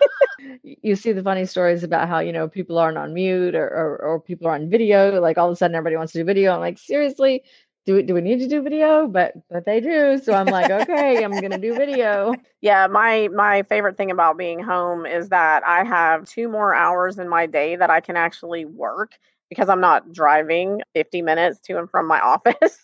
you 0.63 0.95
see 0.95 1.11
the 1.11 1.21
funny 1.21 1.45
stories 1.45 1.83
about 1.83 2.07
how, 2.07 2.17
you 2.19 2.33
know, 2.33 2.47
people 2.47 2.79
aren't 2.79 2.97
on 2.97 3.13
mute 3.13 3.53
or, 3.53 3.67
or, 3.67 3.97
or 3.97 4.19
people 4.19 4.47
are 4.47 4.55
on 4.55 4.67
video. 4.67 5.21
Like 5.21 5.37
all 5.37 5.47
of 5.47 5.53
a 5.53 5.55
sudden 5.55 5.75
everybody 5.75 5.95
wants 5.95 6.13
to 6.13 6.19
do 6.19 6.25
video. 6.25 6.53
I'm 6.53 6.59
like, 6.59 6.79
seriously, 6.79 7.43
do 7.85 7.93
we, 7.95 8.01
do 8.01 8.15
we 8.15 8.21
need 8.21 8.39
to 8.39 8.47
do 8.47 8.63
video? 8.63 9.07
But 9.07 9.33
but 9.47 9.63
they 9.63 9.79
do. 9.79 10.17
So 10.17 10.33
I'm 10.33 10.47
like, 10.47 10.71
okay, 10.71 11.23
I'm 11.23 11.39
gonna 11.39 11.59
do 11.59 11.75
video. 11.75 12.33
Yeah, 12.61 12.87
my 12.87 13.27
my 13.27 13.61
favorite 13.63 13.95
thing 13.95 14.09
about 14.09 14.39
being 14.39 14.59
home 14.59 15.05
is 15.05 15.29
that 15.29 15.63
I 15.67 15.83
have 15.83 16.25
two 16.25 16.49
more 16.49 16.73
hours 16.73 17.19
in 17.19 17.29
my 17.29 17.45
day 17.45 17.75
that 17.75 17.91
I 17.91 18.01
can 18.01 18.17
actually 18.17 18.65
work 18.65 19.11
because 19.51 19.67
I'm 19.67 19.81
not 19.81 20.13
driving 20.13 20.81
50 20.95 21.21
minutes 21.21 21.59
to 21.65 21.77
and 21.77 21.89
from 21.89 22.07
my 22.07 22.19
office. 22.21 22.79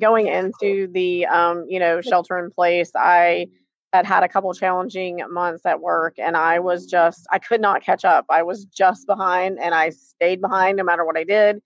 Going 0.00 0.28
into 0.28 0.86
the 0.86 1.26
um, 1.26 1.66
you 1.68 1.80
know, 1.80 2.00
shelter 2.00 2.38
in 2.38 2.52
place, 2.52 2.92
I 2.94 3.48
had 3.92 4.06
had 4.06 4.22
a 4.22 4.28
couple 4.28 4.54
challenging 4.54 5.20
months 5.28 5.66
at 5.66 5.80
work 5.80 6.14
and 6.18 6.36
I 6.36 6.60
was 6.60 6.86
just 6.86 7.26
I 7.32 7.40
could 7.40 7.60
not 7.60 7.82
catch 7.82 8.04
up. 8.04 8.26
I 8.30 8.44
was 8.44 8.64
just 8.66 9.08
behind 9.08 9.58
and 9.60 9.74
I 9.74 9.90
stayed 9.90 10.40
behind 10.40 10.76
no 10.76 10.84
matter 10.84 11.04
what 11.04 11.16
I 11.16 11.24
did. 11.24 11.60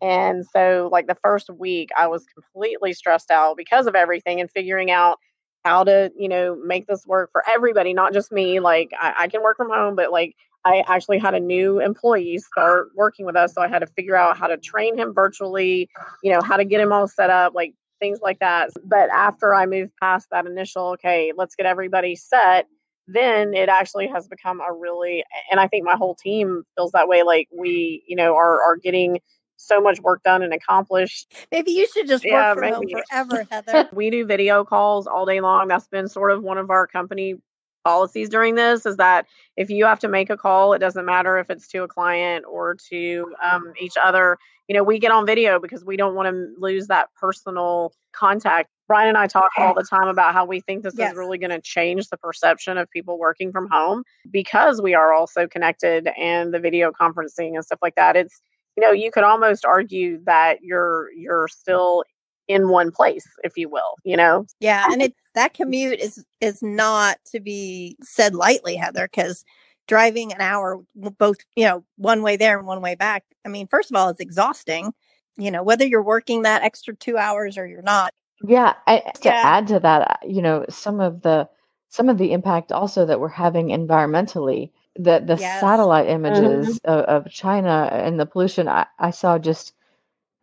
And 0.00 0.46
so 0.46 0.88
like 0.90 1.06
the 1.06 1.16
first 1.22 1.50
week 1.50 1.90
I 1.98 2.06
was 2.06 2.24
completely 2.32 2.94
stressed 2.94 3.30
out 3.30 3.58
because 3.58 3.86
of 3.86 3.94
everything 3.94 4.40
and 4.40 4.50
figuring 4.50 4.90
out 4.90 5.18
how 5.62 5.84
to, 5.84 6.10
you 6.16 6.28
know, 6.28 6.56
make 6.64 6.86
this 6.86 7.06
work 7.06 7.30
for 7.32 7.42
everybody, 7.46 7.92
not 7.92 8.14
just 8.14 8.32
me. 8.32 8.60
Like 8.60 8.92
I, 8.98 9.14
I 9.18 9.28
can 9.28 9.42
work 9.42 9.58
from 9.58 9.70
home, 9.70 9.94
but 9.94 10.10
like 10.10 10.36
I 10.64 10.82
actually 10.86 11.18
had 11.18 11.34
a 11.34 11.40
new 11.40 11.80
employee 11.80 12.38
start 12.38 12.88
working 12.94 13.26
with 13.26 13.36
us. 13.36 13.54
So 13.54 13.62
I 13.62 13.68
had 13.68 13.80
to 13.80 13.86
figure 13.86 14.16
out 14.16 14.38
how 14.38 14.46
to 14.46 14.56
train 14.56 14.98
him 14.98 15.12
virtually, 15.14 15.88
you 16.22 16.32
know, 16.32 16.40
how 16.42 16.56
to 16.56 16.64
get 16.64 16.80
him 16.80 16.92
all 16.92 17.06
set 17.06 17.30
up, 17.30 17.54
like 17.54 17.74
things 18.00 18.20
like 18.22 18.38
that. 18.38 18.70
But 18.84 19.10
after 19.10 19.54
I 19.54 19.66
moved 19.66 19.92
past 20.00 20.28
that 20.30 20.46
initial, 20.46 20.92
okay, 20.92 21.32
let's 21.36 21.54
get 21.54 21.66
everybody 21.66 22.16
set, 22.16 22.66
then 23.06 23.52
it 23.54 23.68
actually 23.68 24.08
has 24.08 24.26
become 24.26 24.60
a 24.60 24.72
really 24.72 25.24
and 25.50 25.60
I 25.60 25.68
think 25.68 25.84
my 25.84 25.96
whole 25.96 26.14
team 26.14 26.62
feels 26.76 26.92
that 26.92 27.08
way. 27.08 27.22
Like 27.22 27.48
we, 27.56 28.02
you 28.06 28.16
know, 28.16 28.34
are 28.34 28.62
are 28.62 28.76
getting 28.76 29.20
so 29.56 29.80
much 29.80 30.00
work 30.00 30.22
done 30.24 30.42
and 30.42 30.52
accomplished 30.52 31.32
Maybe 31.52 31.70
you 31.70 31.86
should 31.86 32.08
just 32.08 32.24
work 32.24 32.32
Yeah, 32.32 32.54
from 32.54 32.72
home 32.72 32.84
forever, 32.88 33.46
Heather. 33.50 33.88
we 33.92 34.10
do 34.10 34.26
video 34.26 34.64
calls 34.64 35.06
all 35.06 35.26
day 35.26 35.40
long. 35.40 35.68
That's 35.68 35.86
been 35.88 36.08
sort 36.08 36.32
of 36.32 36.42
one 36.42 36.58
of 36.58 36.70
our 36.70 36.86
company 36.86 37.36
policies 37.84 38.28
during 38.28 38.54
this 38.54 38.86
is 38.86 38.96
that 38.96 39.26
if 39.56 39.70
you 39.70 39.84
have 39.84 39.98
to 40.00 40.08
make 40.08 40.30
a 40.30 40.36
call, 40.36 40.72
it 40.72 40.78
doesn't 40.78 41.04
matter 41.04 41.38
if 41.38 41.50
it's 41.50 41.68
to 41.68 41.82
a 41.84 41.88
client 41.88 42.44
or 42.50 42.76
to 42.90 43.34
um, 43.42 43.72
each 43.80 43.94
other. 44.02 44.38
You 44.68 44.74
know, 44.74 44.82
we 44.82 44.98
get 44.98 45.10
on 45.10 45.26
video 45.26 45.60
because 45.60 45.84
we 45.84 45.96
don't 45.96 46.14
want 46.14 46.28
to 46.34 46.54
lose 46.58 46.86
that 46.88 47.08
personal 47.20 47.92
contact. 48.12 48.70
Brian 48.88 49.08
and 49.08 49.18
I 49.18 49.26
talk 49.26 49.50
all 49.58 49.74
the 49.74 49.82
time 49.82 50.08
about 50.08 50.32
how 50.34 50.44
we 50.44 50.60
think 50.60 50.82
this 50.82 50.94
Yes. 50.96 51.12
is 51.12 51.18
really 51.18 51.38
going 51.38 51.50
to 51.50 51.60
change 51.60 52.08
the 52.08 52.16
perception 52.16 52.78
of 52.78 52.90
people 52.90 53.18
working 53.18 53.52
from 53.52 53.68
home 53.70 54.04
because 54.30 54.80
we 54.80 54.94
are 54.94 55.12
all 55.12 55.26
so 55.26 55.46
connected 55.46 56.08
and 56.18 56.52
the 56.52 56.58
video 56.60 56.90
conferencing 56.92 57.54
and 57.54 57.64
stuff 57.64 57.78
like 57.82 57.94
that. 57.96 58.16
It's 58.16 58.42
you 58.76 58.82
know, 58.82 58.90
you 58.90 59.10
could 59.12 59.22
almost 59.22 59.64
argue 59.64 60.20
that 60.24 60.62
you're 60.62 61.12
you're 61.12 61.48
still 61.48 62.04
in 62.48 62.68
one 62.68 62.90
place, 62.90 63.26
if 63.42 63.56
you 63.56 63.68
will, 63.68 63.94
you 64.04 64.16
know? 64.16 64.46
Yeah, 64.60 64.86
and 64.90 65.02
it 65.02 65.14
that 65.34 65.54
commute 65.54 66.00
is 66.00 66.24
is 66.40 66.62
not 66.62 67.18
to 67.32 67.40
be 67.40 67.96
said 68.02 68.34
lightly, 68.34 68.76
Heather, 68.76 69.08
because 69.10 69.44
driving 69.86 70.32
an 70.32 70.40
hour 70.40 70.80
both 70.94 71.36
you 71.56 71.64
know 71.64 71.84
one 71.96 72.22
way 72.22 72.36
there 72.36 72.58
and 72.58 72.66
one 72.66 72.80
way 72.80 72.94
back. 72.94 73.24
I 73.44 73.48
mean, 73.48 73.66
first 73.66 73.90
of 73.90 73.96
all, 73.96 74.08
it's 74.08 74.20
exhausting. 74.20 74.92
You 75.36 75.50
know, 75.50 75.62
whether 75.62 75.84
you're 75.84 76.02
working 76.02 76.42
that 76.42 76.62
extra 76.62 76.94
two 76.94 77.18
hours 77.18 77.58
or 77.58 77.66
you're 77.66 77.82
not. 77.82 78.12
Yeah, 78.46 78.74
I, 78.86 78.98
to 79.22 79.28
Yeah. 79.28 79.40
add 79.42 79.66
to 79.68 79.80
that, 79.80 80.02
uh, 80.10 80.26
you 80.26 80.42
know, 80.42 80.64
some 80.68 81.00
of 81.00 81.22
the 81.22 81.48
some 81.88 82.08
of 82.08 82.18
the 82.18 82.32
impact 82.32 82.72
also 82.72 83.06
that 83.06 83.20
we're 83.20 83.28
having 83.28 83.68
environmentally. 83.68 84.70
The 84.96 85.22
the 85.24 85.36
Yes. 85.38 85.60
satellite 85.60 86.08
images 86.08 86.78
of, 86.84 87.00
of 87.04 87.30
China 87.30 87.88
and 87.92 88.18
the 88.18 88.26
pollution. 88.26 88.68
I, 88.68 88.86
I 88.98 89.10
saw 89.10 89.38
just 89.38 89.72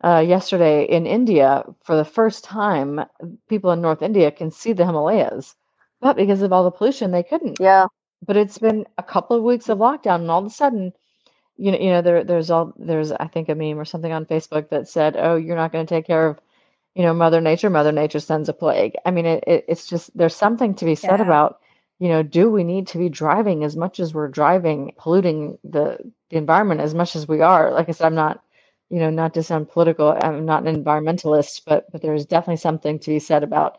uh, 0.04 0.24
yesterday 0.26 0.84
in 0.84 1.06
India 1.06 1.64
for 1.84 1.96
the 1.96 2.04
first 2.04 2.44
time, 2.44 3.00
people 3.48 3.72
in 3.72 3.80
North 3.82 4.02
India 4.02 4.30
can 4.30 4.50
see 4.50 4.72
the 4.72 4.86
Himalayas, 4.86 5.56
but 6.00 6.16
because 6.16 6.42
of 6.42 6.52
all 6.52 6.64
the 6.64 6.70
pollution, 6.70 7.10
they 7.12 7.22
couldn't. 7.22 7.60
Yeah. 7.60 7.86
But 8.26 8.36
it's 8.36 8.58
been 8.58 8.86
a 8.98 9.02
couple 9.02 9.36
of 9.36 9.42
weeks 9.44 9.68
of 9.68 9.78
lockdown, 9.78 10.22
and 10.22 10.30
all 10.30 10.40
of 10.40 10.46
a 10.46 10.50
sudden, 10.50 10.92
you 11.56 11.72
know, 11.72 11.78
you 11.78 11.90
know, 11.90 12.02
there 12.02 12.24
there's 12.24 12.50
all 12.50 12.72
there's 12.76 13.12
I 13.12 13.26
think 13.28 13.48
a 13.48 13.54
meme 13.54 13.78
or 13.80 13.84
something 13.86 14.12
on 14.12 14.26
Facebook 14.26 14.70
that 14.70 14.88
said, 14.88 15.16
"Oh, 15.18 15.36
you're 15.36 15.56
not 15.56 15.72
going 15.72 15.86
to 15.86 15.94
take 15.94 16.06
care 16.06 16.28
of." 16.28 16.40
You 16.94 17.04
know, 17.04 17.14
Mother 17.14 17.40
Nature, 17.40 17.70
Mother 17.70 17.92
Nature 17.92 18.20
sends 18.20 18.48
a 18.50 18.52
plague. 18.54 18.94
I 19.06 19.12
mean, 19.12 19.26
it, 19.26 19.44
it, 19.46 19.64
it's 19.68 19.86
just 19.88 20.16
there's 20.16 20.36
something 20.36 20.74
to 20.76 20.84
be 20.86 20.94
said 20.96 21.20
Yeah. 21.20 21.22
about 21.22 21.60
you 22.00 22.08
know, 22.08 22.22
do 22.24 22.50
we 22.50 22.64
need 22.64 22.88
to 22.88 22.98
be 22.98 23.08
driving 23.08 23.64
as 23.64 23.76
much 23.76 24.00
as 24.00 24.12
we're 24.14 24.28
driving, 24.28 24.92
polluting 24.98 25.58
the, 25.64 25.98
the 26.30 26.36
environment 26.36 26.80
as 26.80 26.94
much 26.94 27.16
as 27.16 27.28
we 27.28 27.42
are? 27.42 27.72
Like 27.72 27.88
I 27.88 27.92
said, 27.92 28.06
I'm 28.06 28.16
not, 28.16 28.42
you 28.92 29.00
know, 29.00 29.10
not 29.10 29.34
to 29.34 29.44
sound 29.44 29.70
political, 29.70 30.16
I'm 30.22 30.46
not 30.46 30.66
an 30.68 30.84
environmentalist, 30.84 31.62
but 31.66 31.90
but 31.92 32.02
there's 32.02 32.26
definitely 32.26 32.58
something 32.58 33.00
to 33.00 33.10
be 33.12 33.20
said 33.20 33.44
about 33.44 33.78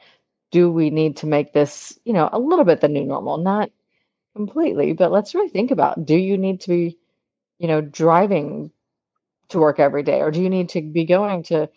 do 0.51 0.71
we 0.71 0.91
need 0.91 1.17
to 1.17 1.27
make 1.27 1.53
this, 1.53 1.99
you 2.05 2.13
know, 2.13 2.29
a 2.33 2.39
little 2.39 2.65
bit 2.65 2.81
the 2.81 2.89
new 2.89 3.05
normal, 3.05 3.37
not 3.39 3.71
completely, 4.35 4.93
but 4.93 5.11
let's 5.11 5.35
really 5.35 5.49
think 5.49 5.71
about 5.71 6.05
do 6.05 6.15
you 6.17 6.37
need 6.37 6.61
to 6.61 6.69
be, 6.69 6.99
you 7.59 7.67
know, 7.69 7.81
driving 7.81 8.71
to 9.49 9.59
work 9.59 9.79
every 9.79 10.03
day, 10.03 10.21
or 10.21 10.31
do 10.31 10.41
you 10.41 10.49
need 10.49 10.69
to 10.69 10.81
be 10.81 11.05
going 11.05 11.43
to 11.43 11.69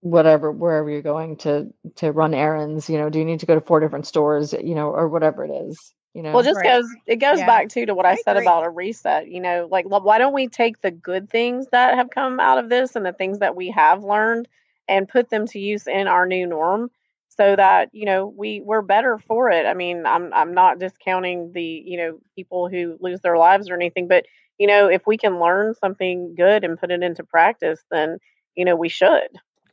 whatever 0.00 0.52
wherever 0.52 0.90
you're 0.90 1.02
going 1.02 1.36
to 1.38 1.72
to 1.96 2.12
run 2.12 2.34
errands? 2.34 2.88
You 2.90 2.98
know 2.98 3.10
do 3.10 3.18
you 3.18 3.24
need 3.24 3.40
to 3.40 3.46
go 3.46 3.54
to 3.54 3.60
four 3.60 3.80
different 3.80 4.06
stores 4.06 4.52
you 4.54 4.74
know 4.74 4.90
or 4.90 5.08
whatever 5.08 5.44
it 5.44 5.50
is 5.50 5.94
you 6.16 6.22
know 6.22 6.32
Well, 6.32 6.42
it 6.42 6.46
just 6.46 6.56
Right. 6.58 6.72
goes 6.72 6.88
it 7.06 7.16
goes 7.16 7.38
Yeah. 7.38 7.46
back 7.46 7.68
to 7.70 7.86
to 7.86 7.94
what 7.94 8.06
I, 8.06 8.12
I 8.12 8.16
said 8.16 8.36
agree. 8.36 8.44
about 8.44 8.64
a 8.64 8.70
reset. 8.70 9.28
You 9.28 9.40
know, 9.40 9.68
like 9.70 9.86
why 9.86 10.18
don't 10.18 10.34
we 10.34 10.48
take 10.48 10.80
the 10.80 10.90
good 10.90 11.30
things 11.30 11.66
that 11.72 11.94
have 11.94 12.10
come 12.10 12.40
out 12.40 12.58
of 12.58 12.68
this 12.70 12.96
and 12.96 13.06
the 13.06 13.12
things 13.12 13.40
that 13.40 13.56
we 13.56 13.70
have 13.70 14.04
learned 14.04 14.48
and 14.88 15.08
put 15.08 15.30
them 15.30 15.46
to 15.48 15.58
use 15.60 15.86
in 15.86 16.08
our 16.08 16.26
new 16.26 16.46
norm 16.46 16.90
so 17.28 17.54
that, 17.56 17.90
you 17.92 18.06
know, 18.06 18.26
we 18.26 18.60
we're 18.62 18.82
better 18.82 19.18
for 19.18 19.50
it. 19.50 19.66
I 19.66 19.74
mean, 19.74 20.06
I'm 20.06 20.32
I'm 20.34 20.54
not 20.54 20.78
discounting 20.78 21.52
the, 21.52 21.62
you 21.62 21.98
know, 21.98 22.18
people 22.34 22.68
who 22.68 22.96
lose 23.00 23.20
their 23.20 23.38
lives 23.38 23.68
or 23.70 23.74
anything, 23.74 24.08
but 24.08 24.24
you 24.58 24.66
know, 24.66 24.88
if 24.88 25.02
we 25.06 25.18
can 25.18 25.38
learn 25.40 25.74
something 25.74 26.34
good 26.34 26.64
and 26.64 26.78
put 26.78 26.90
it 26.90 27.02
into 27.02 27.24
practice, 27.24 27.80
then, 27.90 28.18
you 28.54 28.64
know, 28.64 28.76
we 28.76 28.88
should. 28.88 29.28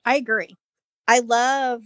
I 0.05 0.15
agree. 0.17 0.57
I 1.07 1.19
love 1.19 1.83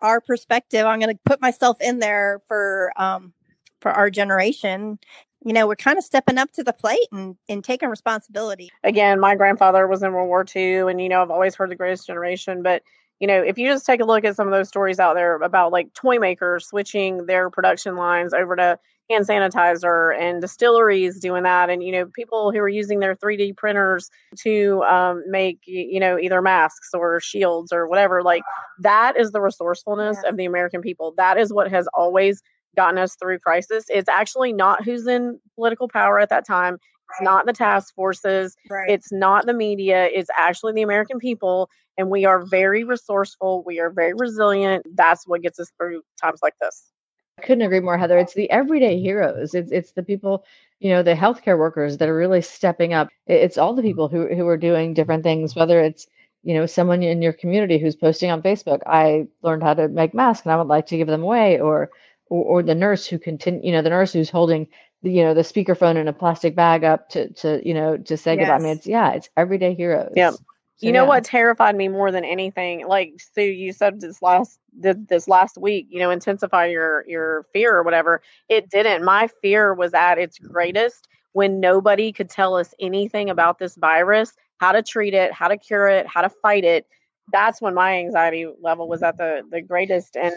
our 0.00 0.20
perspective. 0.20 0.86
I'm 0.86 1.00
going 1.00 1.14
to 1.14 1.20
put 1.24 1.40
myself 1.42 1.80
in 1.80 1.98
there 1.98 2.40
for 2.48 2.92
um 2.96 3.34
for 3.82 3.90
our 3.92 4.08
generation. 4.10 4.98
You 5.44 5.52
know, 5.52 5.66
we're 5.66 5.74
kind 5.76 5.98
of 5.98 6.04
stepping 6.04 6.38
up 6.38 6.52
to 6.52 6.62
the 6.62 6.72
plate 6.72 7.08
and 7.10 7.36
and 7.48 7.64
taking 7.64 7.88
responsibility. 7.88 8.70
again, 8.84 9.18
my 9.20 9.34
grandfather 9.34 9.86
was 9.88 10.02
in 10.02 10.12
World 10.12 10.28
War 10.28 10.44
II, 10.54 10.88
and 10.90 11.00
you 11.02 11.08
know, 11.08 11.20
I've 11.20 11.30
always 11.30 11.54
heard 11.56 11.70
the 11.70 11.76
greatest 11.76 12.06
generation. 12.06 12.62
But 12.62 12.82
you 13.20 13.26
know, 13.26 13.40
if 13.42 13.58
you 13.58 13.68
just 13.68 13.84
take 13.86 14.00
a 14.00 14.04
look 14.04 14.24
at 14.24 14.36
some 14.36 14.46
of 14.48 14.52
those 14.52 14.68
stories 14.68 14.98
out 14.98 15.14
there 15.14 15.34
about 15.36 15.72
like 15.72 15.92
toy 15.94 16.18
makers 16.18 16.66
switching 16.66 17.26
their 17.26 17.50
production 17.50 17.96
lines 17.96 18.32
over 18.34 18.56
to 18.56 18.78
hand 19.10 19.26
sanitizer 19.26 20.16
and 20.18 20.40
distilleries 20.40 21.18
doing 21.20 21.42
that, 21.42 21.70
and 21.70 21.82
you 21.82 21.90
know, 21.92 22.06
people 22.06 22.52
who 22.52 22.58
are 22.58 22.68
using 22.68 23.00
their 23.00 23.16
3D 23.16 23.56
printers 23.56 24.10
to 24.38 24.82
um, 24.84 25.24
make 25.28 25.58
you 25.64 25.98
know 25.98 26.18
either 26.18 26.40
masks 26.40 26.90
or 26.94 27.18
shields 27.20 27.72
or 27.72 27.88
whatever, 27.88 28.22
like 28.22 28.42
that 28.78 29.16
is 29.16 29.32
the 29.32 29.40
resourcefulness 29.40 30.18
Yeah. 30.22 30.30
of 30.30 30.36
the 30.36 30.44
American 30.44 30.80
people. 30.82 31.14
That 31.16 31.36
is 31.36 31.52
what 31.52 31.68
has 31.70 31.88
always 31.94 32.42
gotten 32.76 32.98
us 32.98 33.16
through 33.16 33.38
crisis. 33.38 33.84
It's 33.88 34.08
actually 34.08 34.52
not 34.52 34.84
who's 34.84 35.06
in 35.06 35.38
political 35.54 35.88
power 35.88 36.18
at 36.18 36.30
that 36.30 36.46
time. 36.46 36.78
It's 37.10 37.22
not 37.22 37.46
the 37.46 37.52
task 37.52 37.94
forces. 37.94 38.56
Right. 38.70 38.90
It's 38.90 39.12
not 39.12 39.46
the 39.46 39.52
media. 39.52 40.06
It's 40.06 40.30
actually 40.36 40.72
the 40.72 40.82
American 40.82 41.18
people. 41.18 41.68
And 41.98 42.10
we 42.10 42.24
are 42.24 42.44
very 42.46 42.84
resourceful. 42.84 43.62
We 43.66 43.80
are 43.80 43.90
very 43.90 44.14
resilient. 44.14 44.86
That's 44.94 45.26
what 45.26 45.42
gets 45.42 45.60
us 45.60 45.70
through 45.78 46.02
times 46.20 46.40
like 46.42 46.54
this. 46.60 46.90
I 47.38 47.42
couldn't 47.42 47.62
agree 47.62 47.80
more, 47.80 47.98
Heather. 47.98 48.18
It's 48.18 48.34
the 48.34 48.50
everyday 48.50 49.00
heroes. 49.00 49.54
It's 49.54 49.70
it's 49.70 49.92
the 49.92 50.02
people, 50.02 50.44
you 50.80 50.90
know, 50.90 51.02
the 51.02 51.14
healthcare 51.14 51.58
workers 51.58 51.98
that 51.98 52.08
are 52.08 52.16
really 52.16 52.42
stepping 52.42 52.92
up. 52.92 53.08
It's 53.26 53.58
all 53.58 53.74
the 53.74 53.82
people 53.82 54.08
who 54.08 54.34
who 54.34 54.46
are 54.46 54.56
doing 54.56 54.94
different 54.94 55.22
things, 55.22 55.54
whether 55.54 55.80
it's 55.80 56.06
you 56.42 56.54
know 56.54 56.66
someone 56.66 57.02
in 57.02 57.22
your 57.22 57.32
community 57.32 57.78
who's 57.78 57.96
posting 57.96 58.30
on 58.30 58.42
Facebook, 58.42 58.80
I 58.86 59.28
learned 59.42 59.62
how 59.62 59.74
to 59.74 59.88
make 59.88 60.14
masks 60.14 60.44
and 60.44 60.52
I 60.52 60.56
would 60.56 60.68
like 60.68 60.86
to 60.86 60.96
give 60.96 61.08
them 61.08 61.22
away, 61.22 61.60
or 61.60 61.90
or, 62.32 62.44
or 62.44 62.62
the 62.62 62.74
nurse 62.74 63.06
who 63.06 63.18
continue, 63.18 63.60
you 63.62 63.72
know, 63.72 63.82
the 63.82 63.90
nurse 63.90 64.12
who's 64.12 64.30
holding 64.30 64.66
the, 65.02 65.10
you 65.10 65.22
know 65.22 65.34
the 65.34 65.42
speakerphone 65.42 65.96
in 65.96 66.08
a 66.08 66.12
plastic 66.12 66.56
bag 66.56 66.82
up 66.84 67.10
to 67.10 67.30
to 67.34 67.60
you 67.66 67.74
know 67.74 67.98
to 67.98 68.16
say 68.16 68.36
goodbye. 68.36 68.54
I 68.54 68.58
mean, 68.58 68.76
it's 68.76 68.86
yeah, 68.86 69.12
it's 69.12 69.28
everyday 69.36 69.74
heroes. 69.74 70.12
Yep. 70.16 70.34
So, 70.34 70.40
you 70.86 70.92
know 70.92 71.02
yeah. 71.02 71.08
what 71.08 71.24
terrified 71.24 71.76
me 71.76 71.88
more 71.88 72.10
than 72.10 72.24
anything? 72.24 72.86
Like 72.86 73.20
Sue, 73.34 73.42
you 73.42 73.72
said 73.72 74.00
this 74.00 74.22
last 74.22 74.58
did 74.80 75.08
this 75.08 75.28
last 75.28 75.58
week, 75.58 75.88
you 75.90 75.98
know, 75.98 76.10
intensify 76.10 76.66
your 76.66 77.04
your 77.06 77.46
fear 77.52 77.76
or 77.76 77.82
whatever. 77.82 78.22
It 78.48 78.70
didn't. 78.70 79.04
My 79.04 79.28
fear 79.42 79.74
was 79.74 79.92
at 79.92 80.18
its 80.18 80.38
greatest 80.38 81.08
when 81.32 81.60
nobody 81.60 82.12
could 82.12 82.30
tell 82.30 82.56
us 82.56 82.74
anything 82.80 83.28
about 83.28 83.58
this 83.58 83.76
virus, 83.76 84.32
how 84.58 84.72
to 84.72 84.82
treat 84.82 85.14
it, 85.14 85.32
how 85.32 85.48
to 85.48 85.56
cure 85.56 85.88
it, 85.88 86.06
how 86.06 86.22
to 86.22 86.28
fight 86.28 86.64
it. 86.64 86.86
That's 87.32 87.60
when 87.60 87.74
my 87.74 87.98
anxiety 87.98 88.46
level 88.60 88.88
was 88.88 89.02
at 89.02 89.18
the 89.18 89.42
the 89.50 89.60
greatest 89.60 90.16
and 90.16 90.34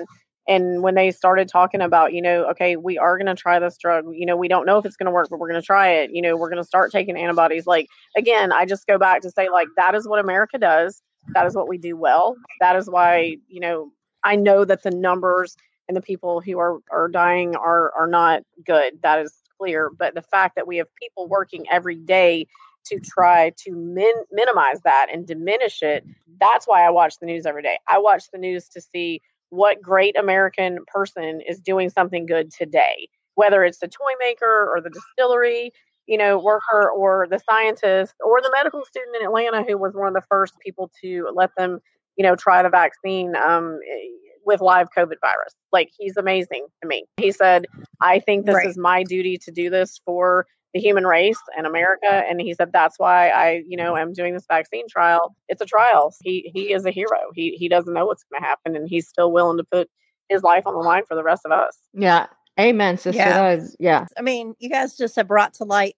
and 0.47 0.83
when 0.83 0.95
they 0.95 1.11
started 1.11 1.47
talking 1.47 1.81
about, 1.81 2.13
you 2.13 2.21
know, 2.21 2.45
okay, 2.51 2.75
we 2.75 2.97
are 2.97 3.17
going 3.17 3.25
to 3.27 3.35
try 3.35 3.57
this 3.59 3.77
drug. 3.77 4.05
You 4.13 4.25
know, 4.25 4.37
we 4.37 4.47
don't 4.47 4.65
know 4.65 4.77
if 4.77 4.85
it's 4.85 4.95
going 4.95 5.07
to 5.07 5.11
work, 5.11 5.27
but 5.29 5.39
we're 5.39 5.49
going 5.49 5.61
to 5.61 5.65
try 5.65 5.89
it. 5.89 6.11
You 6.13 6.21
know, 6.21 6.37
we're 6.37 6.49
going 6.49 6.61
to 6.61 6.67
start 6.67 6.91
taking 6.91 7.17
antibodies 7.17 7.65
like 7.65 7.87
again, 8.15 8.51
I 8.51 8.65
just 8.65 8.87
go 8.87 8.97
back 8.97 9.21
to 9.21 9.31
say, 9.31 9.49
like, 9.49 9.67
that 9.77 9.95
is 9.95 10.07
what 10.07 10.19
America 10.19 10.57
does. 10.57 11.01
That 11.29 11.47
is 11.47 11.55
what 11.55 11.67
we 11.67 11.77
do 11.77 11.97
well. 11.97 12.35
That 12.59 12.75
is 12.75 12.89
why, 12.89 13.37
you 13.47 13.59
know, 13.59 13.91
I 14.23 14.35
know 14.35 14.65
that 14.65 14.83
the 14.83 14.91
numbers 14.91 15.55
and 15.87 15.95
the 15.95 16.01
people 16.01 16.41
who 16.41 16.59
are, 16.59 16.79
are 16.91 17.07
dying 17.07 17.55
are, 17.55 17.91
are 17.93 18.07
not 18.07 18.43
good. 18.65 18.99
That 19.01 19.19
is 19.19 19.33
clear. 19.57 19.89
But 19.89 20.13
the 20.13 20.21
fact 20.21 20.55
that 20.55 20.67
we 20.67 20.77
have 20.77 20.87
people 20.95 21.27
working 21.27 21.65
every 21.71 21.95
day 21.95 22.47
to 22.85 22.99
try 22.99 23.51
to 23.57 23.71
min- 23.71 24.25
minimize 24.31 24.81
that 24.81 25.07
and 25.11 25.25
diminish 25.25 25.81
it, 25.81 26.05
that's 26.39 26.67
why 26.67 26.85
I 26.85 26.91
watch 26.91 27.19
the 27.19 27.25
news 27.25 27.45
every 27.45 27.63
day. 27.63 27.79
I 27.87 27.97
watch 27.99 28.29
the 28.31 28.37
news 28.37 28.67
to 28.69 28.81
see 28.81 29.21
what 29.49 29.81
great 29.81 30.17
American 30.17 30.79
person 30.87 31.41
is 31.47 31.59
doing 31.59 31.89
something 31.89 32.25
good 32.25 32.51
today, 32.51 33.07
whether 33.35 33.63
it's 33.63 33.79
the 33.79 33.87
toy 33.87 34.13
maker 34.19 34.69
or 34.73 34.81
the 34.81 34.89
distillery 34.89 35.71
you 36.07 36.17
know, 36.17 36.37
worker 36.37 36.89
or 36.89 37.27
the 37.29 37.39
scientist 37.49 38.13
or 38.23 38.41
the 38.41 38.51
medical 38.55 38.85
student 38.85 39.15
in 39.19 39.25
Atlanta 39.25 39.63
who 39.63 39.77
was 39.77 39.93
one 39.93 40.07
of 40.07 40.13
the 40.13 40.21
first 40.29 40.53
people 40.63 40.91
to 41.01 41.27
let 41.33 41.49
them, 41.57 41.79
you 42.15 42.23
know, 42.23 42.35
try 42.35 42.61
the 42.61 42.69
vaccine 42.69 43.35
um, 43.35 43.79
eh, 43.91 44.07
with 44.45 44.61
live 44.61 44.87
COVID 44.95 45.19
virus. 45.21 45.53
Like 45.71 45.89
he's 45.97 46.15
amazing 46.17 46.67
to 46.81 46.87
me. 46.87 47.05
He 47.17 47.31
said, 47.31 47.65
I 48.01 48.19
think 48.19 48.45
this 48.45 48.55
Right. 48.55 48.67
is 48.67 48.77
my 48.77 49.03
duty 49.03 49.37
to 49.39 49.51
do 49.51 49.69
this 49.69 49.99
for 50.05 50.45
the 50.75 50.81
human 50.81 51.07
race 51.07 51.39
and 51.57 51.65
America. 51.65 52.23
And 52.29 52.41
he 52.41 52.53
said, 52.53 52.73
that's 52.73 52.99
why 52.99 53.29
I, 53.29 53.63
you 53.65 53.77
know, 53.77 53.95
am 53.95 54.11
doing 54.11 54.33
this 54.33 54.45
vaccine 54.45 54.87
trial. 54.89 55.33
It's 55.47 55.61
a 55.61 55.65
trial. 55.65 56.13
He, 56.21 56.51
he 56.53 56.73
is 56.73 56.85
a 56.85 56.91
hero. 56.91 57.31
He, 57.33 57.55
he 57.57 57.69
doesn't 57.69 57.93
know 57.93 58.05
what's 58.05 58.25
going 58.25 58.41
to 58.41 58.45
happen 58.45 58.75
and 58.75 58.87
he's 58.87 59.07
still 59.07 59.31
willing 59.31 59.57
to 59.57 59.63
put 59.63 59.89
his 60.27 60.43
life 60.43 60.67
on 60.67 60.73
the 60.73 60.81
line 60.81 61.03
for 61.07 61.15
the 61.15 61.23
rest 61.23 61.43
of 61.45 61.53
us. 61.53 61.77
Yeah. 61.93 62.27
Amen, 62.59 62.97
sister. 62.97 63.17
Yeah. 63.17 63.29
That 63.29 63.59
is 63.59 63.75
yeah. 63.79 64.05
I 64.17 64.21
mean, 64.21 64.53
you 64.59 64.69
guys 64.69 64.97
just 64.97 65.15
have 65.15 65.29
brought 65.29 65.53
to 65.55 65.63
light 65.63 65.95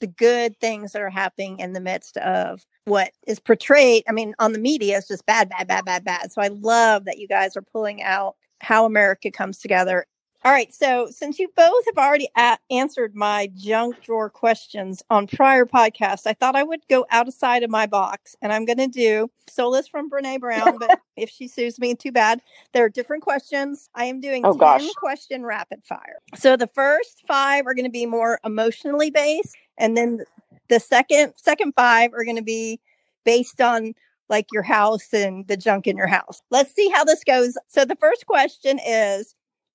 the 0.00 0.06
good 0.06 0.58
things 0.58 0.92
that 0.92 1.02
are 1.02 1.10
happening 1.10 1.58
in 1.58 1.74
the 1.74 1.80
midst 1.80 2.16
of 2.16 2.64
what 2.86 3.12
is 3.26 3.38
portrayed. 3.38 4.04
I 4.08 4.12
mean, 4.12 4.34
on 4.38 4.52
the 4.52 4.58
media, 4.58 4.98
it's 4.98 5.08
just 5.08 5.26
bad, 5.26 5.50
bad, 5.50 5.68
bad, 5.68 5.84
bad, 5.84 6.02
bad. 6.02 6.32
So 6.32 6.40
I 6.40 6.48
love 6.48 7.04
that 7.04 7.18
you 7.18 7.28
guys 7.28 7.56
are 7.58 7.62
pulling 7.62 8.02
out 8.02 8.36
how 8.60 8.86
America 8.86 9.30
comes 9.30 9.58
together. 9.58 10.06
All 10.44 10.52
right. 10.52 10.74
So 10.74 11.08
since 11.10 11.38
you 11.38 11.48
both 11.56 11.86
have 11.86 11.96
already 11.96 12.28
a- 12.36 12.58
answered 12.70 13.14
my 13.14 13.48
junk 13.56 14.02
drawer 14.02 14.28
questions 14.28 15.02
on 15.08 15.26
prior 15.26 15.64
podcasts, 15.64 16.26
I 16.26 16.34
thought 16.34 16.54
I 16.54 16.62
would 16.62 16.80
go 16.90 17.06
outside 17.10 17.62
of 17.62 17.70
my 17.70 17.86
box 17.86 18.36
and 18.42 18.52
I'm 18.52 18.66
going 18.66 18.76
to 18.76 18.86
do 18.86 19.30
Solace 19.48 19.88
from 19.88 20.10
Brene 20.10 20.38
Brown. 20.40 20.76
But 20.76 20.98
if 21.16 21.30
she 21.30 21.48
sues 21.48 21.78
me, 21.78 21.94
too 21.94 22.12
bad. 22.12 22.40
There 22.74 22.84
are 22.84 22.90
different 22.90 23.22
questions. 23.22 23.88
I 23.94 24.04
am 24.04 24.20
doing 24.20 24.44
Oh, 24.44 24.50
10 24.52 24.58
gosh. 24.58 24.92
question 24.96 25.44
rapid 25.46 25.82
fire. 25.82 26.18
So 26.36 26.58
the 26.58 26.66
first 26.66 27.22
five 27.26 27.66
are 27.66 27.74
going 27.74 27.86
to 27.86 27.90
be 27.90 28.04
more 28.04 28.38
emotionally 28.44 29.10
based. 29.10 29.56
And 29.78 29.96
then 29.96 30.24
the 30.68 30.78
second 30.78 31.32
second 31.36 31.72
five 31.74 32.12
are 32.12 32.24
going 32.24 32.36
to 32.36 32.42
be 32.42 32.80
based 33.24 33.62
on 33.62 33.94
like 34.28 34.46
your 34.52 34.62
house 34.62 35.12
and 35.14 35.46
the 35.48 35.56
junk 35.56 35.86
in 35.86 35.96
your 35.96 36.06
house. 36.06 36.42
Let's 36.50 36.74
see 36.74 36.90
how 36.90 37.04
this 37.04 37.24
goes. 37.24 37.56
So 37.68 37.86
the 37.86 37.96
first 37.96 38.26
question 38.26 38.78
is 38.86 39.34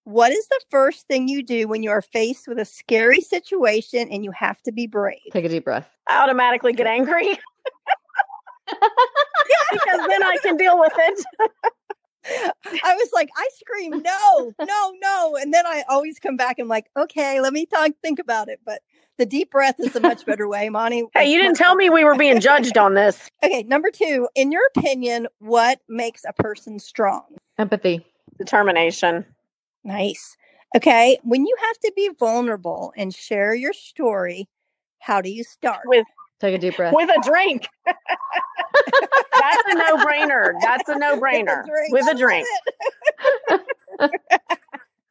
what 0.09 0.31
is 0.31 0.47
the 0.47 0.59
first 0.71 1.07
thing 1.07 1.27
you 1.27 1.43
do 1.43 1.67
when 1.67 1.83
you 1.83 1.91
are 1.91 2.01
faced 2.01 2.47
with 2.47 2.57
a 2.57 2.65
scary 2.65 3.21
situation 3.21 4.09
and 4.09 4.23
you 4.23 4.31
have 4.31 4.59
to 4.63 4.71
be 4.71 4.87
brave? 4.87 5.19
Take 5.31 5.45
a 5.45 5.49
deep 5.49 5.65
breath. 5.65 5.87
I 6.07 6.23
automatically 6.23 6.73
get 6.73 6.87
angry 6.87 7.27
because 8.67 10.07
then 10.07 10.23
I 10.23 10.37
can 10.41 10.57
deal 10.57 10.79
with 10.79 10.93
it. 10.97 11.25
I 12.83 12.95
was 12.95 13.09
like, 13.13 13.29
I 13.37 13.47
scream, 13.59 14.01
no, 14.01 14.53
no, 14.59 14.93
no. 14.99 15.37
And 15.39 15.53
then 15.53 15.67
I 15.67 15.83
always 15.87 16.17
come 16.17 16.37
back 16.37 16.57
and 16.57 16.65
I'm 16.65 16.69
like, 16.69 16.89
okay, 16.97 17.39
let 17.39 17.53
me 17.53 17.67
talk, 17.67 17.91
think 18.01 18.17
about 18.17 18.49
it. 18.49 18.59
But 18.65 18.81
the 19.19 19.27
deep 19.27 19.51
breath 19.51 19.75
is 19.79 19.95
a 19.95 19.99
much 19.99 20.25
better 20.25 20.47
way, 20.47 20.69
Mani. 20.69 21.05
Hey, 21.13 21.31
you 21.31 21.39
didn't 21.39 21.57
tell 21.57 21.75
me 21.75 21.91
we 21.91 22.03
were 22.03 22.15
being 22.15 22.39
judged 22.39 22.77
on 22.77 22.95
this. 22.95 23.29
Okay, 23.43 23.63
number 23.63 23.89
two, 23.89 24.27
in 24.35 24.51
your 24.51 24.63
opinion, 24.75 25.27
what 25.39 25.79
makes 25.87 26.25
a 26.27 26.33
person 26.33 26.77
strong? 26.77 27.23
Empathy. 27.57 28.05
Determination. 28.37 29.25
Nice. 29.83 30.37
Okay, 30.75 31.17
when 31.23 31.45
you 31.45 31.55
have 31.67 31.79
to 31.79 31.91
be 31.95 32.09
vulnerable 32.19 32.93
and 32.95 33.13
share 33.13 33.53
your 33.55 33.73
story, 33.73 34.47
how 34.99 35.21
do 35.21 35.29
you 35.29 35.43
start? 35.43 35.81
With 35.85 36.05
Take 36.39 36.55
a 36.55 36.57
deep 36.57 36.77
breath. 36.77 36.93
with 36.93 37.09
a 37.09 37.21
drink. 37.23 37.67
That's 37.85 39.63
a 39.67 39.75
no 39.75 39.97
brainer. 39.97 40.53
That's 40.61 40.87
a 40.89 40.97
no 40.97 41.17
brainer. 41.21 41.63
With 41.89 42.05
I 42.07 42.11
a 42.11 42.13
love 42.13 42.17
drink. 42.17 42.47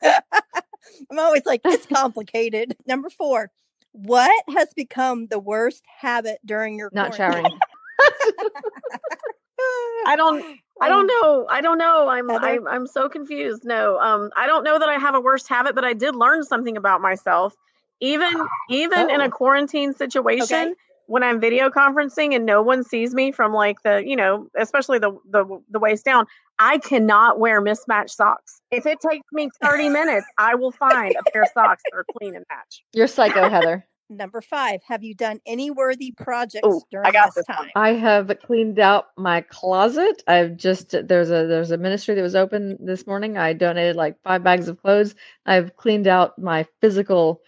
I'm 1.11 1.19
always 1.19 1.45
like, 1.45 1.61
it's 1.65 1.87
complicated. 1.87 2.77
Number 2.87 3.11
four, 3.11 3.51
what 3.93 4.45
has 4.57 4.69
become 4.75 5.27
the 5.27 5.39
worst 5.39 5.83
habit 6.01 6.39
during 6.45 6.79
your 6.79 6.91
Not 6.93 7.15
quarantine? 7.15 7.43
showering. 7.43 7.59
I 10.07 10.15
don't 10.17 10.45
I 10.81 10.89
don't 10.89 11.07
know. 11.09 11.47
I 11.51 11.61
don't 11.61 11.79
know. 11.79 12.09
I'm 12.09 12.29
Heather? 12.29 12.47
I'm 12.47 12.67
I'm 12.69 12.87
so 12.87 13.09
confused. 13.09 13.65
No. 13.65 13.99
Um 13.99 14.31
I 14.37 14.47
don't 14.47 14.65
know 14.65 14.79
that 14.79 14.89
I 14.89 14.95
have 14.95 15.15
a 15.15 15.21
worst 15.21 15.49
habit, 15.49 15.75
but 15.75 15.85
I 15.85 15.93
did 15.93 16.15
learn 16.15 16.45
something 16.45 16.77
about 16.77 17.01
myself. 17.01 17.55
Even 18.01 18.33
even 18.71 19.11
in 19.11 19.21
Oh. 19.21 19.25
a 19.25 19.31
quarantine 19.31 19.93
situation, 19.95 20.45
Okay. 20.57 20.75
when 21.07 21.23
I'm 21.23 21.41
video 21.41 21.69
conferencing 21.71 22.35
and 22.35 22.47
no 22.47 22.63
one 22.63 22.85
sees 22.85 23.13
me 23.15 23.33
from 23.33 23.53
like 23.53 23.83
the, 23.83 24.05
you 24.07 24.15
know, 24.15 24.47
especially 24.57 24.99
the 25.01 25.19
the 25.29 25.45
the 25.69 25.79
waist 25.81 26.05
down, 26.05 26.27
I 26.61 26.79
cannot 26.79 27.41
wear 27.41 27.61
mismatched 27.61 28.15
socks. 28.15 28.61
If 28.71 28.87
it 28.87 28.99
takes 29.01 29.27
me 29.33 29.49
30 29.63 29.89
minutes, 29.89 30.27
I 30.39 30.55
will 30.55 30.71
find 30.73 31.13
a 31.19 31.31
pair 31.31 31.43
of 31.43 31.49
socks 31.55 31.83
that 31.91 31.97
are 31.97 32.05
clean 32.19 32.37
and 32.37 32.45
match. 32.49 32.85
You're 32.93 33.07
psycho, 33.09 33.49
Heather. 33.49 33.85
Number 34.11 34.41
five, 34.41 34.83
have 34.85 35.03
you 35.03 35.15
done 35.15 35.41
any 35.45 35.71
worthy 35.71 36.13
projects 36.13 36.67
Ooh, 36.67 36.81
during 36.91 37.07
I 37.07 37.11
got 37.11 37.27
this 37.27 37.47
this 37.47 37.47
time? 37.47 37.69
I 37.77 37.93
have 37.93 38.33
cleaned 38.43 38.79
out 38.79 39.09
my 39.19 39.43
closet. 39.43 40.23
I've 40.27 40.57
just 40.57 40.91
there's 40.91 41.31
a 41.31 41.47
there's 41.47 41.71
a 41.71 41.77
ministry 41.77 42.15
that 42.15 42.23
was 42.23 42.35
open 42.35 42.79
this 42.81 43.07
morning. 43.07 43.37
I 43.37 43.53
donated 43.53 43.97
like 43.97 44.17
five 44.23 44.43
bags 44.43 44.69
of 44.69 44.81
clothes. 44.81 45.15
I've 45.45 45.77
cleaned 45.77 46.07
out 46.07 46.39
my 46.39 46.67
physical 46.81 47.43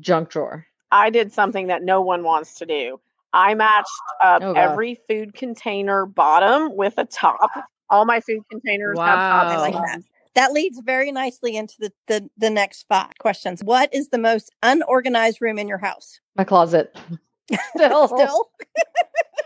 junk 0.00 0.30
drawer. 0.30 0.66
I 0.90 1.10
did 1.10 1.32
something 1.32 1.66
that 1.66 1.82
no 1.82 2.00
one 2.00 2.22
wants 2.22 2.54
to 2.54 2.66
do. 2.66 2.98
I 3.34 3.54
matched 3.54 3.88
up 4.22 4.42
Oh, 4.42 4.52
every 4.54 4.98
food 5.08 5.34
container 5.34 6.06
bottom 6.06 6.74
with 6.74 6.94
a 6.96 7.04
top. 7.04 7.50
All 7.90 8.06
my 8.06 8.20
food 8.20 8.40
containers 8.50 8.98
have 8.98 9.18
tops. 9.18 9.52
I 9.52 9.58
like 9.58 9.74
that. 9.74 10.00
That 10.36 10.52
leads 10.52 10.78
very 10.80 11.10
nicely 11.10 11.56
into 11.56 11.74
the, 11.78 11.92
the, 12.08 12.30
the 12.36 12.50
next 12.50 12.84
five 12.88 13.12
questions. 13.18 13.64
What 13.64 13.92
is 13.92 14.10
the 14.10 14.18
most 14.18 14.52
unorganized 14.62 15.38
room 15.40 15.58
in 15.58 15.66
your 15.66 15.78
house? 15.78 16.20
My 16.36 16.44
closet. 16.44 16.96
Still. 17.74 18.08
Still? 18.08 18.50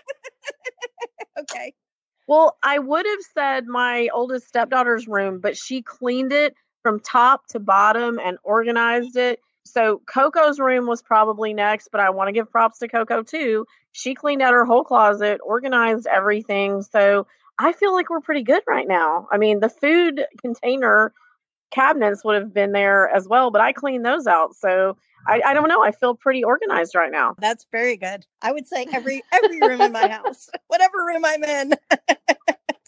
okay. 1.40 1.74
Well, 2.26 2.56
I 2.62 2.78
would 2.78 3.06
have 3.06 3.20
said 3.34 3.66
my 3.66 4.08
oldest 4.12 4.48
stepdaughter's 4.48 5.06
room, 5.06 5.38
but 5.40 5.56
she 5.56 5.82
cleaned 5.82 6.32
it 6.32 6.54
from 6.82 6.98
top 7.00 7.46
to 7.48 7.60
bottom 7.60 8.18
and 8.18 8.38
organized 8.42 9.16
it. 9.16 9.40
So 9.64 10.00
Coco's 10.06 10.58
room 10.58 10.86
was 10.86 11.02
probably 11.02 11.54
next, 11.54 11.88
but 11.92 12.00
I 12.00 12.10
want 12.10 12.28
to 12.28 12.32
give 12.32 12.50
props 12.50 12.78
to 12.78 12.88
Coco 12.88 13.22
too. 13.22 13.66
She 13.92 14.14
cleaned 14.14 14.42
out 14.42 14.54
her 14.54 14.64
whole 14.64 14.84
closet, 14.84 15.40
organized 15.44 16.06
everything. 16.06 16.82
So 16.82 17.26
I 17.60 17.72
feel 17.72 17.92
like 17.92 18.08
we're 18.08 18.20
pretty 18.20 18.42
good 18.42 18.62
right 18.66 18.88
now. 18.88 19.28
I 19.30 19.36
mean, 19.36 19.60
the 19.60 19.68
food 19.68 20.24
container 20.40 21.12
cabinets 21.70 22.24
would 22.24 22.34
have 22.34 22.54
been 22.54 22.72
there 22.72 23.10
as 23.10 23.28
well, 23.28 23.50
but 23.50 23.60
I 23.60 23.72
cleaned 23.72 24.04
those 24.04 24.26
out. 24.26 24.56
So 24.56 24.96
I, 25.26 25.42
I 25.44 25.52
don't 25.52 25.68
know. 25.68 25.84
I 25.84 25.92
feel 25.92 26.14
pretty 26.14 26.42
organized 26.42 26.94
right 26.94 27.12
now. 27.12 27.34
That's 27.38 27.66
very 27.70 27.98
good. 27.98 28.26
I 28.40 28.52
would 28.52 28.66
say 28.66 28.86
every 28.92 29.22
every 29.30 29.60
room 29.60 29.82
in 29.82 29.92
my 29.92 30.08
house, 30.08 30.48
whatever 30.68 31.04
room 31.06 31.22
I'm 31.22 31.44
in. 31.44 31.74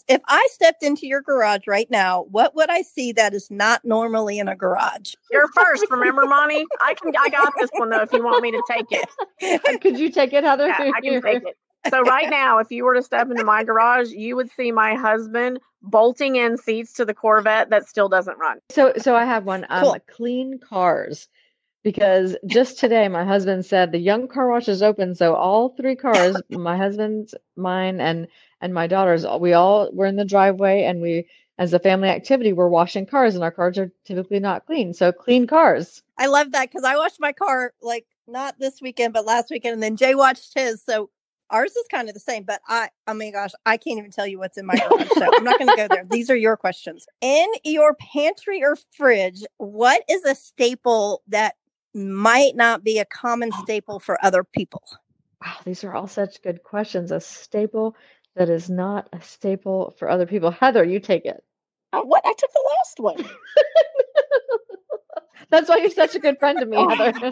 if 0.09 0.23
I 0.27 0.49
stepped 0.51 0.83
into 0.83 1.07
your 1.07 1.21
garage 1.21 1.67
right 1.67 1.91
now, 1.91 2.23
what 2.31 2.55
would 2.57 2.71
I 2.71 2.81
see 2.81 3.13
that 3.13 3.35
is 3.35 3.51
not 3.51 3.85
normally 3.85 4.39
in 4.39 4.49
a 4.49 4.57
garage? 4.57 5.13
You're 5.31 5.49
first, 5.49 5.85
remember, 5.91 6.25
Mani? 6.25 6.65
I 6.81 6.95
can. 6.95 7.13
I 7.21 7.29
got 7.29 7.53
this 7.61 7.71
one 7.77 7.91
though. 7.91 8.01
If 8.01 8.13
you 8.15 8.25
want 8.25 8.43
me 8.43 8.53
to 8.53 8.63
take 8.67 8.87
it. 8.91 9.81
Could 9.83 9.99
you 9.99 10.11
take 10.11 10.33
it, 10.33 10.45
Heather? 10.45 10.69
Yeah, 10.69 10.91
I 10.95 11.01
can 11.03 11.21
take 11.21 11.43
it. 11.43 11.59
So 11.91 12.03
right 12.03 12.31
now, 12.31 12.59
if 12.59 12.71
you 12.71 12.85
were 12.85 12.95
to 12.95 13.03
step 13.03 13.31
into 13.31 13.45
my 13.45 13.65
garage, 13.65 14.11
you 14.11 14.37
would 14.37 14.51
see 14.51 14.71
my 14.73 14.95
husband 14.95 15.59
bolting 15.83 16.37
in 16.37 16.57
seats 16.57 16.93
to 16.95 17.05
the 17.05 17.15
Corvette 17.15 17.71
that 17.71 17.89
still 17.89 18.09
doesn't 18.09 18.39
run. 18.39 18.59
So 18.71 18.93
so 18.99 19.17
I 19.17 19.25
have 19.25 19.45
one. 19.45 19.67
Um 19.69 19.85
Cool. 19.85 19.97
clean 20.09 20.59
cars. 20.59 21.29
Because 21.83 22.37
just 22.47 22.79
today 22.79 23.09
my 23.09 23.25
husband 23.25 23.67
said 23.67 23.91
the 23.91 23.99
young 23.99 24.29
car 24.29 24.49
wash 24.49 24.69
is 24.69 24.85
open, 24.85 25.17
so 25.17 25.35
all 25.35 25.71
three 25.71 25.97
cars, 25.97 26.41
my 26.51 26.77
husband's, 26.77 27.35
mine, 27.57 28.01
and 28.01 28.29
and 28.61 28.73
my 28.73 28.87
daughter's, 28.87 29.27
we 29.41 29.53
all 29.53 29.91
were 29.93 30.07
in 30.07 30.15
the 30.15 30.25
driveway 30.25 30.85
and 30.85 31.03
we 31.03 31.27
as 31.59 31.75
a 31.75 31.81
family 31.81 32.09
activity, 32.09 32.53
we're 32.53 32.69
washing 32.69 33.05
cars 33.05 33.35
and 33.35 33.43
our 33.43 33.51
cars 33.51 33.79
are 33.79 33.91
typically 34.05 34.39
not 34.39 34.65
clean. 34.67 34.95
So 34.95 35.11
clean 35.11 35.49
cars. 35.49 36.03
I 36.17 36.27
love 36.27 36.53
that 36.53 36.71
because 36.71 36.85
I 36.85 36.97
washed 36.97 37.21
my 37.21 37.33
car 37.33 37.73
like 37.83 38.07
not 38.29 38.61
this 38.61 38.81
weekend, 38.81 39.13
but 39.13 39.27
last 39.27 39.51
weekend, 39.51 39.75
and 39.75 39.83
then 39.83 39.97
Jay 39.97 40.15
watched 40.15 40.53
his. 40.55 40.83
So 40.85 41.11
ours 41.53 41.71
is 41.77 41.87
kind 41.91 42.09
of 42.09 42.15
the 42.15 42.21
same. 42.21 42.43
But 42.45 42.61
I, 42.67 42.89
oh 43.07 43.15
my 43.15 43.31
gosh, 43.31 43.51
I 43.67 43.77
can't 43.77 43.99
even 43.99 44.11
tell 44.11 44.27
you 44.27 44.39
what's 44.39 44.59
in 44.59 44.67
my 44.67 44.75
garage. 44.91 45.09
So 45.15 45.31
I'm 45.33 45.45
not 45.45 45.59
going 45.59 45.71
to 45.71 45.77
go 45.77 45.87
there. 45.89 46.05
These 46.11 46.31
are 46.31 46.37
your 46.37 46.57
questions. 46.57 47.07
In 47.21 47.47
your 47.65 47.95
pantry 47.95 48.63
or 48.65 48.77
fridge, 48.97 49.45
what 49.59 50.03
is 50.11 50.25
a 50.25 50.35
staple 50.35 51.23
that 51.29 51.55
might 51.95 52.57
not 52.57 52.83
be 52.83 52.99
a 52.99 53.05
common 53.05 53.53
staple 53.63 54.01
for 54.01 54.23
other 54.25 54.43
people? 54.43 54.83
Wow, 55.45 55.55
these 55.65 55.85
are 55.85 55.95
all 55.95 56.07
such 56.09 56.43
good 56.43 56.63
questions. 56.63 57.11
A 57.13 57.21
staple 57.21 57.95
that 58.35 58.49
is 58.49 58.71
not 58.71 59.09
a 59.13 59.21
staple 59.21 59.95
for 59.99 60.09
other 60.09 60.27
people. 60.27 60.51
Heather, 60.51 60.85
you 60.85 60.99
take 61.01 61.25
it. 61.27 61.43
Uh, 61.93 62.01
what? 62.01 62.23
I 62.25 62.33
took 62.33 62.51
the 62.53 62.71
last 62.79 63.01
one. 63.01 63.31
That's 65.51 65.69
why 65.69 65.77
you're 65.79 65.91
such 65.91 66.15
a 66.15 66.19
good 66.19 66.39
friend 66.39 66.59
to 66.61 66.65
me, 66.67 66.79
Oh. 66.79 66.89
Heather. 66.95 67.31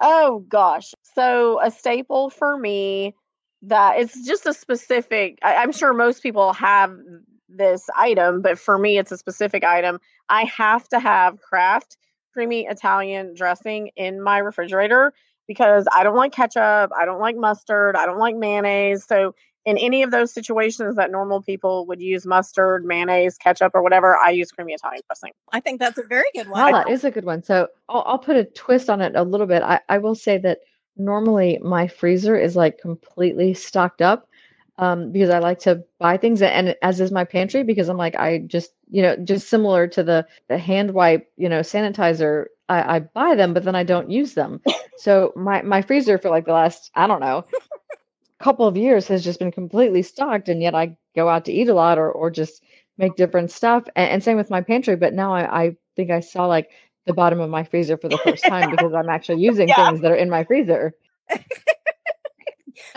Oh 0.00 0.44
gosh. 0.48 0.92
So 1.14 1.60
a 1.60 1.70
staple 1.70 2.30
for 2.30 2.56
me 2.56 3.16
that 3.62 3.98
it's 3.98 4.26
just 4.26 4.46
a 4.46 4.54
specific. 4.54 5.38
I, 5.42 5.56
I'm 5.56 5.72
sure 5.72 5.92
most 5.92 6.22
people 6.22 6.52
have 6.54 6.96
this 7.48 7.88
item, 7.96 8.42
but 8.42 8.58
for 8.58 8.78
me, 8.78 8.98
it's 8.98 9.12
a 9.12 9.18
specific 9.18 9.64
item. 9.64 9.98
I 10.28 10.44
have 10.44 10.88
to 10.90 11.00
have 11.00 11.40
Kraft 11.40 11.96
creamy 12.32 12.66
Italian 12.66 13.34
dressing 13.34 13.90
in 13.96 14.22
my 14.22 14.38
refrigerator 14.38 15.12
because 15.48 15.86
I 15.92 16.04
don't 16.04 16.16
like 16.16 16.32
ketchup, 16.32 16.92
I 16.96 17.04
don't 17.04 17.18
like 17.18 17.36
mustard, 17.36 17.96
I 17.96 18.06
don't 18.06 18.18
like 18.18 18.36
mayonnaise. 18.36 19.04
So 19.04 19.34
in 19.64 19.76
any 19.78 20.02
of 20.04 20.10
those 20.10 20.32
situations 20.32 20.96
that 20.96 21.10
normal 21.10 21.42
people 21.42 21.86
would 21.86 22.00
use 22.00 22.24
mustard, 22.24 22.84
mayonnaise, 22.84 23.36
ketchup, 23.36 23.72
or 23.74 23.82
whatever, 23.82 24.16
I 24.16 24.30
use 24.30 24.52
creamy 24.52 24.72
Italian 24.72 25.02
dressing. 25.08 25.32
I 25.52 25.60
think 25.60 25.80
that's 25.80 25.98
a 25.98 26.04
very 26.04 26.28
good 26.34 26.48
Wow, 26.48 26.70
one. 26.70 26.72
that 26.72 26.88
is 26.88 27.04
a 27.04 27.10
good 27.10 27.24
one. 27.24 27.42
So 27.42 27.68
I'll, 27.88 28.04
I'll 28.06 28.18
put 28.18 28.36
a 28.36 28.44
twist 28.44 28.88
on 28.88 29.00
it 29.00 29.16
a 29.16 29.24
little 29.24 29.46
bit. 29.46 29.62
I, 29.62 29.80
I 29.88 29.98
will 29.98 30.14
say 30.14 30.38
that 30.38 30.60
normally 31.04 31.58
my 31.62 31.86
freezer 31.88 32.36
is 32.36 32.56
like 32.56 32.78
completely 32.78 33.54
stocked 33.54 34.02
up 34.02 34.28
um, 34.78 35.12
because 35.12 35.30
I 35.30 35.38
like 35.38 35.58
to 35.60 35.84
buy 35.98 36.16
things, 36.16 36.42
and 36.42 36.74
as 36.82 37.00
is 37.00 37.12
my 37.12 37.24
pantry 37.24 37.62
because 37.62 37.88
I'm 37.88 37.96
like 37.98 38.16
I 38.16 38.38
just 38.38 38.72
you 38.90 39.02
know 39.02 39.16
just 39.16 39.48
similar 39.48 39.86
to 39.88 40.02
the 40.02 40.26
the 40.48 40.58
hand 40.58 40.92
wipe 40.92 41.30
you 41.36 41.48
know 41.48 41.60
sanitizer. 41.60 42.46
I, 42.68 42.96
I 42.96 42.98
buy 43.00 43.34
them, 43.34 43.52
but 43.52 43.64
then 43.64 43.74
I 43.74 43.82
don't 43.82 44.10
use 44.10 44.34
them. 44.34 44.60
So 44.96 45.32
my 45.34 45.62
my 45.62 45.80
freezer 45.82 46.18
for 46.18 46.28
like 46.28 46.44
the 46.44 46.52
last 46.52 46.90
I 46.94 47.06
don't 47.06 47.20
know 47.20 47.46
couple 48.40 48.66
of 48.66 48.76
years 48.76 49.06
has 49.08 49.22
just 49.22 49.38
been 49.38 49.52
completely 49.52 50.02
stocked, 50.02 50.48
and 50.48 50.62
yet 50.62 50.74
I 50.74 50.96
go 51.14 51.28
out 51.28 51.44
to 51.44 51.52
eat 51.52 51.68
a 51.68 51.74
lot 51.74 51.98
or 51.98 52.10
or 52.10 52.30
just 52.30 52.62
make 52.98 53.16
different 53.16 53.50
stuff. 53.50 53.84
And, 53.96 54.10
and 54.10 54.24
same 54.24 54.36
with 54.36 54.50
my 54.50 54.60
pantry. 54.62 54.96
But 54.96 55.14
now 55.14 55.34
I, 55.34 55.64
I 55.64 55.76
think 55.96 56.10
I 56.10 56.20
saw 56.20 56.46
like 56.46 56.70
the 57.06 57.14
bottom 57.14 57.40
of 57.40 57.50
my 57.50 57.64
freezer 57.64 57.96
for 57.96 58.08
the 58.08 58.18
first 58.18 58.46
time 58.46 58.70
because 58.70 58.92
I'm 58.94 59.08
actually 59.08 59.40
using 59.40 59.68
Yeah. 59.68 59.74
things 59.74 60.00
that 60.02 60.12
are 60.12 60.16
in 60.16 60.30
my 60.30 60.44
freezer. 60.44 60.94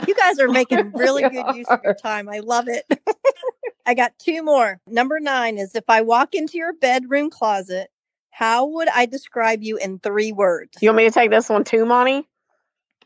You 0.07 0.15
guys 0.15 0.39
are 0.39 0.49
making 0.49 0.91
really 0.95 1.23
We 1.23 1.29
good 1.29 1.55
use 1.55 1.67
of 1.69 1.83
your 1.83 1.93
time. 1.93 2.29
I 2.29 2.39
love 2.39 2.67
it. 2.67 2.85
I 3.85 3.93
got 3.93 4.17
two 4.19 4.43
more. 4.43 4.79
Number 4.87 5.19
nine 5.19 5.57
is 5.57 5.75
if 5.75 5.83
I 5.89 6.01
walk 6.01 6.35
into 6.35 6.57
your 6.57 6.73
bedroom 6.73 7.29
closet, 7.29 7.89
how 8.31 8.65
would 8.65 8.87
I 8.89 9.05
describe 9.05 9.61
you 9.63 9.77
in 9.77 9.99
three 9.99 10.31
words? 10.31 10.77
You 10.81 10.89
want 10.89 10.97
me 10.97 11.03
to 11.05 11.11
take 11.11 11.31
this 11.31 11.49
one 11.49 11.63
too, 11.63 11.85
Mani? 11.85 12.27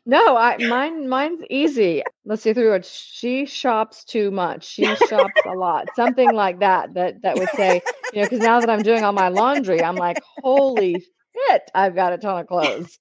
No, 0.09 0.37
I 0.37 0.55
mine 0.57 1.09
mine's 1.09 1.43
easy. 1.49 2.01
Let's 2.23 2.41
see 2.41 2.53
through 2.53 2.75
it. 2.75 2.85
She 2.85 3.45
shops 3.45 4.05
too 4.05 4.31
much. 4.31 4.65
She 4.65 4.85
shops 4.95 5.41
a 5.45 5.51
lot. 5.51 5.89
Something 5.97 6.33
like 6.33 6.61
that. 6.61 6.93
That 6.93 7.21
that 7.23 7.37
would 7.37 7.49
say, 7.49 7.81
you 8.13 8.21
know, 8.21 8.25
because 8.25 8.39
now 8.39 8.61
that 8.61 8.69
I'm 8.69 8.83
doing 8.83 9.03
all 9.03 9.11
my 9.11 9.27
laundry, 9.27 9.83
I'm 9.83 9.97
like, 9.97 10.17
holy 10.41 10.93
shit, 11.01 11.61
I've 11.75 11.93
got 11.93 12.13
a 12.13 12.17
ton 12.17 12.39
of 12.39 12.47
clothes. 12.47 12.97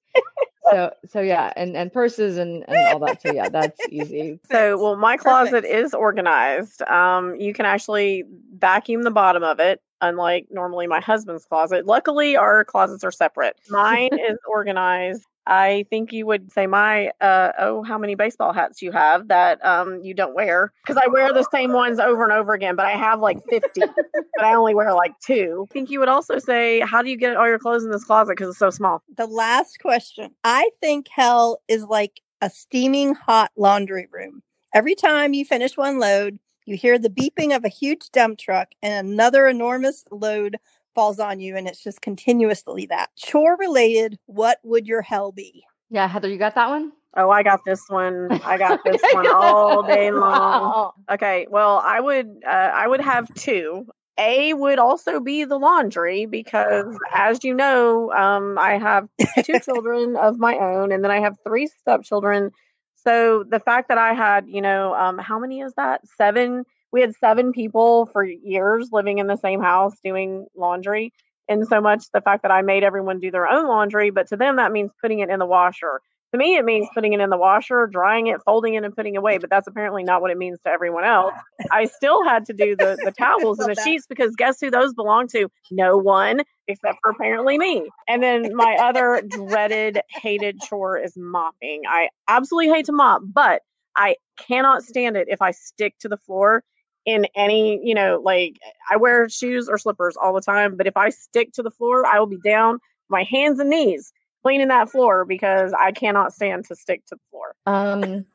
so 0.72 0.92
so 1.06 1.20
yeah, 1.20 1.52
and 1.56 1.76
and 1.76 1.92
purses 1.92 2.38
and 2.38 2.64
and 2.66 2.76
all 2.88 2.98
that. 3.06 3.22
So 3.22 3.32
yeah, 3.32 3.50
that's 3.50 3.78
easy. 3.88 4.40
So, 4.50 4.76
well, 4.76 4.96
my 4.96 5.16
closet 5.16 5.62
Perfect. 5.62 5.72
is 5.72 5.94
organized. 5.94 6.82
Um, 6.82 7.36
you 7.36 7.54
can 7.54 7.66
actually 7.66 8.24
vacuum 8.58 9.04
the 9.04 9.12
bottom 9.12 9.44
of 9.44 9.60
it, 9.60 9.80
unlike 10.00 10.48
normally 10.50 10.88
my 10.88 11.00
husband's 11.00 11.44
closet. 11.44 11.86
Luckily, 11.86 12.36
our 12.36 12.64
closets 12.64 13.04
are 13.04 13.12
separate. 13.12 13.56
Mine 13.68 14.10
is 14.12 14.38
organized. 14.48 15.24
I 15.46 15.86
think 15.90 16.12
you 16.12 16.26
would 16.26 16.52
say 16.52 16.66
my 16.66 17.10
uh, 17.20 17.52
oh, 17.58 17.82
how 17.82 17.98
many 17.98 18.14
baseball 18.14 18.52
hats 18.52 18.82
you 18.82 18.92
have 18.92 19.28
that 19.28 19.64
um, 19.64 20.00
you 20.02 20.14
don't 20.14 20.34
wear 20.34 20.72
because 20.82 21.00
I 21.02 21.08
wear 21.08 21.32
the 21.32 21.46
same 21.52 21.72
ones 21.72 21.98
over 21.98 22.24
and 22.24 22.32
over 22.32 22.52
again, 22.52 22.76
but 22.76 22.86
I 22.86 22.92
have 22.92 23.20
like 23.20 23.38
fifty, 23.48 23.80
but 23.80 24.44
I 24.44 24.54
only 24.54 24.74
wear 24.74 24.92
like 24.94 25.12
two. 25.24 25.66
I 25.70 25.72
think 25.72 25.90
you 25.90 26.00
would 26.00 26.08
also 26.08 26.38
say, 26.38 26.80
how 26.80 27.02
do 27.02 27.10
you 27.10 27.16
get 27.16 27.36
all 27.36 27.46
your 27.48 27.58
clothes 27.58 27.84
in 27.84 27.90
this 27.90 28.04
closet 28.04 28.32
because 28.32 28.50
it's 28.50 28.58
so 28.58 28.70
small? 28.70 29.02
The 29.16 29.26
last 29.26 29.78
question. 29.80 30.30
I 30.44 30.70
think 30.80 31.06
hell 31.10 31.58
is 31.68 31.84
like 31.84 32.20
a 32.40 32.50
steaming 32.50 33.14
hot 33.14 33.50
laundry 33.56 34.08
room. 34.10 34.42
Every 34.74 34.94
time 34.94 35.32
you 35.32 35.44
finish 35.44 35.76
one 35.76 35.98
load, 35.98 36.38
you 36.66 36.76
hear 36.76 36.98
the 36.98 37.08
beeping 37.08 37.54
of 37.54 37.64
a 37.64 37.68
huge 37.68 38.10
dump 38.10 38.38
truck 38.38 38.68
and 38.82 39.08
another 39.08 39.46
enormous 39.46 40.04
load 40.10 40.56
falls 40.96 41.20
on 41.20 41.38
you 41.38 41.56
and 41.56 41.68
it's 41.68 41.84
just 41.84 42.00
continuously 42.00 42.86
that. 42.86 43.10
Chore 43.16 43.56
related, 43.60 44.18
what 44.26 44.58
would 44.64 44.88
your 44.88 45.02
hell 45.02 45.30
be? 45.30 45.62
Yeah, 45.90 46.08
Heather, 46.08 46.28
you 46.28 46.38
got 46.38 46.56
that 46.56 46.68
one? 46.68 46.90
Oh, 47.16 47.30
I 47.30 47.42
got 47.42 47.60
this 47.64 47.82
one. 47.88 48.28
I 48.44 48.58
got 48.58 48.80
this 48.84 49.00
one 49.12 49.28
all 49.28 49.82
day 49.86 50.10
long. 50.10 50.92
Okay, 51.10 51.46
well, 51.50 51.82
I 51.84 52.00
would 52.00 52.42
uh, 52.44 52.50
I 52.50 52.88
would 52.88 53.00
have 53.00 53.32
two. 53.34 53.86
A 54.18 54.54
would 54.54 54.78
also 54.78 55.20
be 55.20 55.44
the 55.44 55.58
laundry 55.58 56.24
because, 56.24 56.98
as 57.12 57.44
you 57.44 57.52
know, 57.52 58.10
um, 58.12 58.56
I 58.58 58.78
have 58.78 59.08
two 59.44 59.58
children 59.64 60.16
of 60.16 60.38
my 60.38 60.56
own, 60.56 60.90
and 60.90 61.04
then 61.04 61.10
I 61.10 61.20
have 61.20 61.36
three 61.44 61.66
stepchildren. 61.66 62.50
So 62.94 63.44
the 63.46 63.60
fact 63.60 63.88
that 63.88 63.98
I 63.98 64.14
had, 64.14 64.48
you 64.48 64.62
know, 64.62 64.94
um, 64.94 65.18
how 65.18 65.38
many 65.38 65.60
is 65.60 65.74
that? 65.76 66.00
Seven. 66.16 66.64
We 66.92 67.00
had 67.00 67.14
seven 67.16 67.52
people 67.52 68.06
for 68.12 68.24
years 68.24 68.88
living 68.92 69.18
in 69.18 69.26
the 69.26 69.36
same 69.36 69.60
house 69.60 69.94
doing 70.02 70.46
laundry, 70.56 71.12
and 71.48 71.66
so 71.66 71.80
much 71.80 72.04
the 72.12 72.20
fact 72.20 72.42
that 72.42 72.50
I 72.50 72.62
made 72.62 72.82
everyone 72.82 73.20
do 73.20 73.30
their 73.30 73.48
own 73.48 73.68
laundry, 73.68 74.10
but 74.10 74.28
to 74.28 74.36
them 74.36 74.56
that 74.56 74.72
means 74.72 74.90
putting 75.00 75.20
it 75.20 75.30
in 75.30 75.38
the 75.38 75.46
washer. 75.46 76.00
To 76.32 76.38
me, 76.38 76.56
it 76.56 76.64
means 76.64 76.88
putting 76.92 77.12
it 77.12 77.20
in 77.20 77.30
the 77.30 77.36
washer, 77.36 77.86
drying 77.86 78.26
it, 78.26 78.40
folding 78.44 78.74
it, 78.74 78.82
and 78.82 78.94
putting 78.94 79.14
it 79.14 79.18
away. 79.18 79.38
But 79.38 79.48
that's 79.48 79.68
apparently 79.68 80.02
not 80.02 80.20
what 80.20 80.32
it 80.32 80.36
means 80.36 80.58
to 80.66 80.70
everyone 80.70 81.04
else. 81.04 81.34
I 81.70 81.84
still 81.84 82.24
had 82.24 82.46
to 82.46 82.52
do 82.52 82.74
the, 82.74 82.98
the 83.04 83.12
towels 83.18 83.60
and 83.60 83.70
the 83.70 83.74
that. 83.74 83.84
sheets 83.84 84.06
because 84.08 84.34
guess 84.34 84.60
who 84.60 84.70
those 84.70 84.92
belong 84.92 85.28
to? 85.28 85.48
No 85.70 85.96
one 85.96 86.42
except 86.66 86.98
for 87.00 87.12
apparently 87.12 87.58
me. 87.58 87.88
And 88.08 88.22
then 88.22 88.56
my 88.56 88.76
other 88.80 89.22
dreaded, 89.26 90.00
hated 90.08 90.60
chore 90.60 90.98
is 90.98 91.14
mopping. 91.16 91.82
I 91.88 92.08
absolutely 92.26 92.72
hate 92.72 92.86
to 92.86 92.92
mop, 92.92 93.22
but 93.24 93.62
I 93.96 94.16
cannot 94.36 94.82
stand 94.82 95.16
it 95.16 95.28
if 95.30 95.40
I 95.40 95.52
stick 95.52 95.94
to 96.00 96.08
the 96.08 96.16
floor 96.16 96.64
in 97.06 97.26
any, 97.36 97.80
you 97.82 97.94
know, 97.94 98.20
like 98.22 98.56
I 98.90 98.96
wear 98.96 99.28
shoes 99.28 99.68
or 99.68 99.78
slippers 99.78 100.16
all 100.16 100.34
the 100.34 100.40
time, 100.40 100.76
but 100.76 100.86
if 100.86 100.96
I 100.96 101.10
stick 101.10 101.52
to 101.52 101.62
the 101.62 101.70
floor, 101.70 102.04
I 102.04 102.18
will 102.18 102.26
be 102.26 102.38
down 102.44 102.78
my 103.08 103.22
hands 103.22 103.60
and 103.60 103.70
knees 103.70 104.12
cleaning 104.42 104.68
that 104.68 104.90
floor 104.90 105.24
because 105.24 105.72
I 105.78 105.92
cannot 105.92 106.32
stand 106.32 106.66
to 106.66 106.76
stick 106.76 107.04
to 107.06 107.16
the 107.16 107.20
floor. 107.30 107.54
Um, 107.66 108.26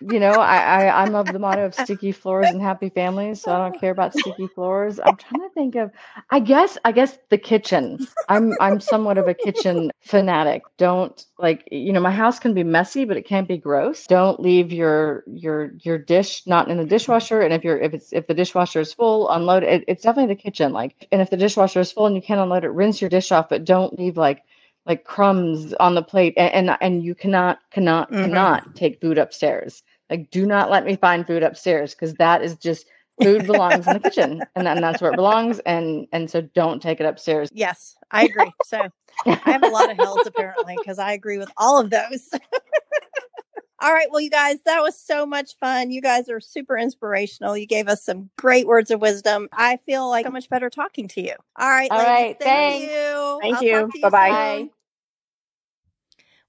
you 0.00 0.20
know, 0.20 0.38
I, 0.38 0.58
I 0.86 1.02
I'm 1.02 1.14
of 1.14 1.32
the 1.32 1.38
motto 1.38 1.64
of 1.66 1.74
sticky 1.74 2.12
floors 2.12 2.52
and 2.52 2.60
happy 2.60 2.88
families, 2.90 3.42
so 3.42 3.52
I 3.52 3.58
don't 3.58 3.74
care 3.78 3.90
about 3.92 4.14
sticky 4.14 4.48
floors. 4.48 4.98
I'm 5.00 5.16
trying 5.16 5.42
to 5.42 5.48
think 5.54 5.74
of, 5.76 5.90
I 6.30 6.40
guess 6.40 6.78
I 6.84 6.92
guess 6.92 7.18
the 7.30 7.38
kitchen. 7.38 8.00
I'm 8.28 8.56
I'm 8.60 8.80
somewhat 8.80 9.18
of 9.18 9.28
a 9.28 9.34
kitchen 9.34 9.90
fanatic. 10.00 10.66
Don't 10.78 11.24
like 11.38 11.68
you 11.70 11.92
know 11.92 12.00
my 12.00 12.10
house 12.10 12.38
can 12.38 12.54
be 12.54 12.64
messy, 12.64 13.04
but 13.04 13.16
it 13.16 13.26
can't 13.26 13.48
be 13.48 13.56
gross. 13.58 14.06
Don't 14.06 14.40
leave 14.40 14.72
your 14.72 15.24
your 15.26 15.72
your 15.82 15.98
dish 15.98 16.46
not 16.46 16.70
in 16.70 16.76
the 16.78 16.84
dishwasher, 16.84 17.40
and 17.40 17.52
if 17.54 17.64
you're 17.64 17.78
if 17.78 17.94
it's 17.94 18.12
if 18.12 18.26
the 18.26 18.34
dishwasher 18.34 18.80
is 18.80 18.92
full, 18.92 19.28
unload 19.30 19.62
it. 19.64 19.84
It's 19.88 20.02
definitely 20.02 20.34
the 20.34 20.40
kitchen. 20.40 20.72
Like, 20.72 21.08
and 21.12 21.20
if 21.22 21.30
the 21.30 21.36
dishwasher 21.36 21.80
is 21.80 21.92
full 21.92 22.06
and 22.06 22.16
you 22.16 22.22
can't 22.22 22.40
unload 22.40 22.64
it, 22.64 22.70
rinse 22.70 23.00
your 23.00 23.10
dish 23.10 23.32
off, 23.32 23.48
but 23.48 23.64
don't 23.64 23.98
leave 23.98 24.16
like 24.16 24.42
like 24.86 25.04
crumbs 25.04 25.72
on 25.74 25.94
the 25.94 26.02
plate 26.02 26.34
and 26.36 26.68
and, 26.70 26.78
and 26.80 27.04
you 27.04 27.14
cannot 27.14 27.58
cannot 27.70 28.10
Mhm. 28.10 28.18
cannot 28.18 28.74
take 28.74 29.00
food 29.00 29.18
upstairs 29.18 29.82
like 30.10 30.30
do 30.30 30.46
not 30.46 30.70
let 30.70 30.84
me 30.84 30.96
find 30.96 31.26
food 31.26 31.42
upstairs 31.42 31.94
because 31.94 32.14
that 32.14 32.42
is 32.42 32.56
just 32.56 32.86
food 33.22 33.46
belongs 33.46 33.86
in 33.86 33.92
the 33.92 34.00
kitchen 34.00 34.46
and, 34.54 34.66
then 34.66 34.80
that's 34.80 35.00
where 35.00 35.10
it 35.10 35.16
belongs 35.16 35.58
and 35.60 36.06
and 36.12 36.30
so 36.30 36.40
don't 36.40 36.82
take 36.82 37.00
it 37.00 37.06
upstairs 37.06 37.50
Yes, 37.56 37.96
I 38.10 38.24
agree. 38.24 38.54
So 38.62 38.90
I 39.26 39.32
have 39.46 39.62
a 39.62 39.68
lot 39.68 39.90
of 39.90 39.96
hells 39.96 40.26
apparently 40.26 40.78
because 40.78 40.98
I 40.98 41.12
agree 41.12 41.38
with 41.38 41.50
all 41.56 41.80
of 41.80 41.88
those. 41.88 42.28
all 43.80 43.92
right. 43.92 44.08
Well, 44.10 44.20
you 44.20 44.28
guys, 44.28 44.58
that 44.66 44.82
was 44.82 45.00
so 45.00 45.24
much 45.24 45.56
fun. 45.58 45.90
You 45.90 46.02
guys 46.02 46.28
are 46.28 46.38
super 46.38 46.76
inspirational. 46.76 47.56
You 47.56 47.66
gave 47.66 47.88
us 47.88 48.04
some 48.04 48.28
great 48.36 48.66
words 48.66 48.90
of 48.90 49.00
wisdom. 49.00 49.48
I 49.52 49.78
feel 49.78 50.10
like 50.10 50.26
so 50.26 50.30
much 50.30 50.50
better 50.50 50.68
talking 50.68 51.08
to 51.08 51.22
you. 51.22 51.34
All 51.56 51.70
right. 51.70 51.90
All 51.90 51.98
ladies, 51.98 52.10
right, 52.10 52.36
Thank 52.38 52.82
thanks. 52.82 52.92
you. 52.92 53.38
Thank 53.40 53.56
I'll 53.56 53.62
you. 53.62 53.90
to 53.90 54.00
Bye-bye. 54.02 54.58
soon. 54.58 54.70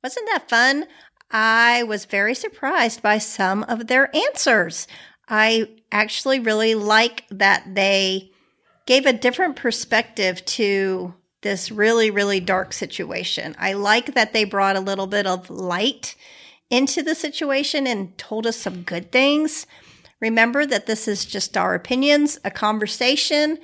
Wasn't 0.04 0.30
that 0.34 0.50
fun? 0.50 0.86
I 1.30 1.84
was 1.84 2.06
very 2.06 2.34
surprised 2.34 3.02
by 3.02 3.18
some 3.18 3.64
of 3.64 3.88
their 3.88 4.16
answers. 4.16 4.88
I 5.28 5.70
actually 5.92 6.40
really 6.40 6.76
like 6.76 7.26
that 7.30 7.76
they 7.76 8.32
gave 8.86 9.06
a 9.06 9.14
different 9.14 9.56
perspective 9.58 10.44
to 10.46 11.14
this 11.42 11.72
really, 11.72 12.10
really 12.10 12.40
dark 12.40 12.74
situation. 12.74 13.56
I 13.60 13.74
like 13.74 14.14
that 14.16 14.34
they 14.34 14.44
brought 14.44 14.76
a 14.76 14.82
little 14.82 15.08
bit 15.08 15.28
of 15.28 15.50
light 15.50 16.16
into 16.70 17.04
the 17.04 17.16
situation 17.16 17.86
and 17.88 18.18
told 18.18 18.48
us 18.48 18.58
some 18.58 18.84
good 18.84 19.12
things. 19.12 19.68
Remember 20.20 20.66
that 20.66 20.88
this 20.88 21.08
is 21.08 21.26
just 21.26 21.56
our 21.56 21.76
opinions, 21.76 22.40
a 22.44 22.52
conversation. 22.52 23.60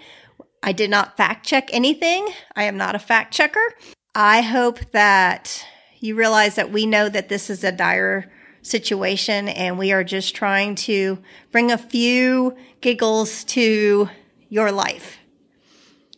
I 0.61 0.72
did 0.72 0.89
not 0.89 1.18
fact 1.18 1.45
check 1.45 1.70
anything. 1.74 2.28
I 2.55 2.64
am 2.64 2.78
not 2.78 2.95
a 2.95 2.99
fact 2.99 3.34
checker. 3.34 3.74
I 4.14 4.41
hope 4.41 4.80
that 4.91 5.66
you 6.04 6.16
realize 6.16 6.56
that 6.56 6.70
we 6.70 6.86
know 6.86 7.08
that 7.08 7.30
this 7.30 7.49
is 7.49 7.64
a 7.64 7.72
dire 7.72 8.30
situation 8.62 9.47
and 9.47 9.78
we 9.78 9.93
are 9.93 10.04
just 10.04 10.36
trying 10.36 10.76
to 10.76 11.18
bring 11.49 11.72
a 11.72 11.78
few 11.78 12.54
giggles 12.82 13.45
to 13.45 14.10
your 14.49 14.70
life. 14.70 15.18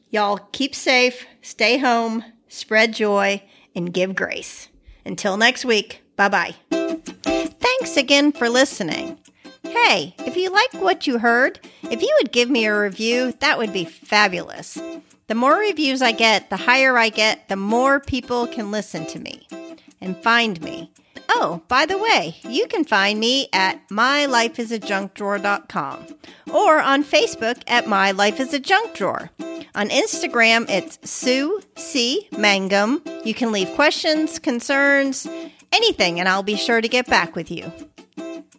Y'all 0.09 0.39
keep 0.51 0.73
safe, 0.73 1.27
stay 1.43 1.77
home, 1.77 2.25
spread 2.47 2.95
joy, 2.95 3.43
and 3.75 3.93
give 3.93 4.15
grace. 4.15 4.69
Until 5.05 5.37
next 5.37 5.65
week, 5.65 6.01
bye 6.15 6.29
bye. 6.29 6.55
Thanks 6.71 7.95
again 7.95 8.31
for 8.31 8.49
listening. 8.49 9.19
Hey, 9.61 10.15
if 10.25 10.35
you 10.35 10.49
like 10.49 10.73
what 10.73 11.05
you 11.05 11.19
heard, 11.19 11.59
if 11.83 12.01
you 12.01 12.11
would 12.19 12.31
give 12.31 12.49
me 12.49 12.65
a 12.65 12.79
review, 12.79 13.33
that 13.39 13.59
would 13.59 13.71
be 13.71 13.85
fabulous. 13.85 14.79
The 15.27 15.35
more 15.35 15.59
reviews 15.59 16.01
I 16.01 16.11
get, 16.11 16.49
the 16.49 16.57
higher 16.57 16.97
I 16.97 17.09
get, 17.09 17.49
the 17.49 17.55
more 17.55 17.99
people 17.99 18.47
can 18.47 18.71
listen 18.71 19.05
to 19.07 19.19
me 19.19 19.47
and 20.01 20.17
find 20.17 20.61
me. 20.61 20.91
Oh, 21.29 21.61
by 21.67 21.85
the 21.85 21.97
way, 21.97 22.35
you 22.43 22.67
can 22.67 22.85
find 22.85 23.19
me 23.19 23.49
at 23.51 23.89
mylifeisajunkdrawer.com 23.89 26.05
or 26.53 26.79
on 26.79 27.03
Facebook 27.03 27.61
at 27.67 27.87
My 27.87 28.11
Life 28.11 28.39
is 28.39 28.53
a 28.53 28.59
Junk 28.59 28.93
Drawer. 28.93 29.31
On 29.75 29.89
Instagram, 29.89 30.69
it's 30.69 30.99
Sue 31.09 31.59
C. 31.75 32.27
Mangum. 32.37 33.01
You 33.23 33.33
can 33.33 33.51
leave 33.51 33.69
questions, 33.71 34.37
concerns, 34.39 35.27
anything, 35.71 36.19
and 36.19 36.29
I'll 36.29 36.43
be 36.43 36.55
sure 36.55 36.79
to 36.79 36.87
get 36.87 37.07
back 37.07 37.35
with 37.35 37.49
you. 37.51 37.71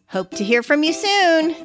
Hope 0.09 0.33
to 0.33 0.45
hear 0.45 0.63
from 0.63 0.83
you 0.83 0.93
soon. 0.93 1.57